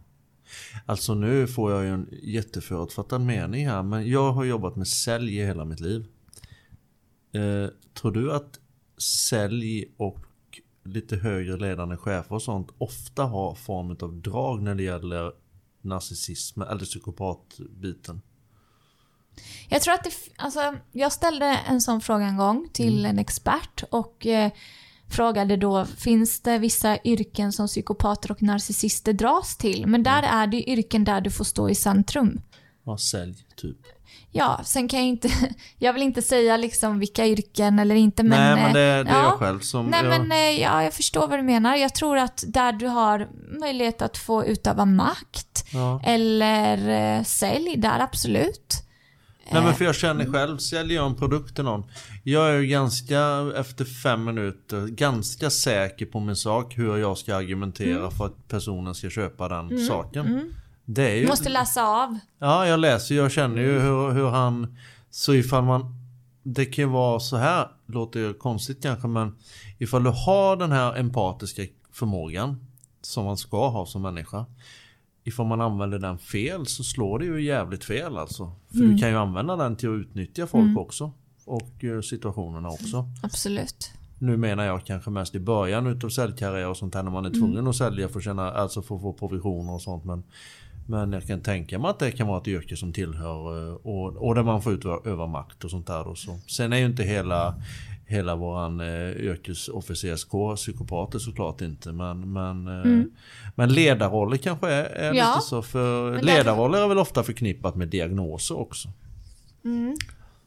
Alltså 0.86 1.14
nu 1.14 1.46
får 1.46 1.72
jag 1.72 1.82
ju 1.82 1.88
en 1.88 2.08
jätteförutfattad 2.22 3.20
mening 3.20 3.68
här, 3.68 3.82
men 3.82 4.08
jag 4.08 4.32
har 4.32 4.44
jobbat 4.44 4.76
med 4.76 4.88
sälj 4.88 5.38
i 5.38 5.46
hela 5.46 5.64
mitt 5.64 5.80
liv. 5.80 6.06
Eh, 7.32 7.70
tror 7.94 8.12
du 8.12 8.32
att 8.32 8.58
sälj 8.98 9.84
och 9.96 10.18
lite 10.84 11.16
högre 11.16 11.56
ledande 11.56 11.96
chefer 11.96 12.34
och 12.34 12.42
sånt 12.42 12.68
ofta 12.78 13.24
har 13.24 13.54
form 13.54 13.96
av 14.00 14.14
drag 14.14 14.62
när 14.62 14.74
det 14.74 14.82
gäller 14.82 15.32
narcissism 15.84 16.62
eller 16.62 16.84
psykopatbiten? 16.84 18.22
Jag 19.68 19.82
tror 19.82 19.94
att 19.94 20.04
det, 20.04 20.12
alltså, 20.36 20.74
jag 20.92 21.12
ställde 21.12 21.46
en 21.46 21.80
sån 21.80 22.00
fråga 22.00 22.24
en 22.24 22.36
gång 22.36 22.68
till 22.72 23.06
en 23.06 23.18
expert 23.18 23.84
och 23.90 24.26
eh, 24.26 24.52
frågade 25.08 25.56
då, 25.56 25.84
finns 25.84 26.40
det 26.40 26.58
vissa 26.58 26.98
yrken 27.04 27.52
som 27.52 27.66
psykopater 27.66 28.30
och 28.30 28.42
narcissister 28.42 29.12
dras 29.12 29.56
till? 29.56 29.86
Men 29.86 30.02
där 30.02 30.22
är 30.22 30.46
det 30.46 30.70
yrken 30.70 31.04
där 31.04 31.20
du 31.20 31.30
får 31.30 31.44
stå 31.44 31.70
i 31.70 31.74
centrum. 31.74 32.40
Ja, 32.84 32.98
sälj 32.98 33.46
typ. 33.56 33.76
Ja, 34.34 34.60
sen 34.64 34.88
kan 34.88 34.98
jag 34.98 35.08
inte, 35.08 35.30
jag 35.78 35.92
vill 35.92 36.02
inte 36.02 36.22
säga 36.22 36.56
liksom 36.56 36.98
vilka 36.98 37.26
yrken 37.26 37.78
eller 37.78 37.94
inte 37.94 38.22
men... 38.22 38.38
Nej, 38.38 38.54
men 38.54 38.66
eh, 38.66 38.72
det, 38.72 39.04
det 39.04 39.10
är 39.10 39.22
ja. 39.22 39.22
jag 39.22 39.38
själv 39.38 39.60
som... 39.60 39.86
Nej 39.86 40.04
jag, 40.04 40.10
men 40.10 40.32
eh, 40.32 40.60
ja, 40.60 40.82
jag 40.84 40.94
förstår 40.94 41.28
vad 41.28 41.38
du 41.38 41.42
menar. 41.42 41.76
Jag 41.76 41.94
tror 41.94 42.18
att 42.18 42.44
där 42.46 42.72
du 42.72 42.86
har 42.86 43.28
möjlighet 43.60 44.02
att 44.02 44.18
få 44.18 44.44
utöva 44.44 44.84
makt 44.84 45.64
ja. 45.72 46.00
eller 46.04 46.88
eh, 47.18 47.24
sälj, 47.24 47.74
där 47.76 48.00
absolut. 48.00 48.82
Nej 49.50 49.62
men 49.62 49.74
för 49.74 49.84
jag 49.84 49.94
känner 49.94 50.32
själv, 50.32 50.58
säljer 50.58 50.96
jag 50.96 51.06
en 51.06 51.14
produkt 51.14 51.54
till 51.54 51.64
någon. 51.64 51.84
Jag 52.24 52.50
är 52.50 52.58
ju 52.58 52.66
ganska, 52.66 53.52
efter 53.56 53.84
fem 53.84 54.24
minuter, 54.24 54.86
ganska 54.86 55.50
säker 55.50 56.06
på 56.06 56.20
min 56.20 56.36
sak. 56.36 56.78
Hur 56.78 56.96
jag 56.96 57.18
ska 57.18 57.36
argumentera 57.36 57.98
Mm. 57.98 58.10
för 58.10 58.26
att 58.26 58.48
personen 58.48 58.94
ska 58.94 59.10
köpa 59.10 59.48
den 59.48 59.86
saken. 59.86 60.26
Det 60.26 60.32
är 60.32 60.61
ju... 61.00 61.26
Måste 61.26 61.48
läsa 61.48 61.86
av. 61.86 62.18
Ja, 62.38 62.66
jag 62.66 62.80
läser 62.80 63.14
Jag 63.14 63.32
känner 63.32 63.62
ju 63.62 63.80
hur, 63.80 64.10
hur 64.10 64.28
han... 64.28 64.76
Så 65.10 65.34
ifall 65.34 65.64
man... 65.64 65.94
Det 66.42 66.64
kan 66.64 66.84
ju 66.84 66.90
vara 66.90 67.20
så 67.20 67.36
här, 67.36 67.68
låter 67.86 68.20
ju 68.20 68.34
konstigt 68.34 68.82
kanske 68.82 69.08
men 69.08 69.36
ifall 69.78 70.04
du 70.04 70.10
har 70.10 70.56
den 70.56 70.72
här 70.72 70.96
empatiska 70.98 71.62
förmågan 71.92 72.66
som 73.02 73.24
man 73.24 73.36
ska 73.36 73.68
ha 73.68 73.86
som 73.86 74.02
människa. 74.02 74.46
Ifall 75.24 75.46
man 75.46 75.60
använder 75.60 75.98
den 75.98 76.18
fel 76.18 76.66
så 76.66 76.84
slår 76.84 77.18
det 77.18 77.24
ju 77.24 77.44
jävligt 77.44 77.84
fel 77.84 78.18
alltså. 78.18 78.52
För 78.68 78.78
du 78.78 78.98
kan 78.98 79.08
ju 79.08 79.16
använda 79.16 79.56
den 79.56 79.76
till 79.76 79.88
att 79.88 80.06
utnyttja 80.06 80.46
folk 80.46 80.78
också. 80.78 81.12
Och 81.44 81.84
eh, 81.84 82.00
situationerna 82.00 82.68
också. 82.68 83.08
Absolut. 83.22 83.92
Nu 84.18 84.36
menar 84.36 84.64
jag 84.64 84.84
kanske 84.84 85.10
mest 85.10 85.34
i 85.34 85.40
början 85.40 85.86
utav 85.86 86.08
säljkarriär 86.08 86.68
och 86.68 86.76
sånt 86.76 86.94
här 86.94 87.02
när 87.02 87.10
man 87.10 87.24
är 87.24 87.30
tvungen 87.30 87.66
att 87.66 87.76
sälja 87.76 88.08
för 88.08 88.18
att 88.18 88.24
tjäna, 88.24 88.52
alltså 88.52 88.82
för 88.82 88.94
att 88.94 89.02
få 89.02 89.12
provisioner 89.12 89.72
och 89.72 89.82
sånt. 89.82 90.04
Men, 90.04 90.22
men 90.86 91.12
jag 91.12 91.26
kan 91.26 91.40
tänka 91.40 91.78
mig 91.78 91.90
att 91.90 91.98
det 91.98 92.10
kan 92.10 92.26
vara 92.26 92.40
ett 92.40 92.48
yrke 92.48 92.76
som 92.76 92.92
tillhör 92.92 93.68
eh, 93.68 93.74
och, 93.74 94.16
och 94.28 94.34
där 94.34 94.42
man 94.42 94.62
får 94.62 94.72
utöva 94.72 95.26
makt 95.26 95.64
och 95.64 95.70
sånt 95.70 95.86
där. 95.86 96.08
Och 96.08 96.18
så. 96.18 96.38
Sen 96.46 96.72
är 96.72 96.76
ju 96.76 96.86
inte 96.86 97.02
hela, 97.02 97.54
hela 98.06 98.36
våran 98.36 98.80
eh, 98.80 99.10
yrkesofficerskår 99.10 100.56
psykopater 100.56 101.18
såklart 101.18 101.60
inte. 101.60 101.92
Men, 101.92 102.32
men, 102.32 102.66
eh, 102.68 103.02
men 103.54 103.72
ledarroller 103.72 104.36
kanske 104.36 104.68
är, 104.70 104.84
är 104.84 105.14
Ja. 105.14 105.34
lite 105.34 105.46
så. 105.46 105.62
För 105.62 106.22
ledarroller 106.22 106.78
är 106.78 106.88
väl 106.88 106.98
ofta 106.98 107.22
förknippat 107.22 107.76
med 107.76 107.88
diagnoser 107.88 108.58
också. 108.58 108.88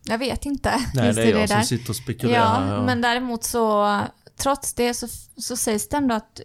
Jag 0.07 0.17
vet 0.17 0.45
inte. 0.45 0.69
Nej 0.93 1.13
det 1.13 1.23
är 1.23 1.39
jag 1.39 1.49
som 1.49 1.57
där. 1.57 1.63
sitter 1.63 1.89
och 1.89 1.95
spekulerar. 1.95 2.75
Ja, 2.75 2.85
men 2.85 3.01
däremot 3.01 3.43
så, 3.43 3.99
trots 4.37 4.73
det 4.73 4.93
så, 4.93 5.07
så 5.37 5.57
sägs 5.57 5.89
det 5.89 5.97
ändå 5.97 6.15
att 6.15 6.41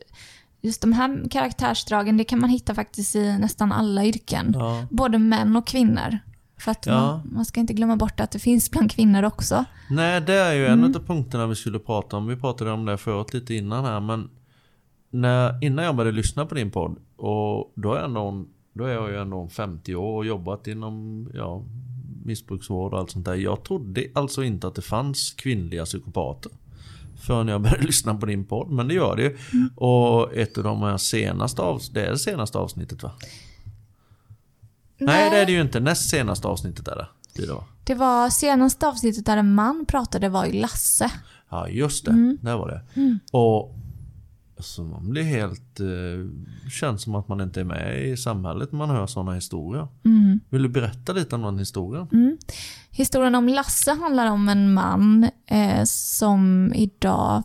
just 0.60 0.80
de 0.82 0.92
här 0.92 1.28
karaktärsdragen, 1.30 2.16
det 2.16 2.24
kan 2.24 2.40
man 2.40 2.50
hitta 2.50 2.74
faktiskt 2.74 3.16
i 3.16 3.38
nästan 3.38 3.72
alla 3.72 4.04
yrken. 4.04 4.52
Ja. 4.58 4.86
Både 4.90 5.18
män 5.18 5.56
och 5.56 5.66
kvinnor. 5.66 6.18
För 6.58 6.70
att 6.70 6.86
Ja. 6.86 6.92
man, 7.00 7.20
man 7.34 7.44
ska 7.44 7.60
inte 7.60 7.72
glömma 7.72 7.96
bort 7.96 8.20
att 8.20 8.30
det 8.30 8.38
finns 8.38 8.70
bland 8.70 8.90
kvinnor 8.90 9.22
också. 9.22 9.64
Nej, 9.90 10.20
det 10.20 10.34
är 10.34 10.52
ju 10.54 10.66
en 10.66 10.84
av 10.84 11.06
punkterna 11.06 11.46
vi 11.46 11.54
skulle 11.54 11.78
prata 11.78 12.16
om. 12.16 12.26
Vi 12.26 12.36
pratade 12.36 12.70
om 12.72 12.84
det 12.84 12.98
förut 12.98 13.34
lite 13.34 13.54
innan 13.54 13.84
här, 13.84 14.00
men 14.00 14.28
när, 15.10 15.64
innan 15.64 15.84
jag 15.84 15.96
började 15.96 16.16
lyssna 16.16 16.46
på 16.46 16.54
din 16.54 16.70
podd, 16.70 16.96
och 17.16 17.72
då 17.76 17.92
är, 17.92 17.96
jag 17.96 18.04
ändå, 18.04 18.44
då 18.72 18.84
är 18.84 18.92
jag 18.94 19.10
ju 19.10 19.16
ändå 19.20 19.48
50 19.48 19.94
år 19.94 20.16
och 20.16 20.26
jobbat 20.26 20.66
inom 20.66 21.26
ja, 21.34 21.64
missbruksvård 22.24 22.92
och 22.92 22.98
allt 22.98 23.10
sånt 23.10 23.24
där. 23.24 23.34
Jag 23.34 23.64
trodde 23.64 24.04
alltså 24.14 24.42
inte 24.44 24.66
att 24.68 24.74
det 24.74 24.82
fanns 24.82 25.32
kvinnliga 25.32 25.84
psykopater. 25.84 26.52
Förrän 27.20 27.48
jag 27.48 27.60
började 27.60 27.82
lyssna 27.86 28.14
på 28.14 28.26
din 28.26 28.44
podd, 28.44 28.70
men 28.70 28.88
det 28.88 28.94
gör 28.94 29.16
det 29.16 29.22
ju. 29.22 29.36
Och 29.76 30.34
ett 30.36 30.58
av 30.58 30.64
de 30.64 30.82
här 30.82 30.96
senaste 30.96 31.62
avsnittet, 31.62 31.94
det 31.94 32.06
är 32.06 32.10
det 32.10 32.18
senaste 32.18 32.58
avsnittet 32.58 33.02
va? 33.02 33.12
Nej, 34.98 35.30
det 35.30 35.36
är 35.36 35.46
det 35.46 35.52
ju 35.52 35.60
inte. 35.60 35.80
Näst 35.80 36.10
senaste 36.10 36.48
avsnittet 36.48 36.88
är 36.88 36.96
det. 36.96 37.06
Det 37.34 37.52
va? 37.52 37.64
Det 37.84 37.94
var 37.94 38.30
senaste 38.30 38.88
avsnittet 38.88 39.26
där 39.26 39.36
en 39.36 39.54
man 39.54 39.86
pratade 39.88 40.28
var 40.28 40.46
ju 40.46 40.52
Lasse. 40.52 41.10
Ja, 41.50 41.68
just 41.68 42.04
det. 42.04 42.36
Där 42.42 42.56
var 42.56 42.68
det. 42.68 43.18
Och 43.32 43.74
så 44.60 44.84
man 44.84 45.10
blir 45.10 45.22
helt... 45.22 45.80
Eh, 45.80 46.68
känns 46.70 47.02
som 47.02 47.14
att 47.14 47.28
man 47.28 47.40
inte 47.40 47.60
är 47.60 47.64
med 47.64 48.08
i 48.08 48.16
samhället 48.16 48.72
när 48.72 48.78
man 48.78 48.90
hör 48.90 49.06
sådana 49.06 49.32
historier. 49.32 49.88
Vill 50.50 50.62
du 50.62 50.68
berätta 50.68 51.12
lite 51.12 51.34
om 51.34 51.42
den 51.42 51.58
historien? 51.58 52.38
Historien 52.90 53.34
om 53.34 53.48
Lasse 53.48 53.92
handlar 53.92 54.26
om 54.30 54.48
en 54.48 54.72
man 54.72 55.30
eh, 55.46 55.84
som 55.84 56.72
idag 56.74 57.42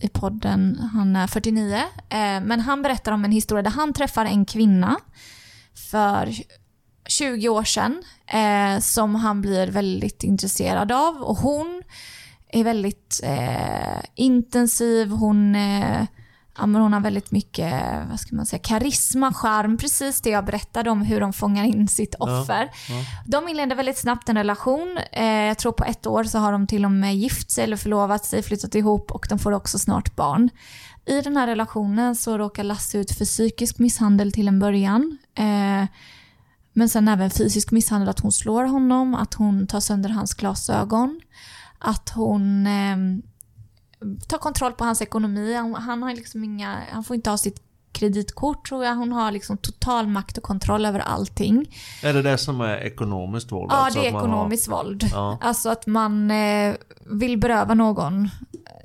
i 0.00 0.08
podden, 0.08 0.78
han 0.92 1.16
är 1.16 1.26
49, 1.26 1.76
eh, 1.76 1.84
men 2.18 2.60
han 2.60 2.82
berättar 2.82 3.12
om 3.12 3.24
en 3.24 3.32
historia 3.32 3.62
där 3.62 3.70
han 3.70 3.92
träffar 3.92 4.24
en 4.24 4.44
kvinna 4.44 4.96
för 5.90 6.32
20 7.08 7.48
år 7.48 7.64
sedan 7.64 8.02
eh, 8.26 8.80
som 8.80 9.14
han 9.14 9.40
blir 9.40 9.66
väldigt 9.66 10.24
intresserad 10.24 10.92
av 10.92 11.16
och 11.16 11.36
hon 11.36 11.82
är 12.48 12.64
väldigt 12.64 13.20
eh, 13.24 14.04
intensiv, 14.14 15.08
hon 15.10 15.54
eh, 15.54 16.06
Ja, 16.58 16.66
men 16.66 16.82
hon 16.82 16.92
har 16.92 17.00
väldigt 17.00 17.30
mycket 17.30 17.82
vad 18.10 18.20
ska 18.20 18.36
man 18.36 18.46
säga, 18.46 18.60
karisma, 18.62 19.32
charm, 19.34 19.76
precis 19.76 20.20
det 20.20 20.30
jag 20.30 20.44
berättade 20.44 20.90
om 20.90 21.02
hur 21.02 21.20
de 21.20 21.32
fångar 21.32 21.64
in 21.64 21.88
sitt 21.88 22.14
offer. 22.14 22.70
De 23.26 23.48
inleder 23.48 23.76
väldigt 23.76 23.98
snabbt 23.98 24.28
en 24.28 24.36
relation. 24.36 24.98
Eh, 25.12 25.24
jag 25.24 25.58
tror 25.58 25.72
på 25.72 25.84
ett 25.84 26.06
år 26.06 26.24
så 26.24 26.38
har 26.38 26.52
de 26.52 26.66
till 26.66 26.84
och 26.84 26.90
med 26.90 27.16
gift 27.16 27.50
sig 27.50 27.64
eller 27.64 27.76
förlovat 27.76 28.24
sig, 28.24 28.42
flyttat 28.42 28.74
ihop 28.74 29.10
och 29.10 29.26
de 29.28 29.38
får 29.38 29.52
också 29.52 29.78
snart 29.78 30.16
barn. 30.16 30.50
I 31.06 31.20
den 31.20 31.36
här 31.36 31.46
relationen 31.46 32.16
så 32.16 32.38
råkar 32.38 32.64
Lasse 32.64 32.98
ut 32.98 33.12
för 33.12 33.24
psykisk 33.24 33.78
misshandel 33.78 34.32
till 34.32 34.48
en 34.48 34.58
början. 34.58 35.18
Eh, 35.34 35.84
men 36.72 36.88
sen 36.88 37.08
även 37.08 37.30
fysisk 37.30 37.70
misshandel, 37.70 38.08
att 38.08 38.20
hon 38.20 38.32
slår 38.32 38.64
honom, 38.64 39.14
att 39.14 39.34
hon 39.34 39.66
tar 39.66 39.80
sönder 39.80 40.10
hans 40.10 40.34
glasögon, 40.34 41.20
att 41.78 42.08
hon 42.08 42.66
eh, 42.66 42.96
tar 44.28 44.38
kontroll 44.38 44.72
på 44.72 44.84
hans 44.84 45.02
ekonomi. 45.02 45.54
Han, 45.54 45.74
han, 45.74 46.02
har 46.02 46.14
liksom 46.14 46.44
inga, 46.44 46.82
han 46.90 47.04
får 47.04 47.16
inte 47.16 47.30
ha 47.30 47.38
sitt 47.38 47.62
kreditkort 47.92 48.68
tror 48.68 48.84
jag. 48.84 48.94
Hon 48.94 49.12
har 49.12 49.30
liksom 49.30 49.56
total 49.56 50.06
makt 50.06 50.38
och 50.38 50.44
kontroll 50.44 50.86
över 50.86 50.98
allting. 51.00 51.66
Är 52.02 52.14
det 52.14 52.22
det 52.22 52.38
som 52.38 52.60
är 52.60 52.76
ekonomiskt 52.76 53.52
våld? 53.52 53.72
Ja, 53.72 53.76
Alltså 53.76 54.00
det 54.00 54.06
är 54.06 54.08
ekonomiskt 54.08 54.68
våld. 54.68 55.04
Ja. 55.12 55.38
Alltså 55.40 55.68
att 55.68 55.86
man 55.86 56.30
eh, 56.30 56.74
vill 57.06 57.38
beröva 57.38 57.74
någon 57.74 58.28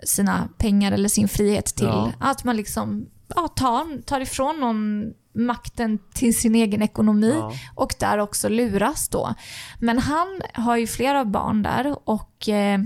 sina 0.06 0.50
pengar 0.58 0.92
eller 0.92 1.10
sin 1.10 1.28
frihet 1.28 1.66
till. 1.66 1.86
Ja. 1.86 2.12
Att 2.20 2.44
man 2.44 2.58
liksom 2.58 3.06
ja, 3.36 3.48
tar, 3.48 4.02
tar 4.02 4.20
ifrån 4.20 4.60
någon 4.60 5.14
makten 5.34 6.00
till 6.14 6.40
sin 6.40 6.56
egen 6.56 6.82
ekonomi 6.82 7.36
Ja. 7.40 7.54
och 7.76 7.96
där 8.00 8.18
också 8.18 8.50
luras 8.50 9.10
då. 9.10 9.34
Men 9.80 10.00
han 10.00 10.42
har 10.54 10.78
ju 10.78 10.88
flera 10.88 11.26
barn 11.26 11.64
där 11.64 11.96
och 12.10 12.50
eh, 12.50 12.80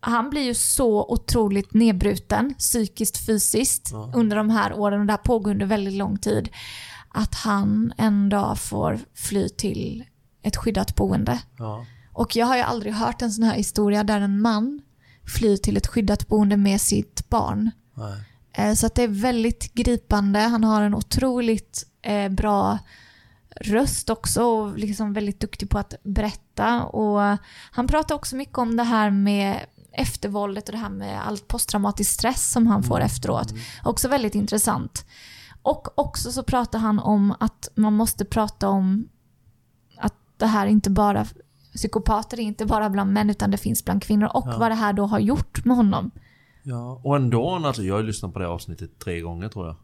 han 0.00 0.30
blir 0.30 0.42
ju 0.42 0.54
så 0.54 1.04
otroligt 1.08 1.74
nedbruten 1.74 2.54
psykiskt, 2.58 3.26
fysiskt 3.26 3.88
Ja. 3.92 4.12
under 4.14 4.36
de 4.36 4.50
här 4.50 4.72
åren 4.72 5.00
och 5.00 5.06
det 5.06 5.12
här 5.12 5.18
pågår 5.18 5.50
under 5.50 5.66
väldigt 5.66 5.94
lång 5.94 6.18
tid. 6.18 6.48
Att 7.08 7.34
han 7.34 7.92
en 7.98 8.28
dag 8.28 8.58
får 8.58 8.98
fly 9.14 9.48
till 9.48 10.04
ett 10.42 10.56
skyddat 10.56 10.94
boende. 10.94 11.40
Ja. 11.58 11.84
Och 12.12 12.36
jag 12.36 12.46
har 12.46 12.56
ju 12.56 12.62
aldrig 12.62 12.92
hört 12.94 13.22
en 13.22 13.30
sån 13.32 13.44
här 13.44 13.54
historia 13.54 14.04
där 14.04 14.20
en 14.20 14.40
man 14.40 14.82
flyr 15.36 15.56
till 15.56 15.76
ett 15.76 15.86
skyddat 15.86 16.28
boende 16.28 16.56
med 16.56 16.80
sitt 16.80 17.28
barn. 17.28 17.70
Nej. 17.94 18.14
Eh, 18.52 18.74
Så 18.74 18.86
att 18.86 18.94
det 18.94 19.02
är 19.02 19.08
väldigt 19.08 19.74
gripande. 19.74 20.38
Han 20.38 20.64
har 20.64 20.82
en 20.82 20.94
otroligt 20.94 21.86
eh, 22.02 22.28
bra 22.28 22.78
röst 23.60 24.10
också 24.10 24.42
och 24.44 24.78
liksom 24.78 25.12
väldigt 25.12 25.40
duktig 25.40 25.70
på 25.70 25.78
att 25.78 25.94
berätta. 26.02 26.82
Och 26.82 27.38
han 27.72 27.86
pratar 27.86 28.14
också 28.14 28.36
mycket 28.36 28.58
om 28.58 28.76
det 28.76 28.82
här 28.84 29.10
med 29.10 29.60
eftervåldet 30.00 30.68
och 30.68 30.72
det 30.72 30.78
här 30.78 30.88
med 30.90 31.26
allt 31.26 31.48
posttraumatisk 31.48 32.10
stress 32.12 32.50
som 32.52 32.66
han 32.66 32.82
får 32.82 33.00
efteråt. 33.00 33.54
Också 33.84 34.08
väldigt 34.08 34.34
intressant. 34.34 35.06
Och 35.62 35.98
också 35.98 36.32
så 36.32 36.42
pratar 36.42 36.78
han 36.78 36.98
om 36.98 37.34
att 37.40 37.68
man 37.74 37.92
måste 37.92 38.24
prata 38.24 38.68
om 38.68 39.08
att 39.98 40.14
det 40.36 40.46
här 40.46 40.66
inte 40.66 40.90
bara 40.90 41.26
psykopater 41.74 42.38
är 42.40 42.42
inte 42.42 42.66
bara 42.66 42.90
bland 42.90 43.12
män 43.12 43.30
utan 43.30 43.50
det 43.50 43.56
finns 43.58 43.84
bland 43.84 44.02
kvinnor 44.02 44.28
och 44.34 44.44
Ja. 44.46 44.56
vad 44.58 44.70
det 44.70 44.74
här 44.74 44.92
då 44.92 45.06
har 45.06 45.18
gjort 45.18 45.64
med 45.64 45.76
honom. 45.76 46.10
Ja, 46.62 47.00
och 47.04 47.16
ändå, 47.16 47.50
alltså 47.66 47.82
jag 47.82 47.94
har 47.94 48.02
lyssnat 48.02 48.32
på 48.32 48.38
det 48.38 48.48
avsnittet 48.48 48.98
tre 48.98 49.20
gånger 49.20 49.48
tror 49.48 49.66
jag. 49.66 49.76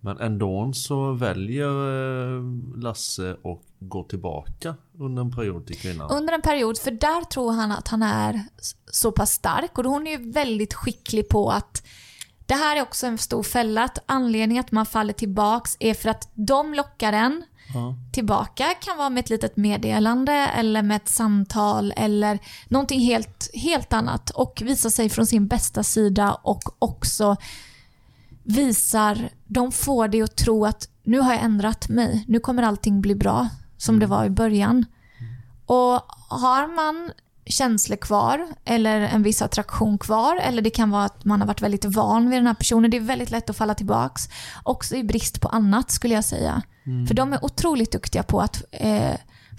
Men 0.00 0.18
ändå 0.18 0.72
så 0.74 1.12
väljer 1.12 1.68
eh, 1.68 2.42
Lasse 2.76 3.30
att 3.32 3.60
gå 3.80 4.04
tillbaka 4.04 4.74
under 4.98 5.22
en 5.22 5.32
period 5.32 5.66
till 5.66 5.76
kvinnan. 5.76 6.10
Under 6.10 6.34
en 6.34 6.42
period, 6.42 6.78
för 6.78 6.90
där 6.90 7.24
tror 7.24 7.52
han 7.52 7.72
att 7.72 7.88
han 7.88 8.02
är 8.02 8.44
så 8.90 9.12
pass 9.12 9.32
stark 9.32 9.78
och 9.78 9.84
hon 9.84 10.06
är 10.06 10.18
ju 10.18 10.30
väldigt 10.30 10.74
skicklig 10.74 11.28
på 11.28 11.50
att 11.50 11.86
det 12.46 12.54
här 12.54 12.76
är 12.76 12.82
också 12.82 13.06
en 13.06 13.18
stor 13.18 13.42
fälla, 13.42 13.84
att 13.84 13.98
anledningen 14.06 14.60
att 14.64 14.72
man 14.72 14.86
faller 14.86 15.12
tillbaks 15.12 15.76
är 15.80 15.94
för 15.94 16.08
att 16.08 16.28
de 16.34 16.74
lockar 16.74 17.12
en 17.12 17.44
Ja. 17.74 17.94
tillbaka. 18.12 18.74
Kan 18.80 18.96
vara 18.98 19.10
med 19.10 19.20
ett 19.24 19.30
litet 19.30 19.56
meddelande 19.56 20.32
eller 20.32 20.82
med 20.82 20.96
ett 20.96 21.08
samtal 21.08 21.92
eller 21.96 22.38
någonting 22.68 23.00
helt, 23.00 23.50
helt 23.54 23.92
annat 23.92 24.30
och 24.30 24.62
visa 24.64 24.90
sig 24.90 25.08
från 25.08 25.26
sin 25.26 25.46
bästa 25.46 25.82
sida 25.82 26.34
och 26.42 26.62
också 26.78 27.36
visar, 28.42 29.28
de 29.46 29.72
får 29.72 30.08
dig 30.08 30.22
att 30.22 30.36
tro 30.36 30.66
att 30.66 30.88
nu 31.02 31.20
har 31.20 31.32
jag 31.32 31.42
ändrat 31.42 31.88
mig, 31.88 32.24
nu 32.28 32.40
kommer 32.40 32.62
allting 32.62 33.00
bli 33.00 33.14
bra 33.14 33.48
som 33.80 33.98
det 33.98 34.06
var 34.06 34.24
i 34.24 34.30
början. 34.30 34.84
Och 35.66 36.00
har 36.28 36.74
man 36.76 37.12
känslor 37.46 37.96
kvar 37.96 38.46
eller 38.64 39.00
en 39.00 39.22
viss 39.22 39.42
attraktion 39.42 39.98
kvar 39.98 40.36
eller 40.36 40.62
det 40.62 40.70
kan 40.70 40.90
vara 40.90 41.04
att 41.04 41.24
man 41.24 41.40
har 41.40 41.46
varit 41.48 41.62
väldigt 41.62 41.84
van 41.84 42.30
vid 42.30 42.38
den 42.38 42.46
här 42.46 42.54
personen. 42.54 42.90
Det 42.90 42.96
är 42.96 43.00
väldigt 43.00 43.30
lätt 43.30 43.50
att 43.50 43.56
falla 43.56 43.74
tillbaks. 43.74 44.28
Också 44.62 44.96
i 44.96 45.04
brist 45.04 45.40
på 45.40 45.48
annat 45.48 45.90
skulle 45.90 46.14
jag 46.14 46.24
säga. 46.24 46.62
För 47.08 47.14
de 47.14 47.32
är 47.32 47.44
otroligt 47.44 47.92
duktiga 47.92 48.22
på 48.22 48.40
att 48.40 48.62
eh, 48.72 49.14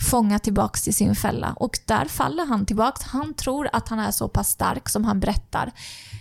fånga 0.10 0.40
tillbaks 0.40 0.82
till 0.84 0.94
sin 0.96 1.16
fälla. 1.16 1.54
Och 1.56 1.80
där 1.86 2.06
faller 2.06 2.46
han 2.46 2.66
tillbaks. 2.66 3.02
Han 3.04 3.34
tror 3.34 3.70
att 3.74 3.90
han 3.90 4.00
är 4.00 4.12
så 4.12 4.28
pass 4.28 4.50
stark 4.50 4.90
som 4.90 5.06
han 5.06 5.20
berättar. 5.20 5.72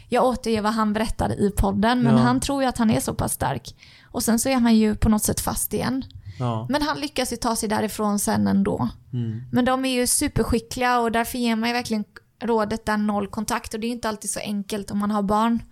Jag 0.08 0.24
återger 0.24 0.62
vad 0.62 0.72
han 0.72 0.92
berättade 0.92 1.34
i 1.34 1.50
podden 1.50 2.02
men 2.02 2.16
Ja. 2.16 2.22
han 2.22 2.40
tror 2.40 2.62
ju 2.62 2.68
att 2.68 2.78
han 2.78 2.90
är 2.90 3.00
så 3.00 3.14
pass 3.14 3.32
stark. 3.32 3.74
Och 4.04 4.22
sen 4.22 4.38
så 4.38 4.48
är 4.48 4.56
han 4.56 4.76
ju 4.76 4.94
på 4.94 5.08
något 5.08 5.22
sätt 5.24 5.40
fast 5.40 5.74
igen. 5.74 6.04
Ja. 6.40 6.66
Men 6.68 6.82
han 6.82 7.00
lyckas 7.00 7.32
ju 7.32 7.36
ta 7.36 7.56
sig 7.56 7.68
därifrån 7.68 8.18
sen 8.18 8.46
ändå. 8.46 8.88
Mm. 9.12 9.42
Men 9.52 9.64
de 9.64 9.84
är 9.84 9.94
ju 9.94 10.06
superskickliga 10.06 11.00
och 11.00 11.12
därför 11.12 11.38
ger 11.38 11.56
man 11.56 11.68
ju 11.68 11.72
verkligen 11.72 12.04
rådet 12.42 12.86
där 12.86 12.96
noll 12.96 13.28
kontakt. 13.28 13.74
Och 13.74 13.80
det 13.80 13.86
är 13.86 13.88
ju 13.88 13.94
inte 13.94 14.08
alltid 14.08 14.30
så 14.30 14.40
enkelt 14.40 14.90
om 14.90 14.98
man 14.98 15.10
har 15.10 15.22
barn 15.22 15.62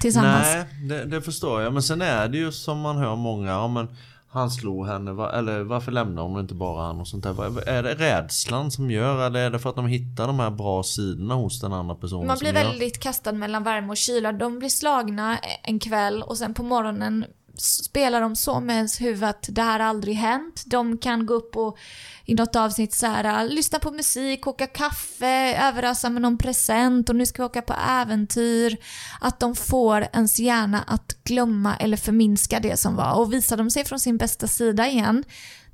tillsammans. 0.00 0.46
Nej, 0.46 0.64
det, 0.88 1.04
det 1.04 1.22
förstår 1.22 1.62
jag. 1.62 1.72
Men 1.72 1.82
sen 1.82 2.02
är 2.02 2.28
det 2.28 2.38
ju 2.38 2.52
som 2.52 2.80
man 2.80 2.96
hör 2.96 3.16
många, 3.16 3.50
ja 3.50 3.68
men 3.68 3.88
han 4.28 4.50
slog 4.50 4.86
henne, 4.86 5.12
va, 5.12 5.32
eller 5.32 5.60
varför 5.60 5.92
lämnar 5.92 6.22
hon 6.22 6.40
inte 6.40 6.54
bara 6.54 6.86
han 6.86 7.00
och 7.00 7.08
sånt 7.08 7.24
där. 7.24 7.68
Är 7.68 7.82
det 7.82 7.94
rädslan 7.94 8.70
som 8.70 8.90
gör 8.90 9.26
eller 9.26 9.40
är 9.40 9.50
det 9.50 9.58
för 9.58 9.70
att 9.70 9.76
de 9.76 9.86
hittar 9.86 10.26
de 10.26 10.40
här 10.40 10.50
bra 10.50 10.82
sidorna 10.82 11.34
hos 11.34 11.60
den 11.60 11.72
andra 11.72 11.94
personen 11.94 12.26
Man 12.26 12.38
blir 12.38 12.54
gör? 12.54 12.64
väldigt 12.64 13.00
kastad 13.00 13.32
mellan 13.32 13.62
värme 13.62 13.88
och 13.88 13.96
kyla. 13.96 14.32
De 14.32 14.58
blir 14.58 14.68
slagna 14.68 15.38
en 15.62 15.78
kväll 15.78 16.22
och 16.22 16.38
sen 16.38 16.54
på 16.54 16.62
morgonen 16.62 17.24
spelar 17.56 18.20
de 18.20 18.36
så 18.36 18.60
med 18.60 18.76
ens 18.76 19.00
huvud 19.00 19.24
att 19.24 19.48
det 19.50 19.62
här 19.62 19.80
har 19.80 19.86
aldrig 19.86 20.16
hänt. 20.16 20.62
De 20.66 20.98
kan 20.98 21.26
gå 21.26 21.34
upp 21.34 21.56
och 21.56 21.78
i 22.24 22.34
något 22.34 22.56
avsnitt 22.56 22.94
så 22.94 23.06
här, 23.06 23.24
ah, 23.24 23.42
lyssna 23.42 23.78
på 23.78 23.90
musik, 23.90 24.40
koka 24.40 24.66
kaffe, 24.66 25.56
överösa 25.68 26.10
med 26.10 26.22
någon 26.22 26.38
present 26.38 27.08
och 27.08 27.16
nu 27.16 27.26
ska 27.26 27.42
vi 27.42 27.46
åka 27.46 27.62
på 27.62 27.74
äventyr. 27.88 28.76
Att 29.20 29.40
de 29.40 29.54
får 29.54 30.06
ens 30.12 30.38
hjärna 30.38 30.84
att 30.86 31.24
glömma 31.24 31.76
eller 31.76 31.96
förminska 31.96 32.60
det 32.60 32.76
som 32.76 32.96
var. 32.96 33.14
Och 33.14 33.32
visar 33.32 33.56
de 33.56 33.70
sig 33.70 33.84
från 33.84 34.00
sin 34.00 34.16
bästa 34.16 34.46
sida 34.46 34.88
igen, 34.88 35.24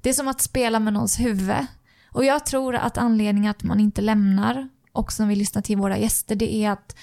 det 0.03 0.09
är 0.09 0.15
som 0.15 0.29
att 0.29 0.41
spela 0.41 0.81
med 0.81 0.93
någons 0.93 1.21
huvud. 1.21 1.67
Och 2.13 2.25
jag 2.25 2.47
tror 2.47 2.75
att 2.75 2.99
anledningen 2.99 3.51
att 3.51 3.63
man 3.63 3.81
inte 3.81 4.01
lämnar, 4.01 4.69
också 4.93 5.23
när 5.23 5.29
vi 5.31 5.37
lyssnar 5.37 5.63
till 5.63 5.77
våra 5.77 5.99
gäster, 5.99 6.35
det 6.35 6.55
är 6.55 6.71
att 6.71 6.97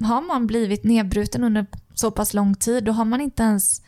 har 0.00 0.20
man 0.20 0.46
blivit 0.46 0.84
nedbruten 0.84 1.44
under 1.44 1.66
så 1.94 2.10
pass 2.10 2.34
lång 2.34 2.54
tid, 2.54 2.84
då 2.84 2.92
har 2.92 3.04
man 3.04 3.20
inte 3.20 3.42
ens, 3.42 3.82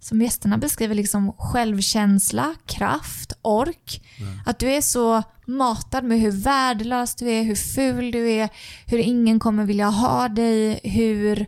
som 0.00 0.22
gästerna 0.22 0.58
beskriver, 0.58 0.94
liksom 0.94 1.32
självkänsla, 1.38 2.54
kraft, 2.66 3.32
ork. 3.42 4.02
Att 4.46 4.58
du 4.58 4.70
är 4.70 4.80
så 4.80 5.22
matad 5.46 6.04
med 6.04 6.20
hur 6.20 6.30
värdelös 6.30 7.14
du 7.14 7.30
är, 7.30 7.42
hur 7.42 7.54
ful 7.54 8.10
du 8.10 8.30
är, 8.30 8.48
hur 8.86 8.98
ingen 8.98 9.38
kommer 9.40 9.64
vilja 9.64 9.88
ha 9.88 10.28
dig, 10.28 10.80
hur... 10.82 11.46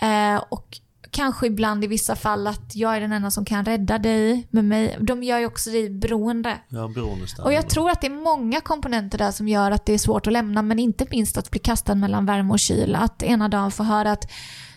Eh, 0.00 0.36
och 0.48 0.78
kanske 1.18 1.46
ibland 1.46 1.84
i 1.84 1.86
vissa 1.86 2.16
fall 2.16 2.46
att 2.46 2.76
jag 2.76 2.96
är 2.96 3.00
den 3.00 3.12
enda 3.12 3.30
som 3.30 3.44
kan 3.44 3.64
rädda 3.64 3.98
dig 3.98 4.46
med 4.50 4.64
mig. 4.64 4.96
De 5.00 5.22
gör 5.22 5.38
ju 5.38 5.46
också 5.46 5.70
dig 5.70 5.90
beroende. 5.90 6.58
Ja, 6.68 6.88
beroendeställning. 6.94 7.46
Och 7.46 7.52
jag 7.52 7.68
tror 7.68 7.90
att 7.90 8.00
det 8.00 8.06
är 8.06 8.24
många 8.24 8.60
komponenter 8.60 9.18
där 9.18 9.30
som 9.30 9.48
gör 9.48 9.70
att 9.70 9.86
det 9.86 9.92
är 9.92 9.98
svårt 9.98 10.26
att 10.26 10.32
lämna, 10.32 10.62
men 10.62 10.78
inte 10.78 11.06
minst 11.10 11.38
att 11.38 11.50
bli 11.50 11.60
kastad 11.60 11.94
mellan 11.94 12.26
värme 12.26 12.52
och 12.52 12.58
kyla. 12.58 12.98
Att 12.98 13.22
ena 13.22 13.48
dagen 13.48 13.70
få 13.70 13.82
höra 13.82 14.12
att 14.12 14.30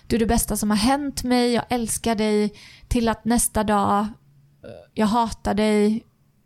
du 0.08 0.16
är 0.16 0.20
det 0.20 0.26
bästa 0.26 0.58
som 0.58 0.70
har 0.70 0.78
hänt 0.78 1.24
mig, 1.24 1.54
jag 1.54 1.66
älskar 1.70 2.16
dig, 2.16 2.54
till 2.88 3.10
att 3.10 3.26
nästa 3.26 3.64
dag, 3.64 4.00
eh, 4.00 4.08
jag 4.94 5.08
hatar 5.08 5.54
dig, 5.54 6.04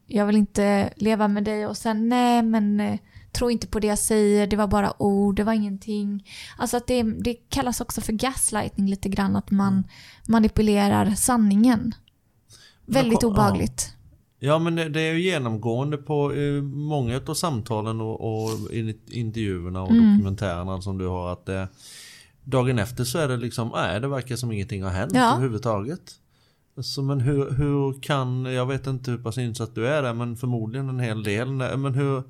jag 0.08 0.26
vill 0.26 0.38
inte 0.38 0.94
leva 0.96 1.28
med 1.28 1.44
dig 1.44 1.68
och 1.68 1.78
sen 1.78 2.10
nej 2.10 2.44
men 2.44 2.80
eh, 2.80 3.00
tro 3.36 3.50
inte 3.50 3.68
på 3.68 3.80
det 3.80 3.88
jag 3.88 4.00
säger, 4.00 4.48
det 4.48 4.56
var 4.56 4.68
bara 4.68 5.02
ord, 5.02 5.36
det 5.36 5.44
var 5.44 5.54
ingenting. 5.54 6.28
Alltså 6.58 6.78
att 6.78 6.88
det, 6.88 7.04
det 7.04 7.34
kallas 7.34 7.82
också 7.82 8.02
för 8.02 8.14
gaslighting 8.14 8.90
lite 8.90 9.10
grann, 9.10 9.36
att 9.36 9.52
man 9.52 9.84
manipulerar 10.28 11.12
sanningen. 11.16 11.96
Väldigt 12.86 13.20
kom- 13.22 13.30
ja. 13.30 13.34
obehagligt. 13.34 13.92
Ja 14.40 14.60
men 14.60 14.76
det, 14.76 14.90
det 14.90 15.02
är 15.02 15.14
ju 15.14 15.22
genomgående 15.22 15.98
på 15.98 16.34
eh, 16.34 16.62
många 16.64 17.22
av 17.28 17.34
samtalen 17.34 18.02
och, 18.02 18.22
och 18.44 18.72
in- 18.74 19.00
intervjuerna 19.12 19.82
och 19.82 19.92
Mm. 19.92 20.18
dokumentärerna 20.18 20.82
som 20.82 20.98
du 20.98 21.08
har 21.08 21.34
att 21.34 21.50
eh, 21.50 21.66
Dagen 22.44 22.80
efter 22.80 23.04
så 23.04 23.18
är 23.20 23.28
det 23.28 23.38
liksom, 23.38 23.72
nej 23.76 24.00
det 24.02 24.08
verkar 24.08 24.36
som 24.36 24.52
ingenting 24.52 24.84
har 24.84 24.90
hänt 24.90 25.12
Ja. 25.16 25.32
överhuvudtaget. 25.34 26.02
Så, 26.84 27.02
men 27.02 27.20
hur, 27.20 27.52
hur 27.52 28.02
kan, 28.02 28.46
jag 28.46 28.66
vet 28.66 28.88
inte 28.88 29.12
hur 29.12 29.18
pass 29.18 29.38
insatt 29.38 29.76
du 29.76 29.88
är 29.88 30.02
där 30.04 30.14
men 30.14 30.36
förmodligen 30.38 30.90
en 30.90 31.00
hel 31.00 31.24
del. 31.24 31.48
Men 31.52 31.94
hur, 31.94 32.24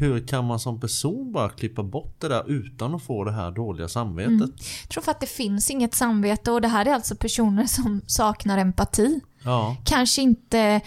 hur 0.00 0.26
kan 0.26 0.44
man 0.44 0.60
som 0.60 0.80
person 0.80 1.32
bara 1.32 1.48
klippa 1.48 1.82
bort 1.82 2.20
det 2.20 2.28
där 2.28 2.50
utan 2.50 2.94
att 2.94 3.02
få 3.02 3.24
det 3.24 3.32
här 3.32 3.50
dåliga 3.50 3.88
samvetet? 3.88 4.30
Mm. 4.30 4.52
Jag 4.82 4.88
tror 4.88 5.02
för 5.02 5.10
att 5.10 5.20
det 5.20 5.26
finns 5.26 5.70
inget 5.70 5.94
samvete 5.94 6.50
och 6.50 6.60
det 6.60 6.68
här 6.68 6.86
är 6.86 6.94
alltså 6.94 7.16
personer 7.16 7.66
som 7.66 8.00
saknar 8.06 8.58
empati. 8.58 9.20
Ja, 9.44 9.76
Kanske 9.84 10.22
inte... 10.22 10.80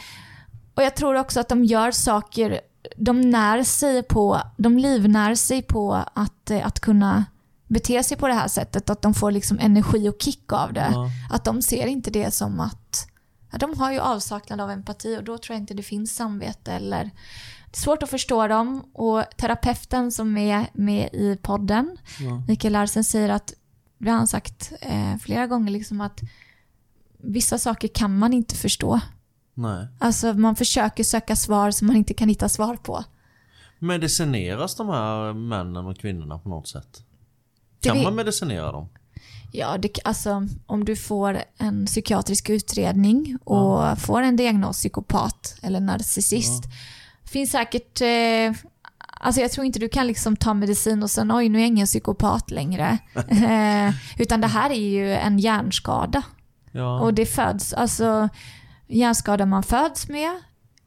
Och 0.73 0.83
jag 0.83 0.95
tror 0.95 1.15
också 1.15 1.39
att 1.39 1.49
de 1.49 1.65
gör 1.65 1.91
saker, 1.91 2.61
de 2.97 3.21
när 3.21 3.63
sig 3.63 4.03
på, 4.03 4.41
de 4.57 4.77
livnär 4.77 5.35
sig 5.35 5.61
på 5.61 5.93
att, 6.13 6.51
eh, 6.51 6.67
att 6.67 6.79
kunna 6.79 7.25
bete 7.67 8.03
sig 8.03 8.17
på 8.17 8.27
det 8.27 8.33
här 8.33 8.47
sättet. 8.47 8.89
Att 8.89 9.01
de 9.01 9.13
får 9.13 9.31
liksom 9.31 9.59
energi 9.59 10.09
och 10.09 10.21
kick 10.21 10.53
av 10.53 10.73
det. 10.73 10.89
Ja. 10.91 11.09
Att 11.29 11.43
de 11.45 11.61
ser 11.61 11.85
inte 11.85 12.11
det 12.11 12.33
som 12.33 12.59
att... 12.59 13.07
Ja, 13.51 13.57
de 13.57 13.77
har 13.77 13.91
ju 13.91 13.99
avsaknad 13.99 14.61
av 14.61 14.71
empati 14.71 15.17
och 15.17 15.23
då 15.23 15.37
tror 15.37 15.55
jag 15.55 15.61
inte 15.61 15.73
det 15.73 15.83
finns 15.83 16.15
samvete 16.15 16.71
eller... 16.71 17.11
Det 17.73 17.77
är 17.77 17.81
svårt 17.81 18.03
att 18.03 18.09
förstå 18.09 18.47
dem 18.47 18.85
och 18.93 19.23
terapeuten 19.37 20.11
som 20.11 20.37
är 20.37 20.67
med 20.73 21.09
i 21.13 21.37
podden, 21.41 21.97
ja. 22.19 22.43
Mikael 22.47 22.73
Larsen 22.73 23.03
säger 23.03 23.29
att, 23.29 23.53
det 23.97 24.09
har 24.09 24.17
han 24.17 24.27
sagt 24.27 24.73
eh, 24.81 25.17
flera 25.17 25.47
gånger, 25.47 25.71
liksom 25.71 26.01
att 26.01 26.19
vissa 27.17 27.57
saker 27.57 27.87
kan 27.87 28.17
man 28.17 28.33
inte 28.33 28.55
förstå. 28.55 28.99
Nej. 29.53 29.87
Alltså 29.99 30.33
man 30.33 30.55
försöker 30.55 31.03
söka 31.03 31.35
svar 31.35 31.71
som 31.71 31.87
man 31.87 31.95
inte 31.95 32.13
kan 32.13 32.29
hitta 32.29 32.49
svar 32.49 32.75
på. 32.75 33.03
Medicineras 33.79 34.75
de 34.75 34.89
här 34.89 35.33
männen 35.33 35.85
och 35.85 35.97
kvinnorna 35.97 36.39
på 36.39 36.49
något 36.49 36.67
sätt? 36.67 37.03
Kan 37.81 37.97
vi- 37.97 38.03
man 38.03 38.15
medicinera 38.15 38.71
dem? 38.71 38.89
Ja, 39.51 39.77
det, 39.77 39.99
alltså 40.03 40.47
om 40.65 40.85
du 40.85 40.95
får 40.95 41.43
en 41.57 41.85
psykiatrisk 41.85 42.49
utredning 42.49 43.37
och 43.43 43.99
får 43.99 44.21
en 44.21 44.35
diagnos 44.35 44.77
psykopat 44.77 45.55
eller 45.61 45.79
narcissist. 45.79 46.63
Finns 47.25 47.51
säkert, 47.51 48.01
eh, 48.01 48.53
alltså 49.19 49.41
jag 49.41 49.51
tror 49.51 49.65
inte 49.65 49.79
du 49.79 49.89
kan 49.89 50.07
liksom 50.07 50.35
ta 50.35 50.53
medicin 50.53 51.03
och 51.03 51.09
sen 51.11 51.31
oj 51.31 51.49
nu 51.49 51.57
är 51.57 51.61
jag 51.61 51.67
ingen 51.67 51.85
psykopat 51.87 52.51
längre. 52.51 52.97
eh, 53.29 53.93
utan 54.17 54.41
det 54.41 54.47
här 54.47 54.69
är 54.69 54.89
ju 54.89 55.13
en 55.15 55.39
hjärnskada. 55.39 56.23
Ja. 56.71 56.99
Och 56.99 57.13
det 57.13 57.25
föds, 57.25 57.73
alltså 57.73 58.29
hjärnskada 58.87 59.45
man 59.45 59.63
föds 59.63 60.07
med. 60.07 60.31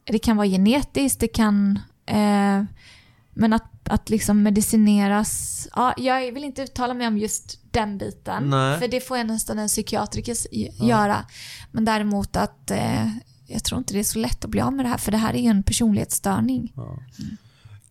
Det 0.05 0.19
kan 0.19 0.37
vara 0.37 0.47
genetiskt, 0.47 1.19
det 1.19 1.27
kan... 1.27 1.79
Eh, 2.05 2.63
men 3.33 3.53
att, 3.53 3.89
att 3.89 4.09
liksom 4.09 4.43
medicineras... 4.43 5.67
Ja, 5.75 5.93
jag 5.97 6.31
vill 6.31 6.43
inte 6.43 6.61
uttala 6.61 6.93
mig 6.93 7.07
om 7.07 7.17
just 7.17 7.59
den 7.73 7.97
biten. 7.97 8.49
Nej. 8.49 8.79
För 8.79 8.87
det 8.87 9.01
får 9.07 9.17
jag 9.17 9.27
nästan 9.27 9.59
en 9.59 9.67
psykiatriker 9.67 10.31
s- 10.31 10.47
göra. 10.81 11.25
Men 11.71 11.85
däremot 11.85 12.35
att 12.35 12.71
eh, 12.71 13.07
jag 13.47 13.63
tror 13.63 13.77
inte 13.79 13.93
det 13.93 13.99
är 13.99 14.03
så 14.03 14.19
lätt 14.19 14.45
att 14.45 14.51
bli 14.51 14.61
av 14.61 14.73
med 14.73 14.85
det 14.85 14.89
här. 14.89 14.97
För 14.97 15.11
det 15.11 15.17
här 15.17 15.33
är 15.33 15.37
ju 15.41 15.47
en 15.49 15.63
personlighetsstörning. 15.63 16.73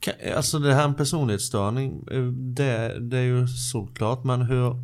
Ka- 0.01 0.35
Alltså 0.37 0.59
det 0.59 0.75
här 0.75 0.81
är 0.83 0.88
en 0.88 0.95
personlighetsstörning, 0.95 2.05
eh, 2.11 2.23
det, 2.33 2.99
det 3.01 3.19
är 3.19 3.23
ju 3.23 3.49
såklart, 3.49 4.25
men 4.25 4.42
hur... 4.42 4.77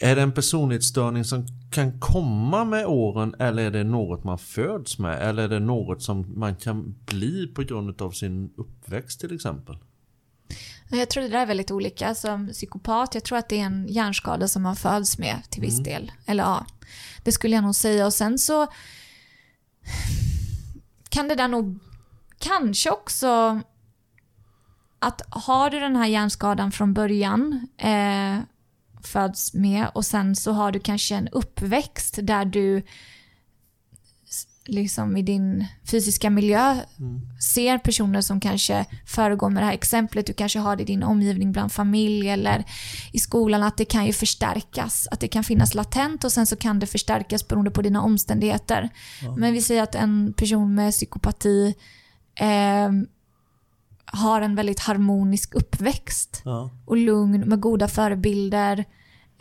Är 0.00 0.16
det 0.16 0.22
en 0.22 0.32
personlighetsstörning 0.32 1.24
som 1.24 1.46
kan 1.70 2.00
komma 2.00 2.64
med 2.64 2.86
åren 2.86 3.34
eller 3.38 3.62
är 3.62 3.70
det 3.70 3.84
något 3.84 4.24
man 4.24 4.38
föds 4.38 4.98
med? 4.98 5.22
Eller 5.28 5.42
är 5.42 5.48
det 5.48 5.58
något 5.60 6.02
som 6.02 6.32
man 6.40 6.56
kan 6.56 6.94
bli 7.06 7.46
på 7.46 7.62
grund 7.62 8.02
av 8.02 8.10
sin 8.10 8.50
uppväxt 8.56 9.20
till 9.20 9.34
exempel? 9.34 9.76
Jag 10.90 11.10
tror 11.10 11.22
det 11.22 11.28
där 11.28 11.42
är 11.42 11.46
väldigt 11.46 11.70
olika. 11.70 12.14
Som 12.14 12.48
psykopat, 12.48 13.14
jag 13.14 13.24
tror 13.24 13.38
att 13.38 13.48
det 13.48 13.60
är 13.60 13.64
en 13.64 13.86
hjärnskada 13.88 14.48
som 14.48 14.62
man 14.62 14.76
föds 14.76 15.18
med 15.18 15.42
till 15.50 15.60
viss 15.62 15.78
Mm. 15.78 15.84
del. 15.84 16.12
Eller 16.26 16.42
ja, 16.44 16.66
det 17.24 17.32
skulle 17.32 17.54
jag 17.56 17.64
nog 17.64 17.74
säga. 17.74 18.06
Och 18.06 18.14
sen 18.14 18.38
så 18.38 18.66
kan 21.08 21.28
det 21.28 21.34
där 21.34 21.48
nog 21.48 21.78
kanske 22.38 22.90
också 22.90 23.60
att 24.98 25.22
har 25.30 25.70
du 25.70 25.80
den 25.80 25.96
här 25.96 26.06
hjärnskadan 26.06 26.72
från 26.72 26.94
början 26.94 27.68
eh, 27.78 28.38
föds 29.04 29.54
med 29.54 29.90
och 29.94 30.06
sen 30.06 30.36
så 30.36 30.52
har 30.52 30.72
du 30.72 30.80
kanske 30.80 31.14
en 31.14 31.28
uppväxt 31.28 32.18
där 32.22 32.44
du 32.44 32.82
liksom 34.66 35.16
i 35.16 35.22
din 35.22 35.66
fysiska 35.84 36.30
miljö 36.30 36.76
ser 37.40 37.78
personer 37.78 38.20
som 38.20 38.40
kanske 38.40 38.84
föregår 39.06 39.50
med 39.50 39.62
det 39.62 39.66
här 39.66 39.72
exemplet. 39.72 40.26
Du 40.26 40.32
kanske 40.32 40.58
har 40.58 40.76
det 40.76 40.82
i 40.82 40.86
din 40.86 41.02
omgivning 41.02 41.52
bland 41.52 41.72
familj 41.72 42.28
eller 42.28 42.64
i 43.12 43.18
skolan 43.18 43.62
att 43.62 43.76
det 43.76 43.84
kan 43.84 44.06
ju 44.06 44.12
förstärkas. 44.12 45.08
Att 45.10 45.20
det 45.20 45.28
kan 45.28 45.44
finnas 45.44 45.74
latent 45.74 46.24
och 46.24 46.32
sen 46.32 46.46
så 46.46 46.56
kan 46.56 46.78
det 46.78 46.86
förstärkas 46.86 47.48
beroende 47.48 47.70
på 47.70 47.82
dina 47.82 48.02
omständigheter. 48.02 48.88
Men 49.36 49.52
vi 49.52 49.62
säger 49.62 49.82
att 49.82 49.94
en 49.94 50.32
person 50.36 50.74
med 50.74 50.92
psykopati 50.92 51.74
eh, 52.34 52.90
har 54.04 54.40
en 54.40 54.54
väldigt 54.54 54.80
harmonisk 54.80 55.54
uppväxt 55.54 56.42
Ja. 56.44 56.70
och 56.86 56.96
lugn 56.96 57.40
med 57.40 57.60
goda 57.60 57.88
förebilder. 57.88 58.84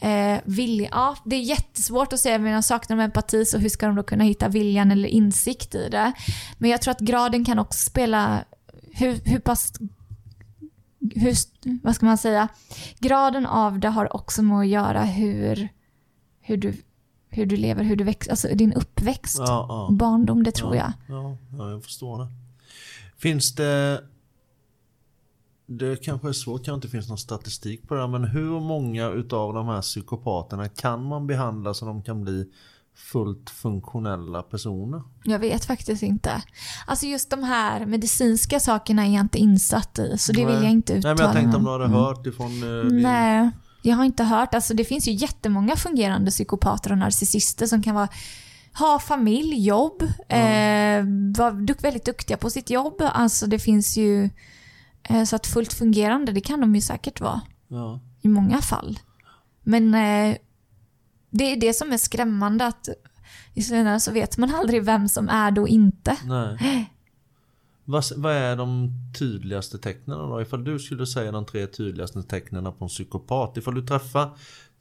Eh, 0.02 0.40
vilja, 0.46 0.90
ja, 0.92 1.16
det 1.24 1.36
är 1.36 1.42
jättesvårt 1.42 2.14
att 2.14 2.20
säga, 2.20 2.40
men 2.40 2.52
jag 2.52 2.64
saknar 2.64 2.98
de 2.98 3.04
empati, 3.04 3.46
så 3.46 3.58
hur 3.58 3.70
ska 3.70 3.88
de 3.88 3.96
då 3.96 4.04
kunna 4.04 4.24
hitta 4.24 4.48
viljan 4.48 4.92
eller 4.92 5.10
insikt 5.10 5.76
i 5.76 5.90
det? 5.90 6.12
Men 6.58 6.70
jag 6.70 6.82
tror 6.82 6.92
att 6.92 7.00
graden 7.00 7.46
kan 7.46 7.60
också 7.60 7.90
spela, 7.90 8.44
hur, 8.94 9.20
hur 9.26 9.40
pass, 9.40 9.74
hur, 11.16 11.36
vad 11.84 11.96
ska 11.96 12.06
man 12.06 12.18
säga, 12.18 12.48
graden 13.00 13.46
av 13.46 13.80
det 13.80 13.88
har 13.90 14.16
också 14.16 14.42
med 14.42 14.60
att 14.60 14.68
göra 14.68 15.04
hur, 15.04 15.70
hur, 16.42 16.58
du, 16.58 16.74
hur 17.30 17.46
du 17.46 17.58
lever, 17.58 17.84
hur 17.84 17.96
du 17.96 18.04
växer, 18.04 18.32
alltså 18.32 18.48
din 18.48 18.74
uppväxt, 18.74 19.38
Ja, 19.40 19.66
ja. 19.70 19.88
barndom, 19.92 20.44
det 20.44 20.52
tror 20.52 20.76
jag. 20.76 20.94
Ja, 21.08 21.38
ja, 21.58 21.70
jag 21.72 21.84
förstår 21.84 22.20
det. 22.20 22.28
Finns 23.18 23.56
det... 23.56 24.02
Det 25.78 26.04
kanske 26.04 26.30
är 26.30 26.34
svårt, 26.34 26.66
kanske 26.66 26.76
inte 26.76 26.88
finns 26.88 27.10
någon 27.10 27.18
statistik 27.18 27.88
på 27.88 27.94
det 27.94 28.02
här, 28.02 28.08
men 28.08 28.24
hur 28.24 28.60
många 28.60 29.10
utav 29.10 29.54
de 29.54 29.68
här 29.68 29.82
psykopaterna 29.82 30.70
kan 30.70 31.04
man 31.04 31.28
behandla 31.28 31.74
så 31.74 31.86
de 31.86 32.04
kan 32.04 32.22
bli 32.22 32.46
fullt 32.96 33.50
funktionella 33.50 34.42
personer? 34.42 35.02
Jag 35.24 35.40
vet 35.40 35.66
faktiskt 35.66 36.04
inte. 36.04 36.44
Alltså 36.88 37.06
just 37.06 37.30
de 37.30 37.44
här 37.44 37.86
medicinska 37.86 38.60
sakerna 38.60 39.06
är 39.06 39.14
jag 39.14 39.22
inte 39.22 39.38
insatt 39.38 40.00
i, 40.00 40.18
så 40.18 40.32
det 40.32 40.46
vill 40.46 40.56
Nej. 40.56 40.64
jag 40.64 40.72
inte 40.72 40.94
Nej, 40.94 41.00
uttala 41.00 41.16
men 41.16 41.26
jag 41.26 41.34
tänkte 41.34 41.58
om 41.58 41.64
du 41.64 41.70
hade 41.70 41.88
hört 41.88 42.28
ifrån 42.28 42.64
eh, 42.64 42.86
din... 42.86 43.02
Nej, 43.02 43.50
jag 43.82 43.96
har 43.96 44.06
inte 44.06 44.24
hört. 44.24 44.56
Alltså 44.56 44.74
det 44.74 44.86
finns 44.86 45.08
ju 45.08 45.12
jättemånga 45.12 45.76
fungerande 45.76 46.32
psykopater 46.32 46.92
och 46.92 46.98
narcissister 46.98 47.66
som 47.66 47.84
kan 47.84 47.96
vara, 47.96 48.08
ha 48.80 49.00
familj, 49.00 49.68
jobb, 49.68 50.04
eh, 50.28 51.04
vara 51.38 51.52
väldigt 51.82 52.06
duktiga 52.06 52.38
på 52.38 52.50
sitt 52.50 52.70
jobb. 52.70 52.96
Alltså 53.00 53.48
det 53.48 53.60
finns 53.60 53.98
ju, 53.98 54.30
så 55.26 55.36
att 55.36 55.48
fullt 55.48 55.74
fungerande, 55.74 56.32
det 56.32 56.42
kan 56.42 56.62
de 56.62 56.76
ju 56.76 56.82
säkert 56.82 57.22
vara 57.22 57.42
Ja. 57.68 58.00
i 58.22 58.28
många 58.28 58.62
fall. 58.62 59.00
Men 59.64 59.94
eh, 59.94 60.38
det 61.30 61.44
är 61.52 61.56
det 61.60 61.74
som 61.74 61.92
är 61.92 61.98
skrämmande 61.98 62.66
att 62.66 62.90
i 63.54 63.62
slutändan 63.62 64.00
så 64.02 64.12
vet 64.12 64.38
man 64.38 64.56
aldrig 64.56 64.84
vem 64.84 65.08
som 65.10 65.30
är 65.30 65.60
och 65.60 65.68
inte. 65.68 66.18
Nej. 66.26 66.92
Vad, 67.86 68.04
vad 68.16 68.34
är 68.34 68.56
de 68.56 68.92
tydligaste 69.20 69.78
tecknen 69.78 70.18
då? 70.18 70.42
Ifall 70.42 70.64
du 70.64 70.80
skulle 70.80 71.06
säga 71.08 71.32
de 71.32 71.46
tre 71.46 71.68
tydligaste 71.68 72.24
tecknen 72.24 72.64
på 72.64 72.86
en 72.86 72.88
psykopat. 72.88 73.58
Ifall 73.58 73.76
du 73.76 73.82
träffar, 73.88 74.30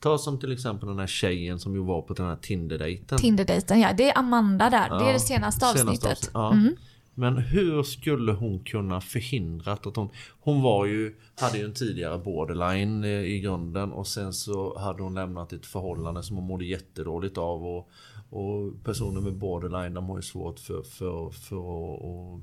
ta 0.01 0.19
som 0.19 0.39
till 0.41 0.53
exempel 0.53 0.89
den 0.89 0.99
här 0.99 1.07
tjejen 1.07 1.59
som 1.59 1.75
ju 1.75 1.81
var 1.85 2.03
på 2.03 2.15
den 2.15 2.27
här 2.27 2.37
Tinder-dejten. 2.37 3.19
Tinder-dejten, 3.19 3.81
ja. 3.81 3.93
Det 3.93 4.11
är 4.11 4.19
Amanda 4.19 4.71
där. 4.71 4.89
det 4.89 4.95
är 5.05 5.07
Ja, 5.07 5.13
det 5.13 5.21
senaste 5.21 5.61
senaste 5.67 5.67
avsnittet. 5.67 6.11
avsnitt, 6.11 6.31
ja. 6.35 6.53
Mm. 6.53 6.75
Men 7.21 7.39
hur 7.39 7.83
skulle 7.83 8.33
hon 8.33 8.59
kunna 8.59 9.01
förhindra 9.01 9.73
att 9.73 9.97
hon... 9.97 10.09
Hon 10.41 10.63
var 10.63 10.87
ju, 10.87 11.15
hade 11.41 11.59
ju 11.59 11.65
en 11.65 11.75
tidigare 11.75 12.19
borderline 12.19 13.05
eh, 13.05 13.11
i 13.11 13.41
grunden 13.41 13.93
och 13.93 14.07
sen 14.07 14.33
så 14.33 14.79
hade 14.79 15.03
hon 15.03 15.15
lämnat 15.15 15.53
ett 15.53 15.67
förhållande 15.67 16.23
som 16.23 16.37
hon 16.37 16.47
mådde 16.47 16.65
jättedåligt 16.65 17.39
av. 17.39 17.67
Och, 17.67 17.89
och 18.31 18.85
personer 18.85 19.21
med 19.21 19.35
borderline 19.35 19.95
de 19.95 20.09
har 20.09 20.17
ju 20.17 20.23
svårt 20.23 20.59
för, 20.61 20.83
för, 20.83 21.31
för 21.31 21.57
att... 21.57 22.01
Och, 22.03 22.41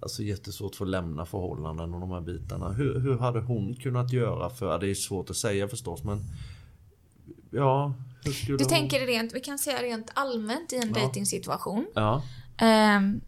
alltså 0.00 0.22
jättesvårt 0.22 0.76
för 0.76 0.84
att 0.84 0.90
lämna 0.90 1.26
förhållanden 1.26 1.94
och 1.94 2.00
de 2.00 2.10
här 2.10 2.20
bitarna. 2.20 2.72
Hur, 2.72 2.98
hur 3.00 3.18
hade 3.18 3.40
hon 3.40 3.74
kunnat 3.74 4.12
göra 4.12 4.50
för... 4.50 4.78
Det 4.78 4.90
är 4.90 4.94
svårt 4.94 5.30
att 5.30 5.36
säga 5.36 5.68
förstås 5.68 6.04
men... 6.04 6.20
Ja, 7.50 7.94
hur 8.24 8.32
skulle 8.32 8.58
Du 8.58 8.64
tänker 8.64 9.06
rent, 9.06 9.34
vi 9.34 9.40
kan 9.40 9.58
säga 9.58 9.82
rent 9.82 10.10
allmänt 10.14 10.72
i 10.72 10.76
en 10.76 10.88
Ja. 10.88 10.94
dejtingsituation. 10.94 11.86
Ja. 11.94 12.22
Ehm, 12.58 13.20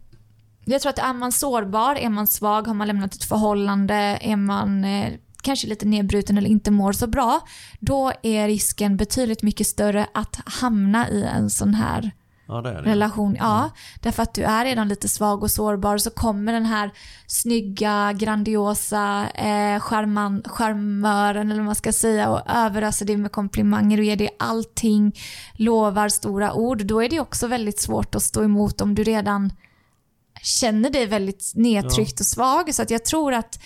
jag 0.65 0.81
tror 0.81 0.89
att 0.89 0.99
är 0.99 1.13
man 1.13 1.31
sårbar, 1.31 1.95
är 1.95 2.09
man 2.09 2.27
svag, 2.27 2.67
har 2.67 2.73
man 2.73 2.87
lämnat 2.87 3.15
ett 3.15 3.23
förhållande, 3.23 4.17
är 4.21 4.35
man 4.35 4.85
eh, 4.85 5.13
kanske 5.41 5.67
lite 5.67 5.85
nedbruten 5.85 6.37
eller 6.37 6.49
inte 6.49 6.71
mår 6.71 6.93
så 6.93 7.07
bra, 7.07 7.39
då 7.79 8.11
är 8.21 8.47
risken 8.47 8.97
betydligt 8.97 9.43
mycket 9.43 9.67
större 9.67 10.07
att 10.13 10.39
hamna 10.45 11.09
i 11.09 11.23
en 11.23 11.49
sån 11.49 11.73
här 11.73 12.11
Ja 12.47 12.61
det 12.61 12.71
det. 12.71 12.81
relation. 12.81 13.35
Ja, 13.39 13.69
därför 14.01 14.23
att 14.23 14.33
du 14.33 14.43
är 14.43 14.65
redan 14.65 14.87
lite 14.87 15.09
svag 15.09 15.43
och 15.43 15.51
sårbar 15.51 15.97
så 15.97 16.09
kommer 16.09 16.53
den 16.53 16.65
här 16.65 16.91
snygga, 17.27 18.13
grandiosa 18.13 19.27
eh, 19.29 19.79
charman, 19.79 20.43
charmören 20.45 21.51
eller 21.51 21.59
vad 21.59 21.65
man 21.65 21.75
ska 21.75 21.91
säga 21.93 22.29
och 22.29 22.41
överöser 22.49 23.05
dig 23.05 23.17
med 23.17 23.31
komplimanger 23.31 23.97
och 23.97 24.03
ger 24.03 24.15
dig 24.15 24.35
allting, 24.39 25.15
lovar 25.53 26.09
stora 26.09 26.53
ord. 26.53 26.85
Då 26.85 27.03
är 27.03 27.09
det 27.09 27.19
också 27.19 27.47
väldigt 27.47 27.79
svårt 27.79 28.15
att 28.15 28.23
stå 28.23 28.43
emot 28.43 28.81
om 28.81 28.95
du 28.95 29.03
redan 29.03 29.53
känner 30.43 30.89
dig 30.89 31.05
väldigt 31.05 31.51
nedtryckt 31.55 32.19
och 32.19 32.25
svag. 32.25 32.75
Så 32.75 32.81
att 32.81 32.89
jag 32.89 33.05
tror 33.05 33.33
att 33.33 33.63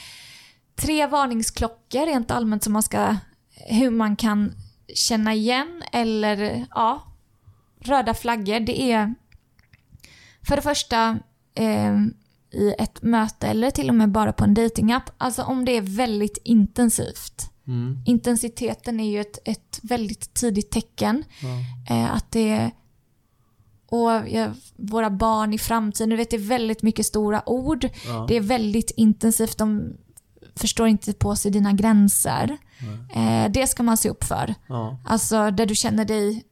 tre 0.75 1.07
varningsklockor 1.07 2.05
rent 2.05 2.31
allmänt 2.31 2.63
som 2.63 2.73
man 2.73 2.83
ska, 2.83 3.15
hur 3.51 3.89
man 3.89 4.15
kan 4.15 4.53
känna 4.93 5.33
igen 5.33 5.83
eller 5.91 6.65
ja, 6.75 7.03
röda 7.79 8.13
flaggor, 8.13 8.59
det 8.59 8.81
är 8.81 9.15
för 10.41 10.55
det 10.55 10.61
första 10.61 11.19
eh, 11.55 11.97
i 12.51 12.73
ett 12.79 13.01
möte 13.01 13.47
eller 13.47 13.71
till 13.71 13.89
och 13.89 13.95
med 13.95 14.09
bara 14.09 14.33
på 14.33 14.43
en 14.43 14.53
datingapp. 14.53 15.11
Alltså 15.17 15.43
om 15.43 15.65
det 15.65 15.71
är 15.71 15.81
väldigt 15.81 16.37
intensivt. 16.43 17.51
Mm. 17.67 18.03
Intensiteten 18.05 18.99
är 18.99 19.11
ju 19.11 19.21
ett, 19.21 19.39
ett 19.45 19.79
väldigt 19.83 20.33
tidigt 20.33 20.71
tecken. 20.71 21.23
Ja. 21.41 21.95
Eh, 21.95 22.15
att 22.15 22.31
det 22.31 22.49
är 22.49 22.71
och 23.89 24.29
ja, 24.29 24.51
våra 24.75 25.09
barn 25.09 25.53
i 25.53 25.57
framtiden, 25.57 26.09
du 26.09 26.15
vet 26.15 26.29
det 26.29 26.35
är 26.35 26.47
väldigt 26.47 26.83
mycket 26.83 27.05
stora 27.05 27.49
ord. 27.49 27.89
Ja. 28.05 28.25
Det 28.27 28.35
är 28.35 28.41
väldigt 28.41 28.91
intensivt, 28.91 29.57
de 29.57 29.97
förstår 30.55 30.87
inte 30.87 31.13
på 31.13 31.35
sig 31.35 31.51
dina 31.51 31.73
gränser. 31.73 32.57
Eh, 33.13 33.51
det 33.51 33.67
ska 33.67 33.83
man 33.83 33.97
se 33.97 34.09
upp 34.09 34.23
för. 34.23 34.55
Ja. 34.67 34.97
Alltså 35.05 35.51
där 35.51 35.65
du 35.65 35.75
känner 35.75 36.05
dig 36.05 36.43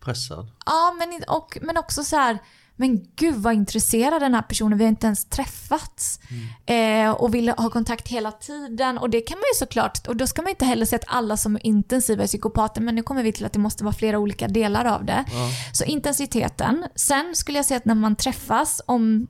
Pressad. 0.00 0.50
Ja, 0.66 0.94
men, 0.98 1.22
och, 1.36 1.58
men 1.62 1.76
också 1.76 2.04
så 2.04 2.16
här, 2.16 2.38
men 2.76 3.04
gud 3.16 3.34
vad 3.34 3.54
intresserad 3.54 4.22
den 4.22 4.34
här 4.34 4.42
personen, 4.42 4.78
vi 4.78 4.84
har 4.84 4.88
inte 4.88 5.06
ens 5.06 5.24
träffats. 5.24 6.20
Eh, 6.66 7.10
och 7.10 7.34
vill 7.34 7.48
ha 7.48 7.70
kontakt 7.70 8.08
hela 8.08 8.32
tiden. 8.32 8.98
Och 8.98 9.10
det 9.10 9.20
kan 9.20 9.38
man 9.38 9.44
ju 9.54 9.58
såklart, 9.58 10.06
och 10.08 10.16
då 10.16 10.26
ska 10.26 10.42
man 10.42 10.50
inte 10.50 10.64
heller 10.64 10.86
säga 10.86 10.98
att 10.98 11.14
alla 11.16 11.36
som 11.36 11.56
är 11.56 11.66
intensiva 11.66 12.22
är 12.22 12.26
psykopater, 12.26 12.80
men 12.80 12.94
nu 12.94 13.02
kommer 13.02 13.22
vi 13.22 13.32
till 13.32 13.46
att 13.46 13.52
det 13.52 13.58
måste 13.58 13.84
vara 13.84 13.94
flera 13.94 14.18
olika 14.18 14.48
delar 14.48 14.84
av 14.84 15.04
det. 15.04 15.24
Så 15.72 15.84
intensiteten. 15.84 16.86
Sen 16.94 17.34
skulle 17.34 17.58
jag 17.58 17.66
säga 17.66 17.78
att 17.78 17.84
när 17.84 17.94
man 17.94 18.16
träffas, 18.16 18.82
om 18.86 19.26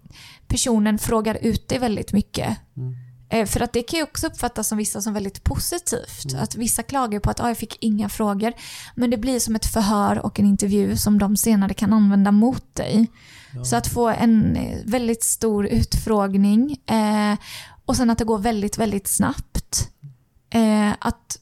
personen 0.49 0.99
frågar 0.99 1.39
ut 1.43 1.69
dig 1.69 1.79
väldigt 1.79 2.13
mycket, 2.13 2.59
Eh, 2.77 3.12
För 3.47 3.61
att 3.61 3.73
det 3.73 3.83
kan 3.83 3.97
ju 3.99 4.03
också 4.03 4.27
uppfattas 4.27 4.69
som 4.69 4.79
vissa 4.79 5.01
som 5.03 5.15
väldigt 5.15 5.45
positivt. 5.45 6.35
Att 6.39 6.55
vissa 6.55 6.83
klagar 6.83 7.21
på 7.21 7.31
att 7.31 7.41
ah, 7.41 7.49
jag 7.49 7.59
fick 7.59 7.77
inga 7.81 8.09
frågor. 8.09 8.53
Men 8.95 9.11
det 9.11 9.19
blir 9.19 9.41
som 9.41 9.57
ett 9.57 9.67
förhör 9.67 10.27
och 10.27 10.41
en 10.41 10.47
intervju 10.47 10.97
som 10.97 11.19
de 11.19 11.37
senare 11.37 11.75
kan 11.75 11.93
använda 11.93 12.33
mot 12.33 12.75
dig. 12.75 13.11
Så 13.65 13.77
att 13.77 13.87
få 13.87 14.09
en 14.09 14.57
eh, 14.57 14.79
väldigt 14.85 15.23
stor 15.23 15.67
utfrågning 15.67 16.77
eh, 16.87 17.39
och 17.87 17.97
sen 17.97 18.11
att 18.11 18.19
det 18.19 18.25
går 18.25 18.39
väldigt, 18.39 18.79
väldigt 18.79 19.07
snabbt. 19.07 19.91
Eh, 20.51 20.93
att 20.99 21.39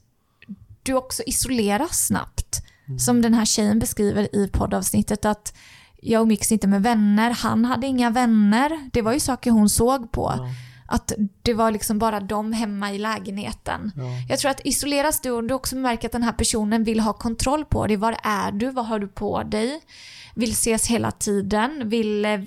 du 0.82 0.94
också 0.94 1.22
isoleras 1.26 2.06
snabbt. 2.06 2.62
Som 2.98 3.22
den 3.22 3.34
här 3.34 3.44
tjejen 3.44 3.78
beskriver 3.78 4.36
i 4.36 4.48
poddavsnittet 4.48 5.24
att 5.24 5.54
jag 6.02 6.22
umgicks 6.22 6.52
inte 6.52 6.66
med 6.66 6.82
vänner, 6.82 7.30
han 7.30 7.64
hade 7.64 7.86
inga 7.86 8.10
vänner. 8.10 8.90
Det 8.92 9.02
var 9.02 9.12
ju 9.12 9.20
saker 9.20 9.50
hon 9.50 9.68
såg 9.68 10.12
på. 10.12 10.48
Att 10.92 11.12
det 11.42 11.54
var 11.54 11.70
liksom 11.70 11.98
bara 11.98 12.20
de 12.20 12.52
hemma 12.52 12.92
i 12.92 12.98
lägenheten. 12.98 13.92
Jag 14.28 14.38
tror 14.38 14.50
att 14.50 14.60
isoleras 14.66 15.20
du 15.20 15.30
och 15.30 15.44
du 15.44 15.54
också 15.54 15.76
märker 15.76 16.08
att 16.08 16.12
den 16.12 16.22
här 16.22 16.32
personen 16.32 16.84
vill 16.84 17.00
ha 17.00 17.12
kontroll 17.12 17.64
på 17.64 17.86
dig. 17.86 17.96
Var 17.96 18.16
är 18.22 18.52
du? 18.52 18.70
Vad 18.70 18.86
har 18.86 18.98
du 18.98 19.08
på 19.08 19.42
dig? 19.42 19.80
Vill 20.34 20.50
ses 20.52 20.86
hela 20.86 21.10
tiden. 21.10 21.88
Vill... 21.88 22.24
eh, 22.24 22.40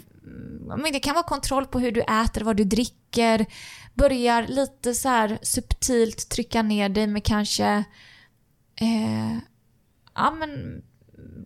Men 0.77 0.83
det 0.93 0.99
kan 0.99 1.13
vara 1.15 1.23
kontroll 1.23 1.65
på 1.65 1.79
hur 1.79 1.91
du 1.91 2.01
äter, 2.01 2.41
vad 2.43 2.57
du 2.57 2.63
dricker. 2.63 3.45
Börjar 3.93 4.47
lite 4.47 4.93
så 4.93 5.09
här 5.09 5.39
subtilt 5.41 6.29
trycka 6.29 6.61
ner 6.61 6.89
dig 6.89 7.07
med 7.07 7.23
kanske... 7.23 7.65
Eh, 8.75 9.37
ja 10.15 10.31
men 10.31 10.81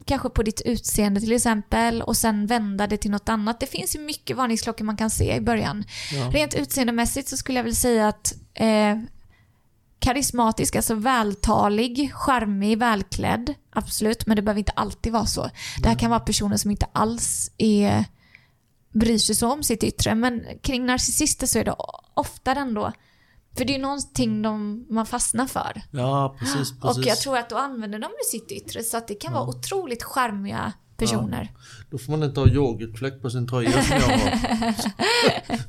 kanske 0.05 0.29
på 0.29 0.43
ditt 0.43 0.61
utseende 0.61 1.19
till 1.19 1.31
exempel 1.31 2.01
och 2.01 2.17
sen 2.17 2.47
vända 2.47 2.87
det 2.87 2.97
till 2.97 3.11
något 3.11 3.29
annat. 3.29 3.59
Det 3.59 3.67
finns 3.67 3.95
ju 3.95 3.99
mycket 3.99 4.37
varningsklockor 4.37 4.85
man 4.85 4.97
kan 4.97 5.09
se 5.09 5.35
i 5.35 5.41
början. 5.41 5.83
Rent 6.31 6.53
utseendemässigt 6.53 7.29
så 7.29 7.37
skulle 7.37 7.59
jag 7.59 7.63
väl 7.63 7.75
säga 7.75 8.07
att 8.07 8.33
eh, 8.53 8.97
karismatisk, 9.99 10.75
alltså 10.75 10.95
vältalig, 10.95 12.13
charmig, 12.13 12.77
välklädd. 12.77 13.53
Absolut, 13.69 14.27
men 14.27 14.35
det 14.35 14.41
behöver 14.41 14.59
inte 14.59 14.71
alltid 14.71 15.13
vara 15.13 15.25
så. 15.25 15.49
Det 15.81 15.89
här 15.89 15.99
kan 15.99 16.09
vara 16.09 16.19
personer 16.19 16.57
som 16.57 16.71
inte 16.71 16.87
alls 16.91 17.51
är, 17.57 18.05
bryr 18.93 19.17
sig 19.17 19.35
så 19.35 19.51
om 19.51 19.63
sitt 19.63 19.83
yttre. 19.83 20.15
Men 20.15 20.43
kring 20.61 20.85
narcissister 20.85 21.47
så 21.47 21.59
är 21.59 21.65
det 21.65 21.75
ofta 22.13 22.51
ändå 22.51 22.91
för 23.57 23.65
det 23.65 23.75
är 23.75 23.79
någonting 23.79 24.41
de, 24.41 24.85
man 24.89 25.05
fastnar 25.05 25.47
för. 25.47 25.81
Ja, 25.91 26.35
precis. 26.39 26.55
precis. 26.81 26.97
Och 26.97 27.05
jag 27.05 27.17
tror 27.17 27.37
att 27.37 27.49
då 27.49 27.57
använder 27.57 27.99
de 27.99 28.09
sitt 28.31 28.51
yttre 28.51 28.83
så 28.83 28.97
att 28.97 29.07
det 29.07 29.15
kan 29.15 29.33
vara 29.33 29.47
otroligt 29.47 30.03
charmiga 30.03 30.73
personer. 30.97 31.51
Då 31.91 31.97
får 31.97 32.11
man 32.11 32.23
inte 32.23 32.39
ha 32.39 32.47
yoghurtfläck 32.47 33.21
på 33.21 33.29
sin 33.29 33.47
tröja 33.47 33.83
som 33.83 33.95
jag 33.95 34.01
har. 34.01 34.73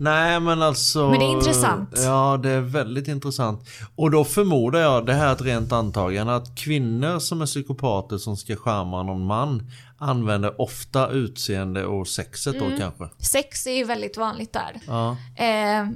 Nej 0.00 0.40
men 0.40 0.62
alltså. 0.62 1.10
Men 1.10 1.18
det 1.18 1.24
är 1.24 1.32
intressant. 1.32 1.90
Ja 1.96 2.40
det 2.42 2.50
är 2.50 2.60
väldigt 2.60 3.08
intressant. 3.08 3.68
Och 3.96 4.10
då 4.10 4.24
förmodar 4.24 4.80
jag, 4.80 5.06
det 5.06 5.14
här 5.14 5.28
är 5.28 5.32
ett 5.32 5.42
rent 5.42 5.72
antagande, 5.72 6.34
att 6.36 6.56
kvinnor 6.56 7.18
som 7.18 7.42
är 7.42 7.46
psykopater 7.46 8.18
som 8.18 8.36
ska 8.36 8.56
charma 8.56 9.02
någon 9.02 9.26
man 9.26 9.70
använder 10.00 10.60
ofta 10.60 11.08
utseende 11.10 11.84
och 11.86 12.08
sexet 12.08 12.54
Mm. 12.54 12.70
då 12.70 12.76
kanske. 12.76 13.08
Sex 13.24 13.66
är 13.66 13.70
ju 13.76 13.84
väldigt 13.84 14.16
vanligt 14.16 14.52
där. 14.52 14.80
Ja. 14.86 15.10
Eh, 15.36 15.88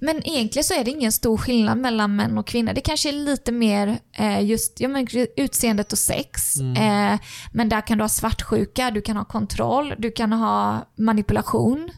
men 0.00 0.28
egentligen 0.28 0.64
så 0.64 0.74
är 0.74 0.84
det 0.84 0.90
ingen 0.90 1.12
stor 1.12 1.36
skillnad 1.36 1.78
mellan 1.78 2.16
män 2.16 2.38
och 2.38 2.46
kvinnor. 2.46 2.72
Det 2.72 2.80
kanske 2.80 3.08
är 3.08 3.12
lite 3.12 3.52
mer 3.52 3.98
eh, 4.12 4.44
just 4.44 4.80
ja, 4.80 4.88
men, 4.88 5.06
utseendet 5.36 5.92
och 5.92 5.98
sex. 5.98 6.56
Eh, 6.60 7.18
men 7.52 7.68
där 7.68 7.86
kan 7.86 7.98
du 7.98 8.04
ha 8.04 8.08
svartsjuka, 8.08 8.90
du 8.90 9.00
kan 9.00 9.16
ha 9.16 9.24
kontroll, 9.24 9.94
du 9.98 10.10
kan 10.10 10.32
ha 10.32 10.86
manipulation. 10.96 11.90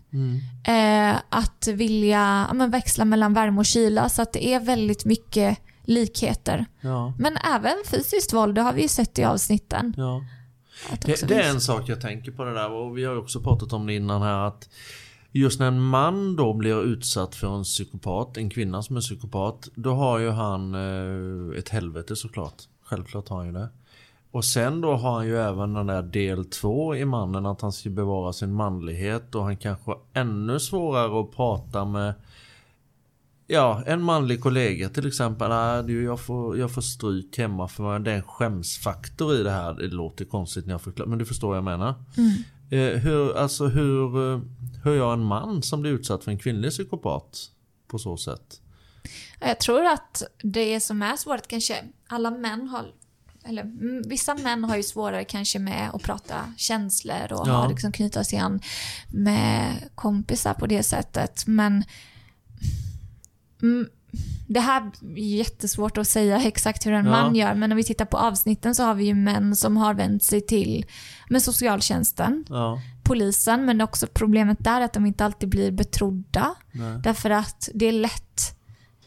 Eh, 0.66 1.16
att 1.28 1.66
vilja 1.66 2.46
ja, 2.48 2.54
men, 2.54 2.70
växla 2.70 3.04
mellan 3.04 3.34
värme 3.34 3.58
och 3.58 3.66
kyla. 3.66 4.08
Så 4.08 4.22
att 4.22 4.32
det 4.32 4.54
är 4.54 4.60
väldigt 4.60 5.04
mycket 5.04 5.58
likheter. 5.84 6.66
Ja. 6.80 7.12
Men 7.18 7.36
även 7.54 7.74
fysiskt 7.86 8.32
våld, 8.32 8.54
det 8.54 8.60
har 8.62 8.72
vi 8.72 8.82
ju 8.82 8.88
sett 8.88 9.18
i 9.18 9.24
avsnitten. 9.24 9.94
ja. 9.96 10.24
Det, 11.04 11.28
det 11.28 11.34
är 11.34 11.50
en 11.50 11.60
sak 11.60 11.88
jag 11.88 12.00
tänker 12.00 12.32
på 12.32 12.44
det 12.44 12.54
där 12.54 12.70
och 12.72 12.98
vi 12.98 13.04
har 13.04 13.12
ju 13.12 13.18
också 13.18 13.40
pratat 13.40 13.72
om 13.72 13.86
det 13.86 13.94
innan 13.94 14.22
här 14.22 14.46
att 14.46 14.68
Just 15.32 15.60
när 15.60 15.68
en 15.68 15.80
man 15.80 16.36
då 16.36 16.52
blir 16.52 16.82
utsatt 16.82 17.34
för 17.34 17.56
en 17.56 17.62
psykopat, 17.62 18.36
en 18.36 18.50
kvinna 18.50 18.82
som 18.82 18.96
är 18.96 19.00
psykopat, 19.00 19.68
då 19.74 19.94
har 19.94 20.18
ju 20.18 20.30
han 20.30 20.74
eh, 20.74 21.58
ett 21.58 21.68
helvete 21.68 22.16
såklart. 22.16 22.62
Självklart 22.84 23.28
har 23.28 23.36
han 23.36 23.46
ju 23.46 23.52
det. 23.52 23.68
Och 24.30 24.44
sen 24.44 24.80
då 24.80 24.96
har 24.96 25.12
han 25.12 25.26
ju 25.26 25.38
även 25.38 25.74
den 25.74 25.86
där 25.86 26.02
del 26.02 26.44
två 26.44 26.96
i 26.96 27.04
mannen, 27.04 27.46
att 27.46 27.60
han 27.60 27.72
ska 27.72 27.90
bevara 27.90 28.32
sin 28.32 28.52
manlighet 28.52 29.34
och 29.34 29.44
han 29.44 29.56
kanske 29.56 29.90
har 29.90 29.98
ännu 30.12 30.60
svårare 30.60 31.20
att 31.20 31.36
prata 31.36 31.84
med 31.84 32.14
Ja, 33.52 33.82
en 33.86 34.02
manlig 34.02 34.40
kollega 34.40 34.88
till 34.88 35.08
exempel. 35.08 35.48
Nej, 35.48 35.82
du, 35.82 36.04
jag, 36.04 36.20
får, 36.20 36.58
jag 36.58 36.70
får 36.74 36.82
stryk 36.82 37.38
hemma 37.38 37.68
för 37.68 37.98
det 37.98 38.12
är 38.12 38.16
en 38.16 38.22
skämsfaktor 38.22 39.34
i 39.34 39.42
det 39.42 39.50
här. 39.50 39.74
Det 39.74 39.86
låter 39.86 40.24
konstigt 40.24 40.66
när 40.66 40.74
jag 40.74 40.82
förklarar, 40.82 41.08
men 41.10 41.18
du 41.18 41.24
förstår 41.24 41.48
vad 41.48 41.56
jag 41.56 41.64
menar. 41.64 41.94
Eh, 42.70 42.98
hur, 43.00 43.36
alltså 43.36 43.66
hur, 43.66 44.32
eh, 44.32 44.40
hur 44.84 44.94
gör 44.94 45.12
en 45.12 45.24
man 45.24 45.62
som 45.62 45.80
blir 45.80 45.90
utsatt 45.92 46.24
för 46.24 46.30
en 46.30 46.38
kvinnlig 46.38 46.70
psykopat 46.70 47.38
på 47.88 47.98
så 47.98 48.16
sätt? 48.16 48.60
Jag 49.40 49.60
tror 49.60 49.86
att 49.86 50.22
det 50.42 50.80
som 50.80 51.02
är 51.02 51.16
svårt 51.16 51.46
kanske, 51.46 51.84
alla 52.08 52.30
män 52.30 52.68
har 52.68 52.86
eller 53.44 53.62
mm, 53.62 54.02
vissa 54.08 54.34
män 54.34 54.64
har 54.64 54.76
ju 54.76 54.82
svårare 54.82 55.24
kanske 55.24 55.58
med 55.58 55.90
att 55.94 56.02
prata 56.02 56.54
känslor 56.56 57.32
och 57.32 57.48
Ja. 57.48 57.52
ha, 57.52 57.68
liksom, 57.68 57.92
knyta 57.92 58.24
sig 58.24 58.38
an 58.38 58.60
med 59.08 59.88
kompisar 59.94 60.54
på 60.54 60.66
det 60.66 60.82
sättet. 60.82 61.46
Men 61.46 61.84
mm, 63.62 63.88
det 64.46 64.60
här 64.60 64.90
är 65.16 65.36
jättesvårt 65.36 65.98
att 65.98 66.08
säga 66.08 66.42
exakt 66.42 66.86
hur 66.86 66.92
en 66.92 67.04
Ja. 67.04 67.10
man 67.10 67.34
gör, 67.34 67.54
men 67.54 67.68
när 67.70 67.76
vi 67.76 67.84
tittar 67.84 68.04
på 68.04 68.16
avsnitten 68.18 68.74
så 68.74 68.82
har 68.82 68.94
vi 68.94 69.04
ju 69.04 69.14
män 69.14 69.56
som 69.56 69.76
har 69.76 69.94
vänt 69.94 70.22
sig 70.24 70.40
till 70.40 70.86
med 71.28 71.42
socialtjänsten, 71.42 72.44
Ja, 72.48 72.80
polisen, 73.02 73.64
men 73.64 73.80
också 73.80 74.06
problemet 74.06 74.58
där 74.60 74.80
är 74.80 74.84
att 74.84 74.92
de 74.92 75.06
inte 75.06 75.24
alltid 75.24 75.48
blir 75.48 75.70
betrodda. 75.70 76.54
nej. 76.72 77.00
Därför 77.02 77.30
att 77.30 77.68
det 77.74 77.86
är 77.86 77.92
lätt. 77.92 78.56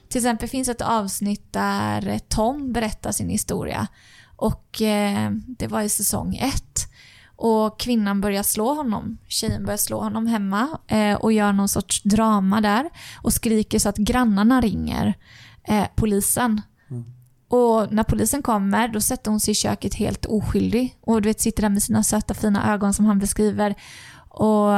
Till 0.10 0.20
exempel 0.20 0.50
finns 0.50 0.70
ett 0.70 0.82
avsnitt 0.82 1.54
där 1.54 2.20
Tom 2.28 2.74
berättar 2.74 3.12
sin 3.12 3.30
historia. 3.30 3.88
Och 4.36 4.82
eh, 4.82 5.32
det 5.32 5.68
var 5.68 5.82
i 5.82 5.90
säsong 5.90 6.36
ett. 6.36 6.88
Och 7.36 7.80
kvinnan 7.80 8.22
börjar 8.22 8.44
slå 8.44 8.74
honom. 8.74 9.18
Tjejen 9.28 9.66
börjar 9.66 9.78
slå 9.78 10.02
honom 10.02 10.28
hemma 10.28 10.80
eh, 10.88 11.16
och 11.16 11.34
gör 11.34 11.54
någon 11.54 11.70
sorts 11.70 12.04
drama 12.04 12.62
där. 12.62 12.90
Och 13.22 13.34
skriker 13.34 13.80
så 13.80 13.90
att 13.90 13.98
grannarna 13.98 14.62
ringer 14.62 15.14
eh, 15.64 15.86
polisen. 15.96 16.62
Och 17.48 17.94
när 17.94 18.04
polisen 18.04 18.42
kommer 18.42 18.88
då 18.88 19.02
sätter 19.02 19.32
hon 19.32 19.40
sig 19.40 19.52
i 19.52 19.56
köket 19.56 19.94
helt 19.94 20.26
oskyldig. 20.26 20.98
Och 21.02 21.22
du 21.22 21.30
vet 21.30 21.42
sitter 21.42 21.62
där 21.62 21.70
med 21.70 21.84
sina 21.84 22.04
söta 22.04 22.34
fina 22.34 22.74
ögon 22.74 22.94
som 22.94 23.06
han 23.06 23.20
beskriver. 23.20 23.76
Och 24.30 24.70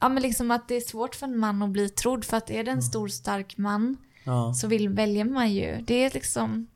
ja, 0.00 0.08
men 0.08 0.22
liksom 0.22 0.50
att 0.50 0.68
det 0.68 0.74
är 0.74 0.80
svårt 0.80 1.14
för 1.14 1.26
en 1.26 1.38
man 1.38 1.62
att 1.62 1.70
bli 1.70 1.88
trodd. 1.88 2.24
För 2.24 2.36
att 2.36 2.50
är 2.50 2.64
det 2.64 2.70
en 2.70 2.82
stor 2.82 3.08
stark 3.08 3.56
man 3.56 3.96
Ja, 4.26 4.54
så 4.54 4.66
vill, 4.66 4.88
väljer 4.88 5.24
man 5.24 5.52
ju. 5.52 5.84
Det 5.86 6.04
är 6.04 6.10
liksom 6.10 6.66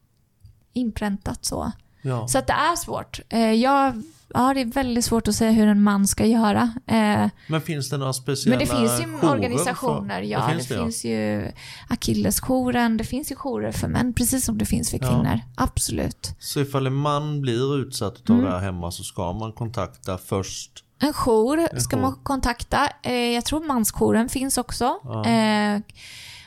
inpräntat 0.72 1.44
så. 1.44 1.72
ja. 2.02 2.28
Så 2.28 2.38
att 2.38 2.46
det 2.46 2.52
är 2.52 2.76
svårt. 2.76 3.20
Eh, 3.28 3.52
jag, 3.52 4.02
ja, 4.34 4.54
det 4.54 4.60
är 4.60 4.64
väldigt 4.64 5.04
svårt 5.04 5.28
att 5.28 5.34
säga 5.34 5.50
hur 5.50 5.66
en 5.66 5.82
man 5.82 6.06
ska 6.06 6.26
göra. 6.26 6.62
Eh, 6.86 7.28
Men 7.48 7.60
finns 7.60 7.90
det 7.90 7.96
några 7.96 8.12
speciella 8.12 8.56
men 8.58 8.66
det 8.66 8.74
finns 8.74 9.00
ju 9.22 9.28
organisationer. 9.28 10.14
För, 10.16 10.22
Ja, 10.22 10.38
det 10.46 10.52
finns 10.54 10.68
det, 10.68 10.74
det, 10.74 10.82
finns 10.82 11.04
ju 11.04 11.52
Akillesjouren. 11.88 12.96
Det 12.96 13.04
finns 13.04 13.30
ju 13.32 13.36
jourer 13.36 13.72
för 13.72 13.88
män, 13.88 14.12
precis 14.14 14.44
som 14.44 14.58
det 14.58 14.64
finns 14.66 14.90
för 14.90 14.98
Ja. 15.02 15.08
kvinnor. 15.08 15.40
Absolut. 15.56 16.34
Så 16.38 16.60
ifall 16.60 16.86
en 16.86 16.94
man 16.94 17.40
blir 17.40 17.76
utsatt 17.78 18.30
av 18.30 18.36
Mm. 18.36 18.44
det 18.44 18.50
här 18.50 18.58
hemma 18.60 18.90
så 18.90 19.02
ska 19.04 19.32
man 19.32 19.52
kontakta 19.52 20.18
först 20.18 20.70
En 21.02 21.12
jour 21.12 21.78
ska 21.80 21.96
jour. 21.96 22.02
man 22.02 22.14
kontakta. 22.22 22.88
Eh, 23.02 23.12
jag 23.14 23.44
tror 23.44 23.66
mansjouren 23.66 24.28
finns 24.28 24.58
också. 24.58 24.98
Ja. 25.04 25.26
Eh, 25.26 25.80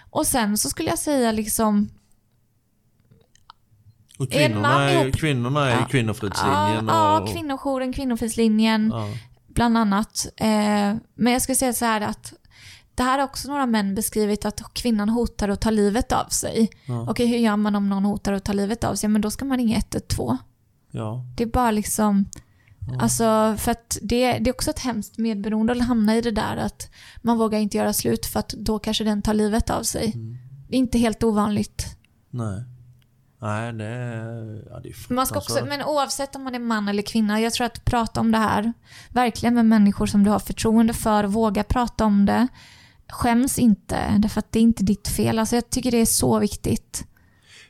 och 0.09 0.27
sen 0.27 0.57
så 0.57 0.69
skulle 0.69 0.89
jag 0.89 0.99
säga 0.99 1.31
liksom 1.31 1.89
och 4.19 4.31
kvinnorna 4.31 4.89
är, 4.89 5.11
kvinnorna 5.11 5.69
är 5.69 5.79
Ja. 5.79 5.85
kvinnofridslinjen 5.85 6.87
Ja, 6.87 7.19
och, 7.21 7.29
ja, 7.29 7.33
kvinnojouren, 7.33 7.93
kvinnofridslinjen. 7.93 8.89
ja. 8.93 9.07
bland 9.47 9.77
annat. 9.77 10.27
Eh, 10.37 10.47
men 11.15 11.33
jag 11.33 11.41
ska 11.41 11.55
säga 11.55 11.73
så 11.73 11.85
här 11.85 12.01
att 12.01 12.33
det 12.95 13.03
här 13.03 13.17
har 13.17 13.25
också 13.25 13.47
några 13.47 13.65
män 13.65 13.95
beskrivit 13.95 14.45
att 14.45 14.73
kvinnan 14.73 15.09
hotar 15.09 15.49
att 15.49 15.61
ta 15.61 15.69
livet 15.69 16.11
av 16.11 16.25
sig. 16.29 16.69
Ja. 16.85 17.05
Okej, 17.09 17.27
hur 17.27 17.37
gör 17.37 17.55
man 17.57 17.75
om 17.75 17.89
någon 17.89 18.05
hotar 18.05 18.33
att 18.33 18.45
ta 18.45 18.53
livet 18.53 18.83
av 18.83 18.95
sig? 18.95 19.09
Men 19.09 19.21
då 19.21 19.31
ska 19.31 19.45
man 19.45 19.57
ringa 19.57 19.77
112. 19.77 20.37
ja. 20.91 21.25
Det 21.37 21.43
är 21.43 21.47
bara 21.47 21.71
liksom 21.71 22.25
Alltså 22.99 23.55
för 23.59 23.71
att 23.71 23.97
det, 24.01 24.37
det 24.39 24.49
är 24.49 24.53
också 24.53 24.69
ett 24.69 24.79
hemskt 24.79 25.17
medberoende 25.17 25.73
att 25.73 25.81
hamna 25.87 26.15
i 26.15 26.21
det 26.21 26.31
där 26.31 26.57
att 26.57 26.89
man 27.21 27.37
vågar 27.37 27.59
inte 27.59 27.77
göra 27.77 27.93
slut 27.93 28.25
för 28.25 28.39
att 28.39 28.49
då 28.49 28.79
kanske 28.79 29.03
den 29.03 29.21
tar 29.21 29.33
livet 29.33 29.69
av 29.69 29.83
sig. 29.83 30.11
Mm. 30.15 30.37
Det 30.69 30.75
är 30.75 30.79
inte 30.79 30.97
helt 30.97 31.23
ovanligt. 31.23 31.85
Nej. 32.29 32.63
Nej, 33.43 33.73
det 33.73 33.85
är, 33.85 34.63
ja, 34.69 34.79
det 34.79 34.89
är 34.89 35.13
Man 35.13 35.27
ska 35.27 35.37
också, 35.37 35.65
men 35.65 35.83
oavsett 35.83 36.35
om 36.35 36.43
man 36.43 36.55
är 36.55 36.59
man 36.59 36.87
eller 36.87 37.03
kvinna, 37.03 37.41
jag 37.41 37.53
tror 37.53 37.65
att 37.65 37.85
prata 37.85 38.19
om 38.19 38.31
det 38.31 38.37
här, 38.37 38.73
verkligen 39.09 39.55
med 39.55 39.65
människor 39.65 40.05
som 40.05 40.23
du 40.23 40.29
har 40.29 40.39
förtroende 40.39 40.93
för, 40.93 41.23
våga 41.23 41.63
prata 41.63 42.05
om 42.05 42.25
det. 42.25 42.47
Skäms 43.07 43.59
inte, 43.59 44.17
därför 44.17 44.39
att 44.39 44.51
det 44.51 44.59
är 44.59 44.63
inte 44.63 44.83
ditt 44.83 45.07
fel. 45.07 45.39
Alltså 45.39 45.55
jag 45.55 45.69
tycker 45.69 45.91
det 45.91 45.97
är 45.97 46.05
så 46.05 46.39
viktigt. 46.39 47.07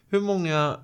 Hur 0.10 0.22
många 0.22 0.78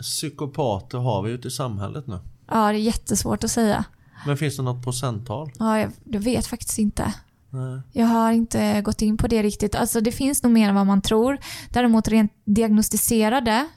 psykopater 0.00 0.98
har 0.98 1.22
vi 1.22 1.30
ute 1.30 1.48
i 1.48 1.50
samhället 1.50 2.06
nu? 2.06 2.18
Ja, 2.50 2.72
det 2.72 2.78
är 2.78 2.80
jättesvårt 2.80 3.44
att 3.44 3.50
säga. 3.50 3.84
Men 4.26 4.36
finns 4.36 4.56
det 4.56 4.62
något 4.62 4.84
procenttal? 4.84 5.50
Ja, 5.58 5.78
jag, 5.78 5.92
jag 6.04 6.20
vet 6.20 6.46
faktiskt 6.46 6.78
inte. 6.78 7.14
Nej. 7.50 7.80
Jag 7.92 8.06
har 8.06 8.32
inte 8.32 8.82
gått 8.82 9.02
in 9.02 9.16
på 9.16 9.26
det 9.26 9.42
riktigt. 9.42 9.74
Alltså 9.74 10.00
det 10.00 10.12
finns 10.12 10.42
nog 10.42 10.52
mer 10.52 10.68
än 10.68 10.74
vad 10.74 10.86
man 10.86 11.02
tror. 11.02 11.38
Däremot 11.70 12.08
rent 12.08 12.32
diagnostiserade, 12.44 13.68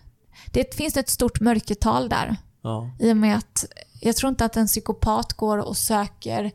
det 0.45 0.75
finns 0.75 0.97
ett 0.97 1.09
stort 1.09 1.39
mörkertal 1.39 2.09
där. 2.09 2.35
Ja. 2.61 2.91
I 2.99 3.11
och 3.11 3.17
med 3.17 3.37
att 3.37 3.65
jag 3.99 4.15
tror 4.15 4.29
inte 4.29 4.45
att 4.45 4.57
en 4.57 4.67
psykopat 4.67 5.33
går 5.33 5.57
och 5.57 5.77
söker 5.77 6.51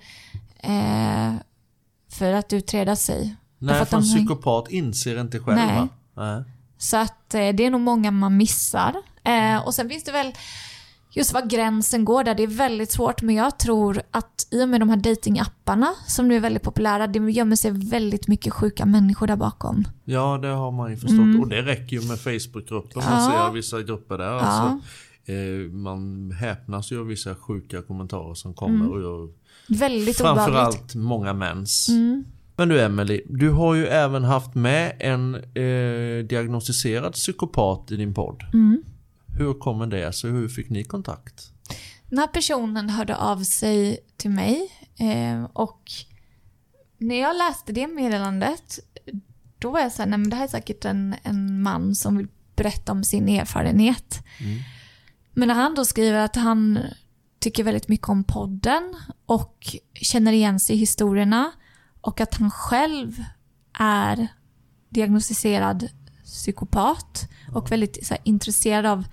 eh, 0.58 1.32
för 2.10 2.32
att 2.32 2.52
utreda 2.52 2.96
sig. 2.96 3.36
Nej, 3.58 3.84
för 3.84 3.96
en 3.96 4.02
psykopat 4.02 4.68
inser 4.68 5.20
inte 5.20 5.40
själv 5.40 5.56
Nej. 5.56 5.88
Nej. 6.14 6.42
Så 6.78 6.96
att 6.96 7.34
eh, 7.34 7.48
det 7.48 7.64
är 7.64 7.70
nog 7.70 7.80
många 7.80 8.10
man 8.10 8.36
missar. 8.36 8.94
Eh, 9.24 9.66
och 9.66 9.74
sen 9.74 9.88
finns 9.88 10.04
det 10.04 10.12
väl 10.12 10.32
just 11.14 11.32
var 11.34 11.42
gränsen 11.46 12.04
går 12.04 12.24
där, 12.24 12.34
det 12.34 12.42
är 12.42 12.46
väldigt 12.46 12.92
svårt. 12.92 13.22
Men 13.22 13.34
jag 13.34 13.58
tror 13.58 14.02
att 14.10 14.46
i 14.50 14.64
och 14.64 14.68
med 14.68 14.80
de 14.80 14.88
här 14.88 14.96
datingapparna 14.96 15.94
som 16.06 16.28
nu 16.28 16.36
är 16.36 16.40
väldigt 16.40 16.62
populära, 16.62 17.06
det 17.06 17.18
gömmer 17.18 17.56
sig 17.56 17.70
väldigt 17.70 18.28
mycket 18.28 18.52
sjuka 18.52 18.86
människor 18.86 19.26
där 19.26 19.36
bakom. 19.36 19.84
Ja, 20.04 20.38
det 20.42 20.48
har 20.48 20.70
man 20.72 20.90
ju 20.90 20.96
förstått. 20.96 21.40
Och 21.42 21.48
det 21.48 21.62
räcker 21.62 21.96
ju 22.00 22.08
med 22.08 22.18
Facebookgrupper. 22.20 22.96
Man 23.00 23.04
Mm. 23.24 23.34
Ja. 23.34 23.46
ser 23.48 23.54
vissa 23.54 23.82
grupper 23.82 24.18
där. 24.18 24.24
Ja. 24.24 24.40
Alltså, 24.40 24.86
eh, 25.32 25.70
man 25.72 26.30
häpnas 26.30 26.92
ju 26.92 27.00
av 27.00 27.06
vissa 27.06 27.34
sjuka 27.34 27.82
kommentarer 27.82 28.34
som 28.34 28.54
kommer. 28.54 28.88
Och 28.90 29.00
gör 29.00 29.28
Väldigt 29.68 30.20
Mm. 30.20 30.32
obehagligt. 30.32 30.54
framförallt 30.56 30.94
många 30.94 31.32
mäns. 31.32 31.88
Mm. 31.88 32.24
Men 32.56 32.68
du 32.68 32.80
Emily, 32.80 33.22
du 33.28 33.50
har 33.50 33.74
ju 33.74 33.86
även 33.86 34.24
haft 34.24 34.54
med 34.54 34.96
en 35.00 35.34
eh, 35.34 36.24
diagnostiserad 36.26 37.12
psykopat 37.12 37.90
i 37.92 37.96
din 37.96 38.14
podd. 38.14 38.42
Mm. 38.52 38.82
Hur 39.38 39.54
kommer 39.54 39.86
det 39.86 40.12
sig? 40.12 40.30
Hur 40.30 40.48
fick 40.48 40.70
ni 40.70 40.84
kontakt? 40.84 41.50
Den 42.08 42.18
här 42.18 42.26
personen 42.26 42.90
hörde 42.90 43.16
av 43.16 43.44
sig 43.44 43.98
till 44.16 44.30
mig 44.30 44.72
eh, 44.96 45.44
och 45.52 45.92
när 46.98 47.20
jag 47.20 47.36
läste 47.36 47.72
det 47.72 47.86
meddelandet 47.86 48.78
då 49.58 49.70
var 49.70 49.80
jag 49.80 49.92
såhär, 49.92 50.08
nej 50.08 50.18
men 50.18 50.30
det 50.30 50.36
här 50.36 50.44
är 50.44 50.48
säkert 50.48 50.84
en, 50.84 51.14
en 51.22 51.62
man 51.62 51.94
som 51.94 52.16
vill 52.16 52.28
berätta 52.56 52.92
om 52.92 53.04
sin 53.04 53.28
erfarenhet. 53.28 54.24
Mm. 54.38 54.58
Men 55.32 55.48
när 55.48 55.54
han 55.54 55.74
då 55.74 55.84
skriver 55.84 56.18
att 56.18 56.36
han 56.36 56.78
tycker 57.38 57.64
väldigt 57.64 57.88
mycket 57.88 58.08
om 58.08 58.24
podden 58.24 58.96
och 59.26 59.76
känner 59.94 60.32
igen 60.32 60.60
sig 60.60 60.76
i 60.76 60.78
historierna 60.78 61.52
och 62.00 62.20
att 62.20 62.34
han 62.34 62.50
själv 62.50 63.24
är 63.78 64.28
diagnostiserad 64.88 65.88
psykopat 66.24 67.28
och 67.52 67.72
väldigt 67.72 68.06
så 68.06 68.14
här, 68.14 68.20
intresserad 68.24 68.86
av 68.86 69.04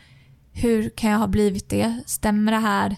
hur 0.53 0.89
kan 0.89 1.09
jag 1.11 1.19
ha 1.19 1.27
blivit 1.27 1.69
det? 1.69 1.99
Stämmer 2.05 2.51
det 2.51 2.57
här? 2.57 2.95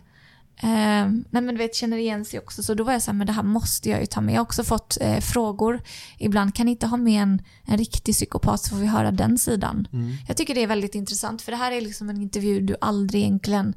Eh, 0.57 1.07
nej 1.09 1.41
men 1.41 1.47
du 1.47 1.55
vet, 1.55 1.75
känner 1.75 1.97
igen 1.97 2.25
sig 2.25 2.39
också. 2.39 2.63
Så 2.63 2.73
då 2.73 2.83
var 2.83 2.93
jag 2.93 3.01
så 3.01 3.11
här, 3.11 3.17
men 3.17 3.27
det 3.27 3.33
här 3.33 3.43
måste 3.43 3.89
jag 3.89 3.99
ju 3.99 4.05
ta 4.05 4.21
med. 4.21 4.33
Jag 4.33 4.39
har 4.39 4.43
också 4.45 4.63
fått 4.63 4.97
eh, 5.01 5.19
frågor. 5.19 5.81
Ibland 6.17 6.55
kan 6.55 6.65
ni 6.65 6.71
inte 6.71 6.87
ha 6.87 6.97
med 6.97 7.21
en, 7.23 7.41
en 7.65 7.77
riktig 7.77 8.13
psykopat 8.15 8.61
så 8.61 8.69
får 8.69 8.77
vi 8.77 8.87
höra 8.87 9.11
den 9.11 9.37
sidan. 9.37 9.87
Mm. 9.93 10.11
Jag 10.27 10.37
tycker 10.37 10.55
det 10.55 10.63
är 10.63 10.67
väldigt 10.67 10.95
intressant 10.95 11.41
för 11.41 11.51
det 11.51 11.57
här 11.57 11.71
är 11.71 11.81
liksom 11.81 12.09
en 12.09 12.21
intervju 12.21 12.61
du 12.61 12.75
aldrig 12.81 13.21
egentligen 13.23 13.73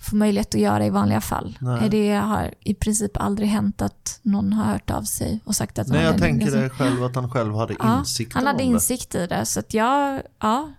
får 0.00 0.16
möjlighet 0.16 0.54
att 0.54 0.60
göra 0.60 0.86
i 0.86 0.90
vanliga 0.90 1.20
fall. 1.20 1.58
Nej. 1.60 1.84
Eh, 1.84 1.90
Det 1.90 2.12
har 2.12 2.54
i 2.60 2.74
princip 2.74 3.16
aldrig 3.16 3.48
hänt 3.48 3.82
att 3.82 4.18
någon 4.22 4.52
har 4.52 4.64
hört 4.72 4.90
av 4.90 5.02
sig 5.02 5.40
och 5.44 5.56
sagt 5.56 5.78
att 5.78 5.88
Nej, 5.88 6.04
jag 6.04 6.18
tänker 6.18 6.50
det 6.50 6.70
själv 6.70 7.04
att 7.04 7.14
han 7.14 7.30
själv 7.30 7.54
hade 7.54 7.74
Ja, 7.78 7.98
insikten 7.98 8.36
han 8.36 8.46
hade 8.46 8.62
insikt 8.62 9.14
i 9.14 9.26
det. 9.26 9.46
Så 9.46 9.60
att 9.60 9.74
jag, 9.74 10.22
ja. 10.40 10.72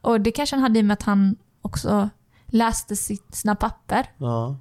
Och 0.00 0.20
det 0.20 0.30
kanske 0.30 0.56
han 0.56 0.62
hade 0.62 0.78
i 0.78 0.82
och 0.82 0.86
med 0.86 0.94
att 0.94 1.02
han 1.02 1.36
också 1.64 2.08
läste 2.46 2.96
sitt, 2.96 3.34
sina 3.34 3.54
papper. 3.54 4.06
Ja. 4.18 4.56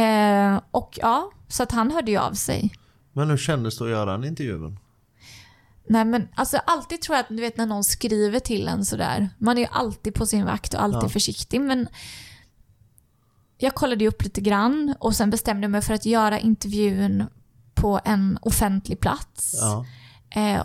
Eh, 0.00 0.60
och 0.70 0.98
ja, 1.02 1.30
så 1.48 1.62
att 1.62 1.72
han 1.72 1.90
hörde 1.90 2.10
ju 2.10 2.18
av 2.18 2.32
sig. 2.32 2.74
Men 3.12 3.30
hur 3.30 3.36
kändes 3.36 3.78
det 3.78 3.84
att 3.84 3.90
göra 3.90 4.12
den 4.12 4.24
intervjun? 4.24 4.78
Nej 5.90 6.04
men 6.04 6.28
alltså 6.34 6.56
alltid 6.66 7.00
tror 7.02 7.16
jag 7.16 7.22
att 7.22 7.28
du 7.28 7.40
vet 7.40 7.56
när 7.56 7.66
någon 7.66 7.84
skriver 7.84 8.40
till 8.40 8.68
en 8.68 8.84
sådär. 8.84 9.30
Man 9.38 9.58
är 9.58 9.62
ju 9.62 9.68
alltid 9.70 10.14
på 10.14 10.26
sin 10.26 10.44
vakt 10.44 10.74
och 10.74 10.82
alltid 10.82 11.02
Ja. 11.02 11.08
försiktig. 11.08 11.60
Men 11.60 11.88
jag 13.58 13.74
kollade 13.74 14.04
ju 14.04 14.08
upp 14.08 14.22
lite 14.24 14.40
grann 14.40 14.94
och 15.00 15.14
sen 15.16 15.30
bestämde 15.30 15.64
jag 15.64 15.70
mig 15.70 15.82
för 15.82 15.94
att 15.94 16.06
göra 16.06 16.38
intervjun 16.38 17.24
på 17.74 18.00
en 18.04 18.38
offentlig 18.42 19.00
plats. 19.00 19.54
Ja. 19.60 19.86
Eh, 20.40 20.64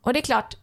och 0.00 0.12
det 0.12 0.18
är 0.18 0.22
klart, 0.24 0.56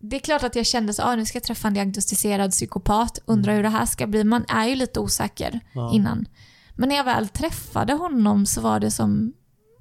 det 0.00 0.16
är 0.16 0.20
klart 0.20 0.42
att 0.42 0.56
jag 0.56 0.66
kände 0.66 0.92
så, 0.92 1.02
ah, 1.02 1.16
nu 1.16 1.24
ska 1.26 1.36
jag 1.36 1.42
träffa 1.44 1.68
en 1.68 1.74
diagnostiserad 1.74 2.50
psykopat, 2.50 3.18
undrar 3.24 3.54
hur 3.54 3.62
det 3.62 3.68
här 3.68 3.86
ska 3.86 4.06
bli. 4.06 4.24
Man 4.24 4.44
är 4.48 4.66
ju 4.66 4.74
lite 4.74 5.00
osäker 5.00 5.60
Ja. 5.72 5.92
innan. 5.94 6.26
Men 6.74 6.88
när 6.88 6.96
jag 6.96 7.04
väl 7.04 7.28
träffade 7.28 7.92
honom 7.92 8.46
så 8.46 8.60
var 8.60 8.80
det 8.80 8.90
som 8.90 9.32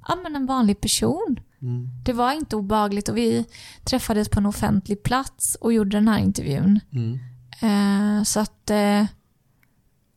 ja, 0.07 0.15
men 0.23 0.35
en 0.35 0.45
vanlig 0.45 0.81
person. 0.81 1.39
Mm. 1.61 1.87
Det 2.05 2.13
var 2.13 2.33
inte 2.33 2.55
obagligt 2.55 3.09
och 3.09 3.17
vi 3.17 3.45
träffades 3.83 4.29
på 4.29 4.39
en 4.39 4.45
offentlig 4.45 5.03
plats 5.03 5.55
och 5.61 5.73
gjorde 5.73 5.97
den 5.97 6.07
här 6.07 6.19
intervjun. 6.19 6.79
Mm. 6.91 7.19
Eh, 7.61 8.23
så 8.23 8.39
att, 8.39 8.69
eh, 8.69 9.05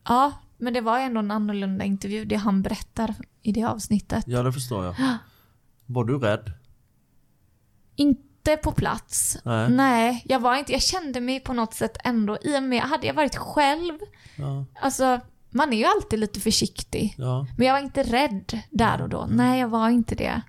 ja, 0.09 0.32
men 0.59 0.72
det 0.72 0.80
var 0.80 0.98
ändå 0.98 1.20
en 1.20 1.30
annorlunda 1.30 1.84
intervju, 1.84 2.24
det 2.24 2.36
han 2.36 2.62
berättar 2.62 3.14
i 3.42 3.53
det 3.53 3.64
avsnittet. 3.64 4.24
Ja, 4.26 4.42
det 4.42 4.53
förstår 4.53 4.84
jag. 4.84 4.94
Var 5.86 6.05
du 6.05 6.18
rädd? 6.18 6.53
Inte 7.96 8.22
på 8.62 8.72
plats. 8.72 9.38
Nej. 9.45 9.70
Nej, 9.70 10.22
jag 10.28 10.40
var 10.40 10.57
inte. 10.57 10.72
Jag 10.72 10.82
kände 10.82 11.20
mig 11.20 11.40
på 11.40 11.53
något 11.53 11.74
sätt 11.74 11.97
ändå, 12.05 12.38
i 12.43 12.59
och 12.59 12.62
med, 12.62 12.82
hade 12.82 13.07
jag 13.07 13.14
varit 13.14 13.36
själv, 13.36 13.99
Ja. 14.36 14.64
alltså 14.80 15.20
man 15.51 15.72
är 15.72 15.76
ju 15.76 15.84
alltid 15.84 16.18
lite 16.18 16.40
försiktig. 16.40 17.14
ja. 17.18 17.47
Men 17.57 17.66
jag 17.66 17.74
var 17.74 17.80
inte 17.80 18.03
rädd 18.03 18.59
där 18.70 19.03
och 19.03 19.09
då. 19.09 19.26
Nej, 19.30 19.61
jag 19.61 19.68
var 19.68 19.88
inte 19.90 20.14
det. 20.14 20.43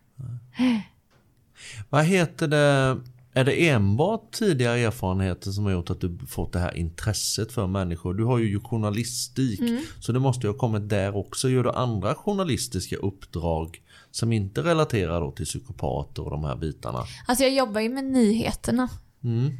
Vad 1.89 2.05
heter 2.05 2.47
det? 2.47 2.97
Är 3.35 3.43
det 3.43 3.69
enbart 3.69 4.31
tidigare 4.31 4.79
erfarenheter 4.79 5.51
som 5.51 5.63
har 5.65 5.71
gjort 5.71 5.89
att 5.89 6.01
du 6.01 6.17
fått 6.27 6.53
det 6.53 6.59
här 6.59 6.77
intresset 6.77 7.51
för 7.51 7.67
människor? 7.67 8.13
Du 8.13 8.23
har 8.23 8.37
ju 8.39 8.59
journalistik, 8.59 9.59
Mm. 9.59 9.81
så 9.99 10.11
det 10.11 10.19
måste 10.19 10.47
ju 10.47 10.53
ha 10.53 10.59
kommit 10.59 10.89
där 10.89 11.15
också. 11.17 11.49
Gör 11.49 11.63
du 11.63 11.71
andra 11.71 12.15
journalistiska 12.15 12.95
uppdrag 12.95 13.81
som 14.13 14.31
inte 14.31 14.61
relaterar 14.61 15.21
då 15.21 15.31
till 15.31 15.45
psykopater 15.45 16.23
och 16.23 16.31
de 16.31 16.43
här 16.43 16.55
bitarna? 16.55 16.99
Alltså 17.27 17.43
jag 17.43 17.53
jobbar 17.53 17.81
ju 17.81 17.89
med 17.89 18.03
nyheterna. 18.03 18.89
Mm. 19.23 19.57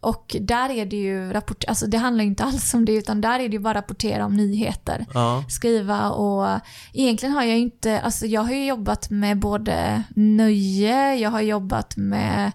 Och 0.00 0.36
där 0.40 0.70
är 0.70 0.86
det 0.86 0.96
ju 0.96 1.32
rapport, 1.32 1.64
alltså 1.68 1.86
det 1.86 1.98
handlar 1.98 2.24
ju 2.24 2.30
inte 2.30 2.44
alls 2.44 2.74
om 2.74 2.84
det 2.84 2.92
utan 2.92 3.20
där 3.20 3.40
är 3.40 3.48
det 3.48 3.52
ju 3.52 3.58
bara 3.58 3.74
rapportera 3.74 4.26
om 4.26 4.36
nyheter. 4.36 5.06
Ja. 5.14 5.44
Skriva 5.48 6.10
och 6.10 6.60
egentligen 6.92 7.34
har 7.34 7.42
jag 7.42 7.56
ju 7.56 7.62
inte, 7.62 8.00
alltså 8.00 8.26
jag 8.26 8.40
har 8.40 8.52
ju 8.52 8.66
jobbat 8.66 9.10
med 9.10 9.38
både 9.38 10.02
nöje, 10.16 11.14
jag 11.14 11.30
har 11.30 11.40
jobbat 11.40 11.96
med 11.96 12.52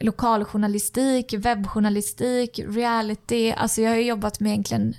lokaljournalistik, 0.00 1.34
webbjournalistik, 1.34 2.60
reality, 2.68 3.52
alltså 3.52 3.80
jag 3.80 3.90
har 3.90 3.96
ju 3.96 4.06
jobbat 4.06 4.40
med 4.40 4.50
egentligen 4.52 4.94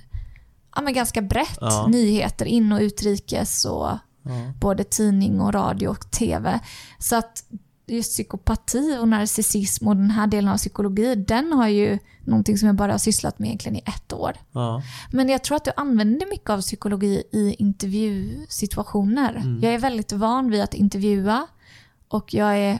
ja, 0.74 0.82
men 0.82 0.94
ganska 0.94 1.22
brett 1.22 1.58
Ja. 1.60 1.86
nyheter 1.86 2.46
in 2.46 2.72
och 2.72 2.80
utrikes 2.80 3.64
och 3.64 3.90
Ja. 4.28 4.52
både 4.60 4.84
tidning 4.84 5.40
och 5.40 5.54
radio 5.54 5.88
och 5.88 6.10
tv. 6.10 6.60
Så 6.98 7.16
att 7.16 7.44
just 7.86 8.10
psykopati 8.10 8.98
och 9.00 9.08
narcissism 9.08 9.88
och 9.88 9.96
den 9.96 10.10
här 10.10 10.26
delen 10.26 10.52
av 10.52 10.56
psykologi, 10.56 11.14
den 11.14 11.52
har 11.52 11.68
ju 11.68 11.98
någonting 12.24 12.58
som 12.58 12.66
jag 12.66 12.76
bara 12.76 12.92
har 12.92 12.98
sysslat 12.98 13.38
med 13.38 13.46
egentligen 13.46 13.76
i 13.76 13.82
ett 13.86 14.12
år. 14.12 14.32
Ja. 14.52 14.82
Men 15.10 15.28
jag 15.28 15.44
tror 15.44 15.56
att 15.56 15.64
du 15.64 15.70
använder 15.76 16.30
mycket 16.30 16.50
av 16.50 16.60
psykologi 16.60 17.22
i 17.32 17.54
intervjusituationer. 17.58 19.34
Mm. 19.34 19.60
Jag 19.62 19.74
är 19.74 19.78
väldigt 19.78 20.12
van 20.12 20.50
vid 20.50 20.62
att 20.62 20.74
intervjua 20.74 21.46
och 22.08 22.34
jag 22.34 22.58
är 22.58 22.78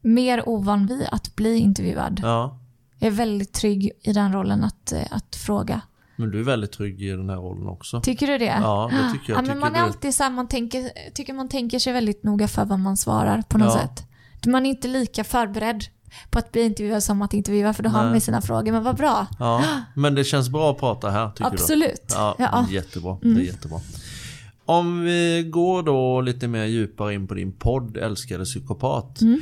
mer 0.00 0.48
ovan 0.48 0.86
vid 0.86 1.06
att 1.12 1.36
bli 1.36 1.58
intervjuad. 1.58 2.20
ja. 2.22 2.56
Jag 3.02 3.06
är 3.06 3.10
väldigt 3.16 3.52
trygg 3.52 3.90
i 4.02 4.12
den 4.12 4.32
rollen 4.32 4.64
att, 4.64 4.92
eh, 4.92 5.02
att 5.10 5.36
fråga. 5.36 5.80
Men 6.20 6.30
du 6.30 6.40
är 6.40 6.44
väldigt 6.44 6.72
trygg 6.72 7.02
i 7.02 7.10
den 7.10 7.28
här 7.30 7.36
rollen 7.36 7.66
också. 7.68 8.00
Tycker 8.00 8.26
du 8.26 8.38
det? 8.38 8.44
Ja, 8.44 8.90
det 8.92 9.12
tycker 9.18 9.32
jag. 9.32 9.38
Ja, 9.42 9.46
men 9.46 9.58
man 9.58 9.74
är 9.74 9.80
alltid 9.80 10.14
så 10.14 10.22
här, 10.22 10.30
man 10.30 10.48
tänker, 10.48 10.90
tycker 11.14 11.32
man 11.32 11.48
tänker 11.48 11.78
sig 11.78 11.92
väldigt 11.92 12.22
noga 12.22 12.48
för 12.48 12.64
vad 12.64 12.78
man 12.78 12.96
svarar 12.96 13.42
på 13.48 13.58
något 13.58 13.74
Ja. 13.74 13.80
sätt. 13.80 14.06
Man 14.46 14.66
är 14.66 14.70
inte 14.70 14.88
lika 14.88 15.24
förberedd. 15.24 15.84
på 16.30 16.38
att 16.38 16.52
bli 16.52 16.62
intervjuad 16.62 17.02
som 17.02 17.22
att 17.22 17.34
intervjua 17.34 17.72
för 17.74 17.82
då 17.82 17.90
har 17.90 18.02
man 18.02 18.12
med 18.12 18.22
sina 18.22 18.42
frågor. 18.42 18.72
Men 18.72 18.84
vad 18.84 18.96
bra. 18.96 19.26
Ja, 19.38 19.64
men 19.94 20.14
det 20.14 20.24
känns 20.24 20.48
bra 20.48 20.70
att 20.70 20.78
prata 20.78 21.10
här 21.10 21.30
tycker 21.30 21.44
Absolut. 21.50 22.08
du? 22.08 22.14
Ja, 22.14 22.34
Ja. 22.38 22.58
Mm. 22.58 22.70
jättebra. 22.70 23.18
Det 23.22 23.28
är 23.28 23.40
jättebra. 23.40 23.80
Om 24.64 25.00
vi 25.04 25.48
går 25.50 25.82
då 25.82 26.20
lite 26.20 26.48
mer 26.48 26.64
djupare 26.64 27.14
in 27.14 27.26
på 27.26 27.34
din 27.34 27.52
podd 27.52 27.96
Älskade 27.96 28.44
psykopat. 28.44 29.20
Mm. 29.20 29.40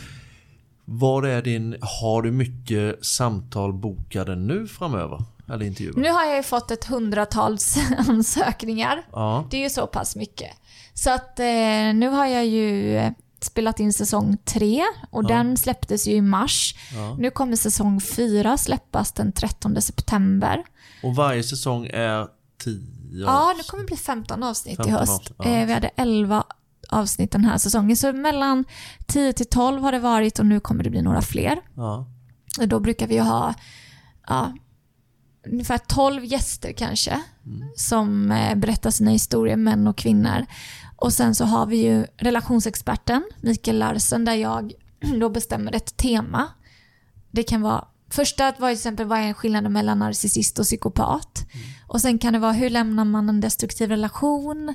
Vad 0.84 1.24
är 1.24 1.42
din, 1.42 1.76
har 2.00 2.22
du 2.22 2.30
mycket 2.30 3.04
samtal 3.04 3.72
bokade 3.72 4.36
nu 4.36 4.66
framöver? 4.66 5.24
Eller 5.48 5.64
intervjuer? 5.66 5.96
Nu 5.96 6.10
har 6.10 6.24
jag 6.24 6.36
ju 6.36 6.42
fått 6.42 6.70
ett 6.70 6.84
hundratals 6.84 7.76
ansökningar. 8.08 9.06
Ja, 9.12 9.46
Det 9.50 9.56
är 9.56 9.60
ju 9.62 9.70
så 9.70 9.86
pass 9.86 10.16
mycket. 10.16 10.50
Så 10.94 11.10
att 11.10 11.40
eh, 11.40 11.46
nu 11.94 12.08
har 12.08 12.26
jag 12.26 12.46
ju 12.46 12.96
eh, 12.96 13.12
spelat 13.40 13.80
in 13.80 13.92
säsong 13.92 14.36
tre 14.44 14.82
och 15.10 15.26
den 15.26 15.56
släpptes 15.56 16.06
ju 16.08 16.12
i 16.12 16.20
mars. 16.20 16.74
Ja. 16.94 17.16
Nu 17.18 17.30
kommer 17.30 17.56
säsong 17.56 18.00
fyra 18.00 18.56
släppas 18.56 19.12
den 19.12 19.32
13 19.32 19.82
september. 19.82 20.64
och 21.02 21.14
varje 21.16 21.42
säsong 21.42 21.86
är 21.86 22.26
10 22.64 22.80
Ja, 23.26 23.54
det 23.58 23.70
kommer 23.70 23.84
bli 23.84 23.96
15 23.96 24.42
avsnitt 24.42 24.76
15 24.76 24.94
i 24.94 24.98
höst. 24.98 25.32
ja. 25.38 25.44
Eh, 25.44 25.66
vi 25.66 25.72
hade 25.72 25.90
11 25.96 26.44
avsnitt 26.88 27.32
den 27.32 27.44
här 27.44 27.58
säsongen. 27.58 27.96
Så 27.96 28.12
mellan 28.12 28.64
10 29.06 29.32
till 29.32 29.46
12 29.46 29.82
har 29.82 29.92
det 29.92 29.98
varit 29.98 30.38
och 30.38 30.46
nu 30.46 30.60
kommer 30.60 30.84
det 30.84 30.90
bli 30.90 31.02
några 31.02 31.22
fler. 31.22 31.60
Ja, 31.74 32.06
Då 32.66 32.80
brukar 32.80 33.06
vi 33.06 33.14
ju 33.14 33.20
ha 33.20 33.54
ja, 34.28 34.52
ungefär 35.52 35.78
12 35.78 36.24
gäster 36.24 36.72
kanske 36.72 37.20
som 37.76 38.32
eh, 38.32 38.54
berättar 38.54 38.90
sina 38.90 39.10
historier, 39.10 39.56
män 39.56 39.86
och 39.86 39.98
kvinnor. 39.98 40.46
Och 40.96 41.12
sen 41.12 41.34
så 41.34 41.44
har 41.44 41.66
vi 41.66 41.76
ju 41.76 42.06
relationsexperten 42.16 43.22
Mikael 43.40 43.78
Larsen 43.78 44.24
där 44.24 44.34
jag 44.34 44.72
då 45.20 45.28
bestämmer 45.28 45.74
ett 45.74 45.96
tema. 45.96 46.48
Det 47.30 47.42
kan 47.42 47.62
vara 47.62 47.84
Första 48.10 48.44
var 48.44 48.68
till 48.68 48.76
exempel 48.76 49.06
vad 49.06 49.18
är 49.18 49.32
skillnaden 49.32 49.72
mellan 49.72 49.98
narcissist 49.98 50.58
och 50.58 50.64
psykopat? 50.64 51.46
Och 51.86 52.00
sen 52.00 52.18
kan 52.18 52.32
det 52.32 52.38
vara 52.38 52.52
hur 52.52 52.70
lämnar 52.70 53.04
man 53.04 53.28
en 53.28 53.40
destruktiv 53.40 53.88
relation? 53.88 54.74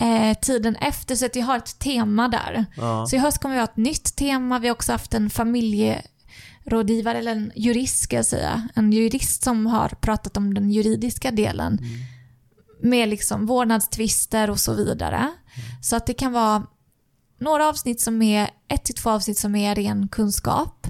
Eh, 0.00 0.38
tiden 0.38 0.76
efter, 0.76 1.14
så 1.14 1.26
att 1.26 1.36
vi 1.36 1.40
har 1.40 1.56
ett 1.56 1.78
tema 1.78 2.28
där. 2.28 2.66
ja, 2.76 3.06
Så 3.06 3.16
i 3.16 3.18
höst 3.18 3.38
kommer 3.38 3.54
vi 3.54 3.60
ha 3.60 3.64
ett 3.64 3.76
nytt 3.76 4.16
tema. 4.16 4.58
Vi 4.58 4.68
har 4.68 4.74
också 4.74 4.92
haft 4.92 5.14
en 5.14 5.30
familjerådgivare, 6.64 7.18
eller 7.18 7.32
en 7.32 7.52
jurist 7.54 8.02
ska 8.02 8.16
jag 8.16 8.26
säga. 8.26 8.68
En 8.74 8.92
jurist 8.92 9.44
som 9.44 9.66
har 9.66 9.88
pratat 9.88 10.36
om 10.36 10.54
den 10.54 10.70
juridiska 10.70 11.30
delen. 11.30 11.78
Med 12.82 13.08
liksom 13.08 13.46
vårdnadstvister 13.46 14.50
och 14.50 14.60
så 14.60 14.74
vidare. 14.74 15.32
Så 15.82 15.96
att 15.96 16.06
det 16.06 16.14
kan 16.14 16.32
vara 16.32 16.66
några 17.40 17.68
avsnitt 17.68 18.00
som 18.00 18.22
är, 18.22 18.50
ett 18.68 18.84
till 18.84 18.94
två 18.94 19.10
avsnitt 19.10 19.38
som 19.38 19.54
är 19.54 19.74
ren 19.74 20.08
kunskap. 20.08 20.86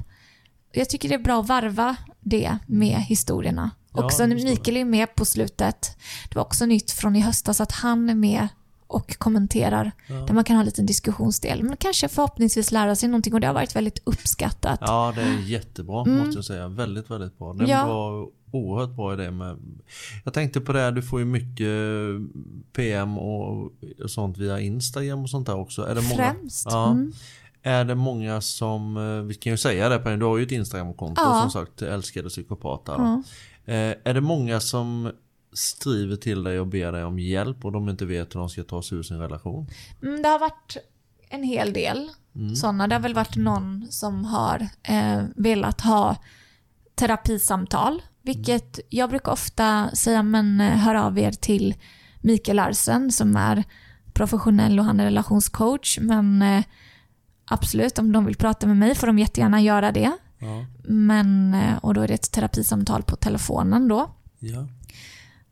Jag 0.73 0.89
tycker 0.89 1.09
det 1.09 1.15
är 1.15 1.19
bra 1.19 1.41
att 1.41 1.49
varva 1.49 1.97
det 2.21 2.59
med 2.67 2.99
historierna. 2.99 3.71
Ja, 3.95 4.05
också 4.05 4.27
Mikael 4.27 4.77
är 4.77 4.85
med 4.85 5.15
på 5.15 5.25
slutet. 5.25 5.97
Det 6.29 6.37
var 6.37 6.43
också 6.43 6.67
nytt 6.67 6.91
från 6.91 7.17
i 7.17 7.21
höstas 7.21 7.61
att 7.61 7.73
han 7.73 8.11
är 8.11 8.15
med 8.15 8.49
och 8.87 9.19
kommenterar. 9.19 9.93
Där 10.27 10.35
man 10.35 10.45
kan 10.45 10.57
ha 10.57 10.61
en 10.61 10.67
liten 10.67 10.87
diskussionsdel. 10.87 11.63
Men 11.63 11.77
kanske 11.77 12.09
förhoppningsvis 12.09 12.73
lära 12.73 12.97
sig 12.97 13.09
någonting 13.09 13.35
och 13.35 13.41
det 13.41 13.47
har 13.47 13.55
varit 13.55 13.77
väldigt 13.77 13.99
uppskattat. 14.05 14.79
ja, 14.83 15.13
det 15.17 15.23
är 15.23 15.39
jättebra 15.41 16.05
måste 16.05 16.39
jag 16.39 16.45
säga. 16.45 16.69
Väldigt, 16.69 17.11
väldigt 17.11 17.39
bra. 17.39 17.53
Det 17.53 17.65
Mm. 17.65 17.71
Ja. 17.71 17.85
bra, 17.85 18.29
oerhört 18.53 18.97
bra 18.97 19.13
idé 19.13 19.31
med. 19.31 19.57
Jag 20.25 20.35
tänkte 20.35 20.61
på 20.61 20.73
det, 20.73 20.81
här, 20.81 20.93
du 20.93 21.03
får 21.03 21.19
ju 21.21 21.25
mycket 21.27 21.69
PM 22.73 23.19
och 23.19 23.73
sånt 24.07 24.39
via 24.39 24.61
Instagram 24.61 25.23
och 25.23 25.31
sånt 25.31 25.47
där 25.47 25.57
också. 25.57 25.83
Är 25.83 25.95
det 25.95 26.03
många? 26.03 26.15
Främst. 26.17 26.67
Ja. 26.71 26.91
Mm. 26.91 27.13
Är 27.63 27.85
det 27.85 27.95
många 27.95 28.41
som, 28.41 28.97
eh, 28.97 29.23
vi 29.27 29.35
kan 29.35 29.53
ju 29.53 29.57
säga 29.57 29.89
det 29.89 30.17
du 30.17 30.25
har 30.25 30.37
ju 30.37 30.43
ett 30.45 30.53
Instagramkonto 30.53 31.23
Ja. 31.23 31.41
som 31.41 31.51
sagt, 31.51 31.83
älskade 31.83 32.29
psykopater. 32.29 32.93
Ja. 32.99 33.23
Eh, 33.73 33.95
är 34.05 34.15
det 34.15 34.21
många 34.21 34.61
som 34.61 35.11
skriver 35.57 36.17
till 36.17 36.45
dig 36.45 36.61
och 36.61 36.67
ber 36.67 36.93
dig 36.93 37.05
om 37.05 37.19
hjälp 37.19 37.65
och 37.65 37.73
de 37.73 37.89
inte 37.89 38.05
vet 38.05 38.35
hur 38.35 38.41
de 38.41 38.49
ska 38.49 38.63
ta 38.63 38.83
sig 38.83 38.99
ur 38.99 39.03
sin 39.03 39.19
relation? 39.19 39.67
Mm, 40.03 40.23
det 40.23 40.29
har 40.29 40.39
varit 40.39 40.77
en 41.29 41.43
hel 41.43 41.73
del 41.73 42.11
sådana. 42.57 42.89
Det 42.89 42.95
har 42.95 43.03
väl 43.03 43.15
varit 43.15 43.37
någon 43.37 43.87
som 43.91 44.25
har 44.25 44.69
eh, 44.83 45.23
velat 45.37 45.81
ha 45.81 46.17
terapisamtal. 46.95 48.03
Vilket 48.23 48.81
jag 48.89 49.11
brukar 49.11 49.33
ofta 49.33 49.91
säga, 49.95 50.23
men 50.23 50.61
eh, 50.61 50.77
hör 50.77 50.95
av 50.95 51.19
er 51.19 51.33
till 51.33 51.75
Mikael 52.21 52.57
Larsen 52.57 53.13
som 53.13 53.37
är 53.37 53.65
professionell 54.13 54.79
och 54.79 54.85
han 54.85 55.01
är 55.01 55.05
relationscoach. 55.05 55.99
Men 56.01 56.43
eh, 56.43 56.65
absolut, 57.45 57.99
om 57.99 58.13
de 58.13 58.25
vill 58.25 58.37
prata 58.37 58.67
med 58.67 58.77
mig 58.77 58.95
får 58.95 59.07
de 59.07 59.19
jättegärna 59.19 59.61
göra 59.61 59.93
det. 59.93 60.13
Ja. 60.39 60.67
Men, 60.85 61.55
eh, 61.55 61.77
och 61.77 61.95
då 61.95 62.01
är 62.01 62.09
det 62.09 62.15
ett 62.15 62.33
terapisamtal 62.33 63.03
på 63.03 63.17
telefonen 63.17 63.89
då. 63.89 64.11
ja. 64.39 64.69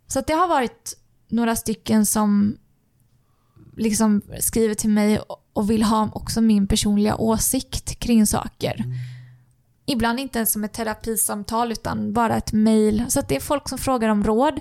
Så 0.07 0.21
det 0.21 0.33
har 0.33 0.49
varit 0.49 0.95
några 1.29 1.57
stycken 1.57 2.07
som 2.07 2.57
liksom 3.77 4.23
skriver 4.41 4.75
till 4.75 4.91
mig 4.91 5.21
och 5.53 5.71
vill 5.71 5.83
ha 5.83 6.11
också 6.15 6.41
min 6.41 6.67
personliga 6.67 7.17
åsikt 7.17 7.99
kring 7.99 8.27
saker. 8.27 8.85
Ibland 9.87 10.21
inte 10.21 10.39
ens 10.39 10.53
som 10.53 10.65
ett 10.65 10.73
terapisamtal 10.73 11.73
utan 11.73 12.13
bara 12.13 12.37
ett 12.37 12.53
mail. 12.53 13.05
Så 13.09 13.21
det 13.29 13.37
är 13.37 13.41
folk 13.41 13.69
som 13.69 13.79
frågar 13.79 14.09
om 14.09 14.25
råd. 14.25 14.61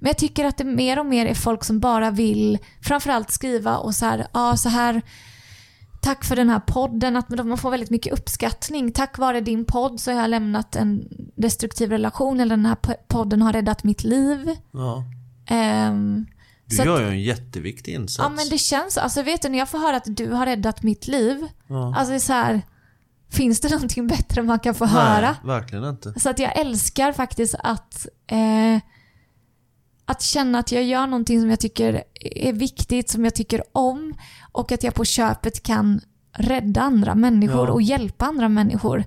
Men 0.00 0.06
jag 0.06 0.18
tycker 0.18 0.44
att 0.44 0.56
det 0.56 0.64
mer 0.64 0.98
och 0.98 1.06
mer 1.06 1.26
är 1.26 1.34
folk 1.34 1.64
som 1.64 1.80
bara 1.80 2.10
vill 2.10 2.58
framförallt 2.82 3.30
skriva 3.30 3.76
och 3.76 3.94
så 3.94 4.06
här, 4.06 4.26
ja 4.32 4.56
så 4.56 4.68
här 4.68 5.02
Tack 6.04 6.24
för 6.24 6.36
den 6.36 6.48
här 6.50 6.60
podden, 6.60 7.16
att 7.16 7.28
man 7.28 7.58
får 7.58 7.70
väldigt 7.70 7.90
mycket 7.90 8.12
uppskattning. 8.12 8.92
Tack 8.92 9.18
vare 9.18 9.40
din 9.40 9.64
podd 9.64 10.00
så 10.00 10.10
har 10.12 10.20
jag 10.20 10.30
lämnat 10.30 10.76
en 10.76 11.08
destruktiv 11.36 11.90
relation 11.90 12.40
eller 12.40 12.56
den 12.56 12.66
här 12.66 12.74
po- 12.74 12.96
podden 13.08 13.42
har 13.42 13.52
räddat 13.52 13.84
mitt 13.84 14.04
liv. 14.04 14.50
ja. 14.72 15.04
Ehm, 15.48 16.26
Du 16.66 16.76
gör 16.76 17.00
ju 17.00 17.08
en 17.08 17.22
jätteviktig 17.22 17.94
insats. 17.94 18.18
Ja 18.28 18.28
men 18.36 18.48
det 18.48 18.58
känns 18.58 18.96
Alltså 18.98 19.22
vet 19.22 19.42
du 19.42 19.48
när 19.48 19.58
jag 19.58 19.68
får 19.68 19.78
höra 19.78 19.96
att 19.96 20.16
du 20.16 20.30
har 20.30 20.46
räddat 20.46 20.82
mitt 20.82 21.06
liv. 21.08 21.46
Ja. 21.66 21.94
Alltså 21.96 22.10
det 22.10 22.16
är 22.16 22.18
så 22.18 22.32
här. 22.32 22.62
Finns 23.30 23.60
det 23.60 23.68
någonting 23.74 24.06
bättre 24.06 24.42
man 24.42 24.58
kan 24.58 24.74
få 24.74 24.84
Nej, 24.84 24.94
höra? 24.94 25.36
verkligen 25.44 25.84
inte. 25.84 26.20
Så 26.20 26.30
att 26.30 26.38
jag 26.38 26.58
älskar 26.60 27.12
faktiskt 27.12 27.54
att 27.58 28.06
eh, 28.26 28.80
att 30.06 30.22
känna 30.22 30.58
att 30.58 30.72
jag 30.72 30.84
gör 30.84 31.06
någonting 31.06 31.40
som 31.40 31.50
jag 31.50 31.60
tycker 31.60 32.04
är 32.20 32.52
viktigt, 32.52 33.10
som 33.10 33.24
jag 33.24 33.34
tycker 33.34 33.62
om 33.72 34.14
och 34.54 34.72
att 34.72 34.82
jag 34.82 34.94
på 34.94 35.04
köpet 35.04 35.62
kan 35.62 36.00
rädda 36.32 36.80
andra 36.80 37.14
människor 37.14 37.66
Ja. 37.66 37.72
och 37.72 37.82
hjälpa 37.82 38.24
andra 38.26 38.48
människor. 38.48 39.04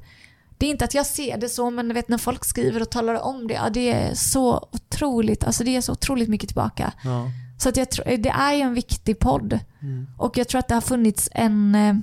Det 0.58 0.66
är 0.66 0.70
inte 0.70 0.86
att 0.86 0.94
jag 0.94 1.06
ser 1.06 1.38
det 1.38 1.50
så, 1.50 1.70
men 1.70 1.94
vet 1.94 2.10
när 2.10 2.18
folk 2.18 2.46
skriver 2.46 2.82
och 2.82 2.90
talar 2.90 3.22
om 3.22 3.48
det, 3.48 3.54
ja, 3.54 3.70
det 3.70 3.92
är 3.94 4.14
så 4.14 4.68
otroligt, 4.72 5.44
alltså 5.44 5.64
det 5.64 5.76
är 5.76 5.82
så 5.82 5.92
otroligt 5.92 6.30
mycket 6.30 6.50
tillbaka. 6.50 6.94
Ja. 7.04 7.32
Så 7.60 7.70
att 7.70 7.78
jag 7.78 7.92
tror, 7.92 8.18
det 8.18 8.30
är 8.30 8.54
ju 8.54 8.62
en 8.62 8.74
viktig 8.74 9.20
podd. 9.20 9.60
Mm. 9.82 10.08
Och 10.18 10.38
jag 10.38 10.48
tror 10.48 10.60
att 10.60 10.68
det 10.68 10.74
har 10.74 10.82
funnits 10.82 11.30
en, 11.32 11.76
eh, 11.76 11.96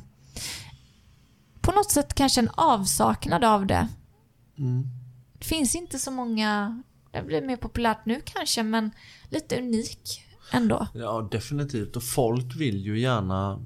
på 1.61 1.73
något 1.73 1.91
sätt 1.91 2.15
kanske 2.15 2.41
en 2.41 2.51
avsaknad 2.55 3.45
av 3.45 3.67
det. 3.67 3.89
Mm. 4.59 4.85
Det 5.39 5.45
finns 5.45 5.75
inte 5.75 5.99
så 5.99 6.11
många, 6.11 6.83
det 7.13 7.23
blir 7.23 7.43
mer 7.43 7.57
populärt 7.57 8.07
nu 8.07 8.21
kanske, 8.25 8.63
men 8.63 8.91
lite 9.31 9.59
unik 9.59 10.21
ändå. 10.51 10.87
ja, 10.95 11.29
definitivt. 11.31 11.97
Och 11.97 12.03
folk 12.03 12.57
vill 12.57 12.87
ju 12.87 13.01
gärna 13.01 13.61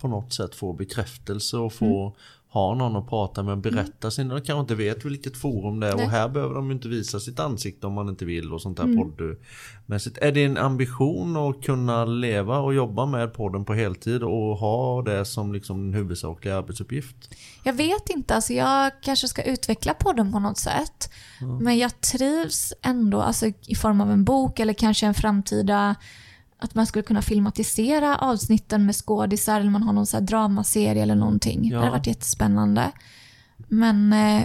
på 0.00 0.08
något 0.08 0.32
sätt 0.32 0.54
få 0.54 0.72
bekräftelse 0.72 1.56
och 1.56 1.72
få 1.72 2.06
Mm. 2.06 2.18
Ha 2.56 2.74
någon 2.74 2.96
att 2.96 3.08
prata 3.08 3.42
med 3.42 3.52
och 3.52 3.58
berätta 3.58 4.10
sin, 4.10 4.28
de 4.28 4.40
kanske 4.40 4.60
inte 4.60 4.74
vet 4.74 5.04
vilket 5.04 5.36
forum 5.36 5.80
det 5.80 5.88
är 5.88 5.96
Nej. 5.96 6.04
och 6.04 6.10
här 6.10 6.28
behöver 6.28 6.54
de 6.54 6.70
inte 6.70 6.88
visa 6.88 7.20
sitt 7.20 7.40
ansikte 7.40 7.86
om 7.86 7.92
man 7.92 8.08
inte 8.08 8.24
vill 8.24 8.52
och 8.52 8.62
sånt 8.62 8.76
där 8.76 8.84
Mm. 8.84 8.96
poddmässigt. 8.98 10.18
Är 10.18 10.32
det 10.32 10.44
en 10.44 10.56
ambition 10.56 11.36
att 11.36 11.62
kunna 11.62 12.04
leva 12.04 12.58
och 12.58 12.74
jobba 12.74 13.06
med 13.06 13.34
podden 13.34 13.64
på 13.64 13.74
heltid 13.74 14.22
och 14.22 14.56
ha 14.56 15.02
det 15.02 15.24
som 15.24 15.52
liksom 15.52 15.88
en 15.88 15.94
huvudsaklig 15.94 16.50
arbetsuppgift? 16.50 17.16
Jag 17.64 17.72
vet 17.72 18.08
inte, 18.10 18.34
alltså 18.34 18.52
jag 18.52 18.92
kanske 19.02 19.28
ska 19.28 19.42
utveckla 19.42 19.94
podden 19.94 20.32
på 20.32 20.38
något 20.38 20.58
sätt. 20.58 21.10
Men 21.60 21.78
jag 21.78 22.00
trivs 22.00 22.72
ändå, 22.82 23.20
alltså 23.20 23.46
i 23.46 23.74
form 23.74 24.00
av 24.00 24.10
en 24.10 24.24
bok 24.24 24.60
eller 24.60 24.72
kanske 24.72 25.06
en 25.06 25.14
framtida 25.14 25.96
att 26.58 26.74
man 26.74 26.86
skulle 26.86 27.02
kunna 27.02 27.22
filmatisera 27.22 28.16
avsnitten 28.18 28.86
med 28.86 28.96
skådisar 28.96 29.60
eller 29.60 29.70
man 29.70 29.82
har 29.82 29.92
någon 29.92 30.06
så 30.06 30.16
här 30.16 30.24
dramaserie 30.24 31.02
eller 31.02 31.14
någonting. 31.14 31.64
Ja. 31.64 31.76
Det 31.76 31.84
hade 31.84 31.98
varit 31.98 32.06
jättespännande. 32.06 32.92
Men 33.56 34.12
eh, 34.12 34.42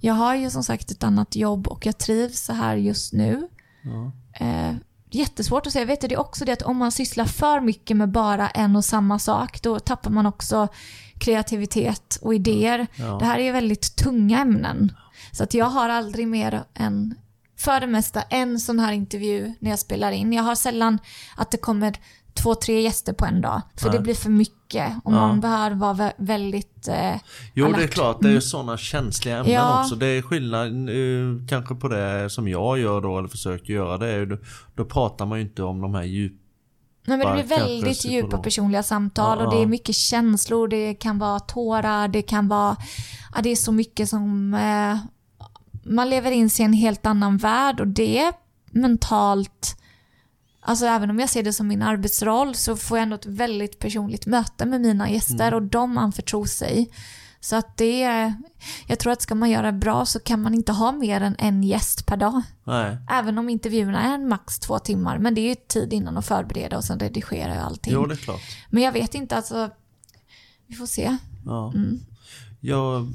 jag 0.00 0.14
har 0.14 0.34
ju 0.34 0.50
som 0.50 0.64
sagt 0.64 0.90
ett 0.90 1.04
annat 1.04 1.36
jobb 1.36 1.68
och 1.68 1.86
jag 1.86 1.98
trivs 1.98 2.40
så 2.40 2.52
här 2.52 2.76
just 2.76 3.12
nu. 3.12 3.48
Ja. 3.82 4.12
Eh, 4.46 4.74
jättesvårt 5.10 5.66
att 5.66 5.72
säga. 5.72 5.84
Vet 5.84 6.00
du, 6.00 6.08
det 6.08 6.14
är 6.14 6.20
också 6.20 6.44
det 6.44 6.52
att 6.52 6.62
om 6.62 6.76
man 6.76 6.92
sysslar 6.92 7.24
för 7.24 7.60
mycket 7.60 7.96
med 7.96 8.08
bara 8.08 8.48
en 8.48 8.76
och 8.76 8.84
samma 8.84 9.18
sak, 9.18 9.62
då 9.62 9.78
tappar 9.78 10.10
man 10.10 10.26
också 10.26 10.68
kreativitet 11.18 12.18
och 12.22 12.34
idéer. 12.34 12.86
Ja. 12.94 13.18
Det 13.18 13.24
här 13.24 13.38
är 13.38 13.44
ju 13.44 13.52
väldigt 13.52 13.96
tunga 13.96 14.40
ämnen. 14.40 14.92
Så 15.32 15.44
att 15.44 15.54
jag 15.54 15.66
har 15.66 15.88
aldrig 15.88 16.28
mer 16.28 16.64
än, 16.74 17.14
för 17.64 17.80
det 17.80 17.86
mesta, 17.86 18.22
en 18.22 18.60
sån 18.60 18.78
här 18.78 18.92
intervju 18.92 19.52
när 19.60 19.70
jag 19.70 19.78
spelar 19.78 20.12
in. 20.12 20.32
Jag 20.32 20.42
har 20.42 20.54
sällan 20.54 20.98
att 21.36 21.50
det 21.50 21.56
kommer 21.56 21.94
två, 22.34 22.54
tre 22.54 22.80
gäster 22.80 23.12
på 23.12 23.24
en 23.24 23.40
dag. 23.40 23.62
För 23.76 23.88
Nej. 23.88 23.98
det 23.98 24.02
blir 24.02 24.14
för 24.14 24.30
mycket 24.30 24.92
och 25.04 25.12
Ja. 25.12 25.16
man 25.16 25.40
behöver 25.40 25.76
vara 25.76 25.94
vä- 25.94 26.12
väldigt... 26.18 26.88
Eh, 26.88 27.14
Jo, 27.54 27.66
det 27.66 27.72
är 27.72 27.74
alert. 27.74 27.90
klart. 27.90 28.16
Det 28.20 28.28
är 28.28 28.32
ju 28.32 28.40
sådana 28.40 28.76
känsliga 28.76 29.36
ämnen 29.38 29.52
Ja. 29.54 29.80
också. 29.80 29.94
Det 29.96 30.06
är 30.06 30.22
skillnad 30.22 30.66
eh, 30.88 31.46
kanske 31.48 31.74
på 31.74 31.88
det 31.88 32.30
som 32.30 32.48
jag 32.48 32.78
gör 32.78 33.00
då, 33.00 33.18
eller 33.18 33.28
försöker 33.28 33.72
göra. 33.72 33.98
Det 33.98 34.08
är 34.08 34.18
ju, 34.18 34.26
då, 34.26 34.36
då 34.74 34.84
pratar 34.84 35.26
man 35.26 35.38
ju 35.38 35.44
inte 35.44 35.62
om 35.62 35.80
de 35.80 35.94
här 35.94 36.02
djup... 36.02 36.32
Nej, 37.06 37.18
men 37.18 37.26
det 37.26 37.32
blir 37.32 37.56
väldigt 37.58 38.04
djupa 38.04 38.38
personliga 38.38 38.82
samtal 38.82 39.38
Ja, 39.38 39.46
och 39.46 39.54
det 39.54 39.62
är 39.62 39.66
mycket 39.66 39.94
känslor, 39.94 40.68
det 40.68 40.94
kan 40.94 41.18
vara 41.18 41.40
tårar, 41.40 42.08
det 42.08 42.22
kan 42.22 42.48
vara... 42.48 42.76
Ja, 43.34 43.40
det 43.42 43.50
är 43.50 43.56
så 43.56 43.72
mycket 43.72 44.08
som... 44.08 44.54
Eh, 44.54 44.96
man 45.84 46.10
lever 46.10 46.30
in 46.30 46.50
sig 46.50 46.62
i 46.62 46.66
en 46.66 46.72
helt 46.72 47.06
annan 47.06 47.36
värld 47.36 47.80
och 47.80 47.88
det 47.88 48.32
mentalt... 48.70 49.78
Alltså 50.64 50.86
även 50.86 51.10
om 51.10 51.20
jag 51.20 51.28
ser 51.28 51.42
det 51.42 51.52
som 51.52 51.68
min 51.68 51.82
arbetsroll 51.82 52.54
så 52.54 52.76
får 52.76 52.98
jag 52.98 53.02
ändå 53.02 53.14
ett 53.16 53.26
väldigt 53.26 53.78
personligt 53.78 54.26
möte 54.26 54.66
med 54.66 54.80
mina 54.80 55.10
gäster 55.10 55.48
Mm. 55.48 55.54
och 55.54 55.62
de 55.62 55.98
anförtror 55.98 56.44
sig. 56.44 56.90
Så 57.40 57.56
att 57.56 57.76
det 57.76 58.02
är... 58.02 58.34
Jag 58.86 58.98
tror 58.98 59.12
att 59.12 59.22
ska 59.22 59.34
man 59.34 59.50
göra 59.50 59.72
bra 59.72 60.06
så 60.06 60.20
kan 60.20 60.42
man 60.42 60.54
inte 60.54 60.72
ha 60.72 60.92
mer 60.92 61.20
än 61.20 61.36
en 61.38 61.62
gäst 61.62 62.06
per 62.06 62.16
dag. 62.16 62.42
Nej. 62.64 62.96
Även 63.10 63.38
om 63.38 63.48
intervjuerna 63.48 64.14
är 64.14 64.18
max 64.18 64.58
två 64.58 64.78
timmar. 64.78 65.18
Men 65.18 65.34
det 65.34 65.40
är 65.40 65.48
ju 65.48 65.54
tid 65.54 65.92
innan 65.92 66.16
att 66.16 66.26
förbereda 66.26 66.76
och 66.76 66.84
sen 66.84 66.98
redigera 66.98 67.52
och 67.60 67.66
allting. 67.66 67.92
Jo, 67.92 68.06
det 68.06 68.14
är 68.14 68.16
klart. 68.16 68.40
Men 68.70 68.82
jag 68.82 68.92
vet 68.92 69.14
inte, 69.14 69.36
alltså. 69.36 69.70
Vi 70.66 70.74
får 70.74 70.86
se. 70.86 71.16
Ja. 71.46 71.72
Mm. 71.74 72.00
Jag 72.60 73.08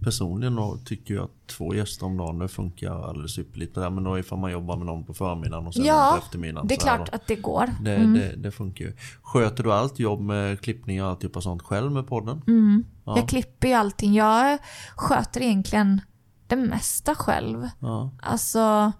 personligen 0.00 0.84
tycker 0.84 1.14
ju 1.14 1.22
att 1.22 1.46
två 1.46 1.74
gäster 1.74 2.06
om 2.06 2.16
dagen 2.16 2.48
funkar 2.48 3.08
alldeles 3.08 3.38
ypperligt. 3.38 3.74
Det 3.74 3.80
där, 3.80 3.90
Men 3.90 4.04
då 4.04 4.18
ifall 4.18 4.38
man 4.38 4.52
jobbar 4.52 4.76
med 4.76 4.86
någon 4.86 5.04
på 5.04 5.14
förmiddagen 5.14 5.66
och 5.66 5.74
sen 5.74 5.84
Ja, 5.84 6.16
på 6.18 6.26
eftermiddagen. 6.26 6.68
Det 6.68 6.74
är 6.74 6.78
klart 6.80 7.08
att 7.08 7.26
det 7.26 7.36
går. 7.36 7.70
Det, 7.80 7.96
det, 7.96 8.36
det 8.36 8.50
funkar 8.50 8.84
ju. 8.84 8.96
Sköter 9.22 9.64
du 9.64 9.72
allt 9.72 9.98
jobb 9.98 10.20
med 10.20 10.60
klippning 10.60 11.02
och 11.02 11.08
allt 11.08 11.36
av 11.36 11.40
sånt 11.40 11.62
själv 11.62 11.92
med 11.92 12.06
podden? 12.06 12.42
Mm. 12.46 12.84
Ja. 13.04 13.16
Jag 13.16 13.28
klipper 13.28 13.68
ju 13.68 13.74
allting. 13.74 14.14
Jag 14.14 14.58
sköter 14.96 15.42
egentligen 15.42 16.00
det 16.46 16.56
mesta 16.56 17.14
själv. 17.14 17.68
Ja. 17.78 18.10
Alltså, 18.22 18.92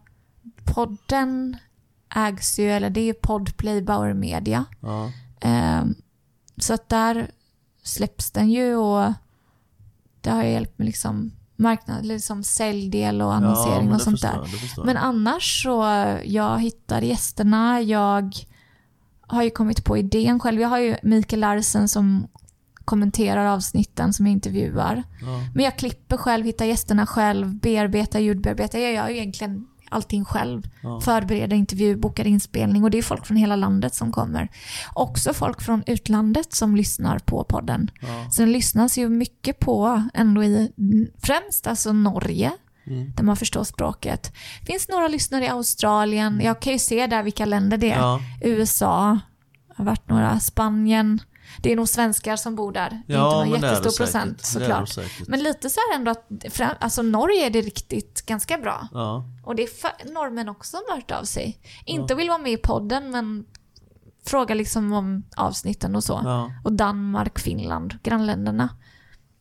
podden 0.65 1.57
ägs 2.15 2.59
ju, 2.59 2.71
eller 2.71 2.91
det 2.91 3.01
är 3.01 3.05
ju 3.05 3.15
Podplay 3.15 3.83
Bauer 3.83 4.15
Media. 4.15 4.65
Ja. 4.81 5.13
Ehm, 5.41 5.95
så 6.57 6.75
att 6.75 6.89
där 6.89 7.31
släpps 7.83 8.31
den 8.31 8.51
ju 8.51 8.77
och 8.77 9.13
det 10.21 10.31
har 10.31 10.45
ju 10.45 10.51
hjälpt 10.51 10.79
med 10.79 10.87
liksom 10.87 11.33
marknad, 11.57 12.07
liksom 12.07 12.43
säljdel 12.43 13.23
och 13.23 13.35
annonsering 13.35 13.85
men 13.85 13.95
och 13.95 14.01
sånt 14.01 14.21
förstår 14.21 14.47
där. 14.77 14.85
Men 14.85 14.97
annars 14.97 15.63
så, 15.63 15.83
jag 16.25 16.61
hittar 16.61 17.03
gästerna, 17.03 17.81
jag 17.81 18.35
har 19.21 19.43
ju 19.43 19.51
kommit 19.51 19.85
på 19.85 19.99
idén 19.99 20.41
själv. 20.41 20.61
Jag 20.61 20.69
har 20.69 20.79
ju 20.79 20.97
Mikael 21.03 21.41
Larsen 21.41 21.89
som 21.89 22.27
kommenterar 22.85 23.47
avsnitten 23.47 24.13
som 24.13 24.27
jag 24.27 24.33
intervjuar. 24.33 25.03
Ja. 25.21 25.27
Men 25.55 25.65
jag 25.65 25.79
klipper 25.79 26.17
själv, 26.17 26.45
hittar 26.47 26.65
gästerna 26.65 27.07
själv, 27.07 27.55
bearbetar, 27.55 28.19
ljudbearbetar. 28.19 28.79
Jag 28.79 28.93
gör 28.93 29.09
ju 29.09 29.17
egentligen 29.17 29.67
allting 29.91 30.25
själv. 30.25 30.63
Ja. 30.83 31.01
Förbereder 31.01 31.57
intervju, 31.57 31.97
bokar 31.97 32.27
inspelning 32.27 32.85
och 32.85 32.91
det 32.91 32.99
är 32.99 33.03
folk 33.03 33.27
från 33.27 33.37
hela 33.37 33.57
landet 33.57 33.95
som 33.95 34.13
kommer. 34.13 34.49
Också 34.93 35.35
folk 35.35 35.63
från 35.63 35.83
utlandet 35.87 36.53
som 36.53 36.77
lyssnar 36.77 37.19
på 37.19 37.45
podden. 37.45 37.91
Ja. 38.01 38.31
Så 38.31 38.43
den 38.43 38.53
lyssnas 38.53 38.99
ju 38.99 39.09
mycket 39.09 39.59
på 39.59 40.09
ändå 40.15 40.45
i 40.45 40.73
främst 41.23 41.67
alltså 41.67 41.93
Norge. 41.93 42.53
Mm. 42.87 43.13
Där 43.17 43.25
man 43.25 43.37
förstår 43.37 43.65
språket. 43.65 44.33
finns 44.67 44.89
några 44.89 45.09
lyssnare 45.09 45.45
i 45.45 45.49
Australien. 45.49 46.41
Jag 46.45 46.61
kan 46.61 46.73
ju 46.73 46.79
se 46.79 47.07
där 47.07 47.23
vilka 47.23 47.45
länder 47.45 47.79
det 47.79 47.91
är. 47.91 47.99
Ja. 47.99 48.21
USA. 48.41 49.19
Det 49.69 49.75
har 49.77 49.85
varit 49.85 50.09
några. 50.09 50.41
Spanien. 50.41 51.21
Det 51.59 51.73
är 51.73 51.77
nog 51.77 51.89
svenskar 51.89 52.37
som 52.37 52.57
bor 52.57 52.73
där. 52.73 53.03
Det 53.07 53.13
är 53.13 53.17
Ja, 53.19 53.45
inte 53.45 53.51
någon 53.55 53.65
är 53.65 53.69
jättestor 53.73 53.91
säkert. 53.91 53.99
procent 54.13 54.33
är 54.39 54.43
det 54.43 54.47
såklart. 54.67 54.89
säkert. 54.89 55.29
Men 55.29 55.43
lite 55.43 55.71
så 55.71 55.81
här 55.91 55.99
ändå 55.99 56.11
att, 56.11 56.29
fram- 56.51 56.77
alltså 56.81 57.03
Norge 57.03 57.47
är 57.47 57.51
det 57.51 57.61
riktigt 57.61 58.27
ganska 58.27 58.59
bra. 58.59 58.89
Ja. 58.93 59.25
Och 59.45 59.55
det 59.55 59.63
är 59.63 59.67
för, 59.67 60.13
norrmän 60.13 60.49
också 60.49 60.71
som 60.77 60.81
har 60.89 60.97
hört 60.97 61.11
av 61.11 61.25
sig. 61.25 61.61
Inte 61.85 62.15
vill 62.15 62.29
vara 62.29 62.39
med 62.39 62.53
i 62.53 62.57
podden 62.57 63.11
men 63.11 63.45
frågar 64.27 64.55
liksom 64.55 64.93
om 64.93 65.23
avsnitten 65.37 65.97
och 65.97 66.05
så. 66.05 66.21
Ja. 66.25 66.53
Och 66.65 66.73
Danmark, 66.73 67.39
Finland, 67.39 67.99
grannländerna. 68.03 68.69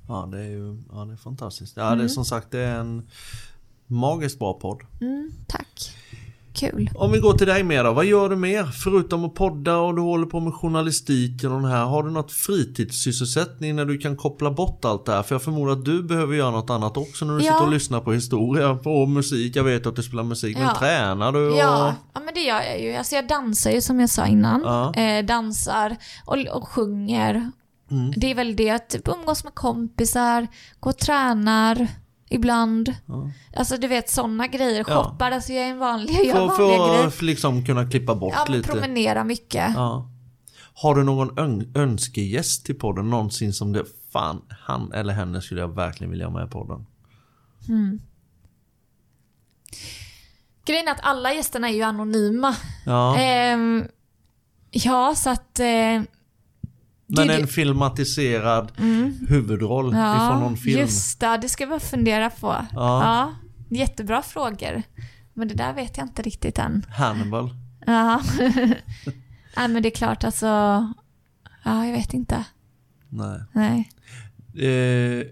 ja, 0.08 0.30
det 0.32 0.40
är 0.40 0.50
ju 0.50 0.84
ja, 0.92 1.06
det 1.06 1.14
är 1.14 1.18
fantastiskt. 1.18 1.78
Ja, 1.78 1.86
Mm. 1.88 1.98
det 2.00 2.04
är 2.04 2.08
som 2.08 2.26
sagt 2.26 2.52
det 2.52 2.60
är 2.60 2.80
en 2.80 3.10
magiskt 3.88 4.40
bra 4.40 4.54
podd. 4.54 4.82
Mm, 5.02 5.32
tack. 5.48 5.96
Kul. 6.60 6.90
Om 6.96 7.12
vi 7.12 7.20
går 7.20 7.34
till 7.34 7.48
dig 7.48 7.64
mer 7.64 7.84
då, 7.84 7.94
vad 7.94 8.06
gör 8.06 8.30
du 8.30 8.36
mer? 8.36 8.64
Förutom 8.66 9.26
att 9.26 9.34
podda 9.36 9.78
och 9.78 9.96
du 9.96 10.02
håller 10.02 10.26
på 10.26 10.40
med 10.40 10.54
journalistiken 10.54 11.52
och 11.52 11.62
den 11.62 11.72
här. 11.72 11.86
Har 11.86 12.04
du 12.04 12.12
något 12.12 12.32
fritidssysselsättning 12.32 13.76
när 13.76 13.86
du 13.86 13.98
kan 13.98 14.16
koppla 14.18 14.52
bort 14.52 14.86
allt 14.86 15.06
det 15.06 15.12
här? 15.12 15.24
För 15.24 15.36
jag 15.36 15.42
förmodar 15.42 15.74
att 15.74 15.86
du 15.86 16.04
behöver 16.04 16.36
göra 16.36 16.52
något 16.52 16.70
annat 16.70 16.98
också 16.98 17.26
när 17.26 17.38
du 17.38 17.46
Ja. 17.46 17.54
sitter 17.54 17.66
och 17.66 17.72
lyssnar 17.72 18.00
på 18.02 18.14
historia, 18.14 18.76
på 18.76 19.06
musik. 19.06 19.56
Jag 19.56 19.64
vet 19.64 19.86
att 19.86 19.96
du 19.96 20.04
spelar 20.04 20.24
musik, 20.24 20.58
men 20.58 20.66
Ja. 20.68 20.76
tränar 20.80 21.32
du? 21.32 21.50
Och... 21.52 21.58
Ja, 21.58 21.96
ja, 22.14 22.20
men 22.26 22.34
det 22.34 22.40
gör 22.42 22.62
jag 22.62 22.82
ju. 22.82 22.96
Alltså 22.96 23.16
jag 23.16 23.28
dansar 23.28 23.72
ju 23.72 23.82
som 23.82 24.00
jag 24.00 24.10
sa 24.10 24.26
innan. 24.26 24.62
Ja. 24.66 24.94
Eh, 24.94 25.26
dansar 25.26 25.96
och, 26.26 26.38
och 26.38 26.68
sjunger. 26.68 27.52
Mm. 27.92 28.14
Det 28.18 28.32
är 28.32 28.36
väl 28.36 28.56
det 28.56 28.70
att 28.70 28.90
typ 28.90 29.08
umgås 29.08 29.44
med 29.44 29.56
kompisar, 29.56 30.48
gå 30.80 30.90
och 30.90 30.98
tränar 30.98 31.88
ibland. 32.30 32.96
Ja. 33.06 33.32
Alltså 33.56 33.78
du 33.78 33.88
vet 33.88 34.10
sådana 34.10 34.48
grejer. 34.48 34.86
Ja. 34.88 35.04
Shoppar, 35.04 35.32
alltså 35.32 35.54
jag 35.54 35.66
är 35.66 35.70
en 35.70 35.80
vanlig, 35.80 36.14
jag 36.26 36.36
För, 36.36 36.64
vanliga 36.64 36.88
grejer. 36.88 37.02
för 37.02 37.08
att 37.08 37.22
liksom 37.22 37.66
kunna 37.66 37.90
klippa 37.90 38.16
bort 38.16 38.34
Ja, 38.38 38.54
lite. 38.54 38.70
promenera 38.72 39.24
mycket. 39.24 39.72
Ja. 39.76 40.10
Har 40.74 40.96
du 40.96 41.04
någon 41.04 41.40
ön- 41.40 41.72
önskegäst 41.76 42.66
till 42.66 42.76
podden? 42.80 43.10
Någonsin 43.10 43.54
som 43.54 43.74
det, 43.74 43.84
fan, 44.14 44.42
han 44.50 44.92
eller 44.94 45.14
henne 45.14 45.42
skulle 45.42 45.62
jag 45.62 45.76
verkligen 45.76 46.12
vilja 46.12 46.26
ha 46.28 46.34
med 46.34 46.48
i 46.48 46.50
podden. 46.50 46.86
Grejen 50.66 50.88
är 50.88 50.92
att 50.92 51.00
alla 51.04 51.34
gästerna 51.34 51.70
är 51.70 51.74
ju 51.74 51.82
anonyma. 51.82 52.56
Ja, 52.86 53.18
Ehm, 53.18 53.88
ja, 54.72 55.14
så 55.16 55.30
att... 55.30 55.60
Eh, 55.60 56.02
men 57.18 57.28
det- 57.28 57.36
en 57.36 57.48
filmatiserad 57.48 58.72
huvudroll 59.28 59.88
ifrån 59.88 60.00
ja, 60.02 60.40
någon 60.40 60.58
film. 60.58 60.80
just 60.80 61.20
det. 61.20 61.38
Det 61.42 61.50
ska 61.50 61.66
vi 61.66 61.80
fundera 61.80 62.30
på. 62.30 62.48
Ja. 62.48 62.66
Ja, 62.74 63.34
jättebra 63.78 64.22
frågor. 64.22 64.84
Men 65.34 65.48
det 65.48 65.54
där 65.54 65.74
vet 65.74 65.98
jag 65.98 66.06
inte 66.06 66.22
riktigt 66.22 66.60
än. 66.60 66.86
Hannibal. 66.90 67.50
Ja. 67.86 68.22
Nej, 69.58 69.68
men 69.68 69.84
det 69.84 69.90
är 69.90 69.96
klart 69.96 70.24
alltså. 70.24 70.46
Ja, 71.66 71.86
jag 71.86 71.94
vet 71.94 72.14
inte. 72.14 72.46
Nej. 73.10 73.40
Nej. 73.54 73.90
Eh, 74.58 75.26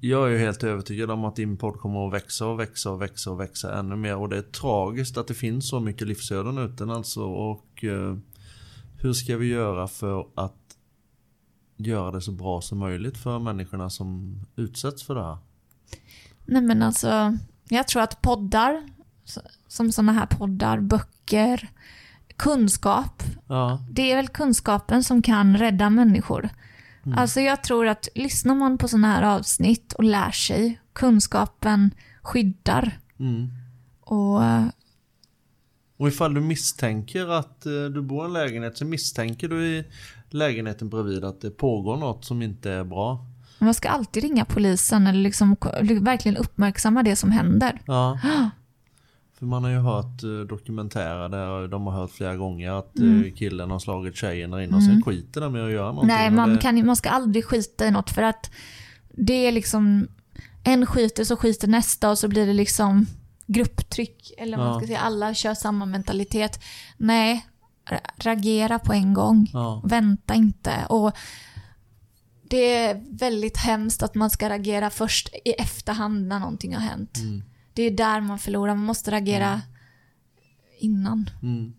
jag 0.00 0.26
är 0.26 0.30
ju 0.30 0.38
helt 0.38 0.62
övertygad 0.64 1.10
om 1.10 1.24
att 1.24 1.36
din 1.36 1.56
podd 1.56 1.78
kommer 1.78 2.06
att 2.06 2.12
växa 2.14 2.46
och 2.46 2.60
växa 2.60 2.90
och 2.90 3.02
växa 3.02 3.30
och 3.30 3.40
växa 3.40 3.78
ännu 3.78 3.96
mer. 3.96 4.16
Och 4.16 4.28
det 4.28 4.36
är 4.38 4.42
tragiskt 4.42 5.16
att 5.16 5.28
det 5.28 5.34
finns 5.34 5.68
så 5.68 5.80
mycket 5.80 6.08
livsöden 6.08 6.58
ute 6.58 6.84
alltså. 6.84 7.22
Och 7.22 7.84
eh, 7.84 8.16
hur 9.00 9.12
ska 9.12 9.36
vi 9.36 9.46
göra 9.46 9.88
för 9.88 10.26
att 10.34 10.54
göra 11.76 12.10
det 12.10 12.20
så 12.20 12.32
bra 12.32 12.60
som 12.60 12.78
möjligt 12.78 13.18
för 13.18 13.38
människorna 13.38 13.90
som 13.90 14.40
utsätts 14.56 15.02
för 15.02 15.14
det 15.14 15.24
här? 15.24 15.38
Nej, 16.44 16.62
men 16.62 16.82
alltså. 16.82 17.36
Jag 17.68 17.88
tror 17.88 18.02
att 18.02 18.22
poddar, 18.22 18.82
som 19.68 19.92
sådana 19.92 20.12
här 20.12 20.26
poddar, 20.26 20.80
böcker, 20.80 21.68
kunskap. 22.36 23.22
Ja, 23.46 23.84
Det 23.90 24.12
är 24.12 24.16
väl 24.16 24.28
kunskapen 24.28 25.04
som 25.04 25.22
kan 25.22 25.56
rädda 25.56 25.90
människor. 25.90 26.48
Alltså 27.16 27.40
jag 27.40 27.62
tror 27.64 27.86
att 27.86 28.08
lyssnar 28.14 28.54
man 28.54 28.78
på 28.78 28.88
sådana 28.88 29.06
här 29.08 29.22
avsnitt 29.22 29.92
och 29.92 30.04
lär 30.04 30.30
sig, 30.30 30.80
kunskapen 30.92 31.90
skyddar. 32.22 32.98
mm. 33.18 33.50
Och 34.00 34.42
Och 35.96 36.08
ifall 36.08 36.34
du 36.34 36.40
misstänker 36.40 37.28
att 37.28 37.66
eh, 37.66 37.72
du 37.72 38.02
bor 38.02 38.24
i 38.24 38.26
en 38.26 38.32
lägenhet 38.32 38.78
så 38.78 38.84
misstänker 38.84 39.48
du 39.48 39.66
i 39.66 39.84
lägenheten 40.34 40.88
bredvid 40.88 41.24
att 41.24 41.40
det 41.40 41.50
pågår 41.50 41.96
något 41.96 42.24
som 42.24 42.42
inte 42.42 42.70
är 42.70 42.84
bra. 42.84 43.26
man 43.58 43.74
ska 43.74 43.88
alltid 43.88 44.22
ringa 44.22 44.44
polisen 44.44 45.06
eller 45.06 45.20
liksom 45.20 45.56
verkligen 46.00 46.36
uppmärksamma 46.36 47.02
det 47.02 47.16
som 47.16 47.30
händer. 47.30 47.80
Ja. 47.86 48.18
För 49.38 49.46
man 49.46 49.64
har 49.64 49.70
ju 49.70 49.78
hört 49.78 50.22
eh, 50.22 50.30
dokumentärer 50.48 51.28
där 51.28 51.68
de 51.68 51.86
har 51.86 51.92
hört 51.92 52.10
flera 52.10 52.36
gånger 52.36 52.70
att 52.72 52.98
eh, 52.98 53.04
Mm. 53.04 53.32
killen 53.32 53.70
har 53.70 53.78
slagit 53.78 54.16
tjejen 54.16 54.50
där 54.50 54.60
inne 54.60 54.76
och 54.76 54.82
sen 54.82 55.02
skiter 55.02 55.40
de 55.40 55.52
med 55.52 55.64
att 55.64 55.72
göra 55.72 55.86
någonting. 55.92 56.16
Nej, 56.16 56.30
man, 56.30 56.50
det, 56.54 56.58
kan, 56.58 56.86
man 56.86 56.96
ska 56.96 57.10
aldrig 57.10 57.44
skita 57.44 57.86
i 57.86 57.90
något 57.90 58.10
för 58.10 58.22
att 58.22 58.50
det 59.10 59.46
är 59.46 59.52
liksom 59.52 60.08
en 60.64 60.86
skiter 60.86 61.24
så 61.24 61.36
skiter 61.36 61.68
nästa 61.68 62.10
och 62.10 62.18
så 62.18 62.28
blir 62.28 62.46
det 62.46 62.52
liksom 62.52 63.06
grupptryck 63.46 64.32
eller 64.38 64.56
vad 64.56 64.66
man 64.66 64.74
Ja. 64.74 64.80
ska 64.80 64.86
säga, 64.86 64.98
alla 64.98 65.34
kör 65.34 65.54
samma 65.54 65.86
mentalitet. 65.86 66.60
Nej, 66.96 67.46
reagera 68.16 68.78
på 68.78 68.92
en 68.92 69.14
gång. 69.14 69.50
Ja. 69.52 69.82
Vänta 69.84 70.34
inte. 70.34 70.86
Och 70.88 71.12
det 72.48 72.76
är 72.76 73.02
väldigt 73.10 73.56
hemskt 73.56 74.02
att 74.02 74.14
man 74.14 74.30
ska 74.30 74.48
reagera 74.48 74.90
först 74.90 75.28
i 75.44 75.50
efterhand 75.50 76.28
när 76.28 76.38
någonting 76.38 76.74
har 76.74 76.80
hänt. 76.80 77.18
Mm. 77.18 77.42
Det 77.72 77.82
är 77.82 77.90
där 77.90 78.20
man 78.20 78.38
förlorar, 78.38 78.74
man 78.74 78.84
måste 78.84 79.10
reagera 79.10 79.62
innan. 80.78 81.30
Mm. 81.42 81.72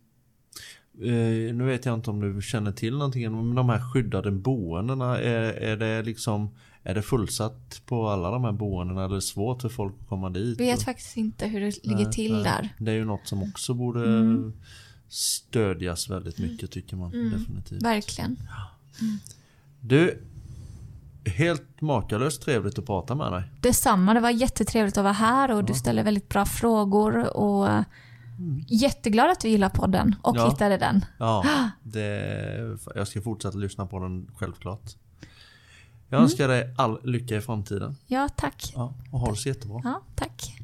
Eh, 1.01 1.55
nu 1.55 1.63
vet 1.63 1.85
jag 1.85 1.93
inte 1.93 2.09
om 2.09 2.19
du 2.19 2.41
känner 2.41 2.71
till 2.71 2.93
någonting, 2.93 3.31
men 3.31 3.55
de 3.55 3.69
här 3.69 3.93
skyddade 3.93 4.31
boendena, 4.31 5.19
är, 5.19 5.43
är 5.43 5.77
det 5.77 6.03
liksom 6.03 6.49
är 6.87 6.95
det 6.95 7.01
fullsatt 7.01 7.81
på 7.85 8.07
alla 8.07 8.31
de 8.31 8.43
här 8.43 8.51
boendena 8.51 9.03
eller 9.03 9.11
är 9.11 9.15
det 9.15 9.21
svårt 9.21 9.61
för 9.61 9.69
folk 9.69 9.95
att 10.01 10.07
komma 10.07 10.29
dit? 10.29 10.59
Vet 10.59 10.83
faktiskt 10.83 11.17
inte 11.17 11.47
hur 11.47 11.61
det 11.61 11.83
ligger 11.83 12.05
till 12.05 12.33
nej. 12.33 12.43
där. 12.43 12.69
Det 12.77 12.91
är 12.91 12.95
ju 12.95 13.05
något 13.05 13.27
som 13.27 13.43
också 13.43 13.73
borde 13.73 14.05
Mm. 14.05 14.53
Stödjas 15.09 16.09
väldigt 16.09 16.37
mycket 16.39 16.71
tycker 16.71 16.95
man 16.95 17.11
definitivt. 17.11 17.83
Verkligen. 17.83 18.37
Du, 19.79 20.23
helt 21.25 21.81
makalöst 21.81 22.41
trevligt 22.41 22.79
att 22.79 22.85
prata 22.85 23.15
med 23.15 23.31
dig. 23.31 23.43
Detsamma, 23.61 24.13
det 24.13 24.19
var 24.19 24.29
jättetrevligt 24.29 24.97
att 24.97 25.03
vara 25.03 25.13
här 25.13 25.51
och 25.51 25.63
du 25.63 25.73
ställer 25.73 26.03
väldigt 26.03 26.29
bra 26.29 26.45
frågor 26.45 27.37
och 27.37 27.83
jätteglad 28.67 29.29
att 29.31 29.39
du 29.39 29.47
gillar 29.49 29.69
podden 29.69 30.15
och 30.21 30.37
Ja. 30.37 30.49
hittade 30.49 30.77
den. 30.77 31.05
Ja, 31.17 31.45
det, 31.83 32.77
jag 32.95 33.07
ska 33.07 33.21
fortsätta 33.21 33.57
lyssna 33.57 33.85
på 33.85 33.99
den 33.99 34.31
självklart. 34.35 34.95
Jag 36.09 36.17
Mm. 36.17 36.23
önskar 36.23 36.47
dig 36.47 36.73
all 36.77 36.99
lycka 37.03 37.35
i 37.35 37.41
framtiden. 37.41 37.95
Ja, 38.07 38.29
tack. 38.35 38.73
Ja, 38.75 38.93
och 39.11 39.19
ha 39.19 39.29
det 39.31 39.35
så 39.37 39.49
jättebra. 39.49 39.81
Ja, 39.83 40.01
tack. 40.15 40.55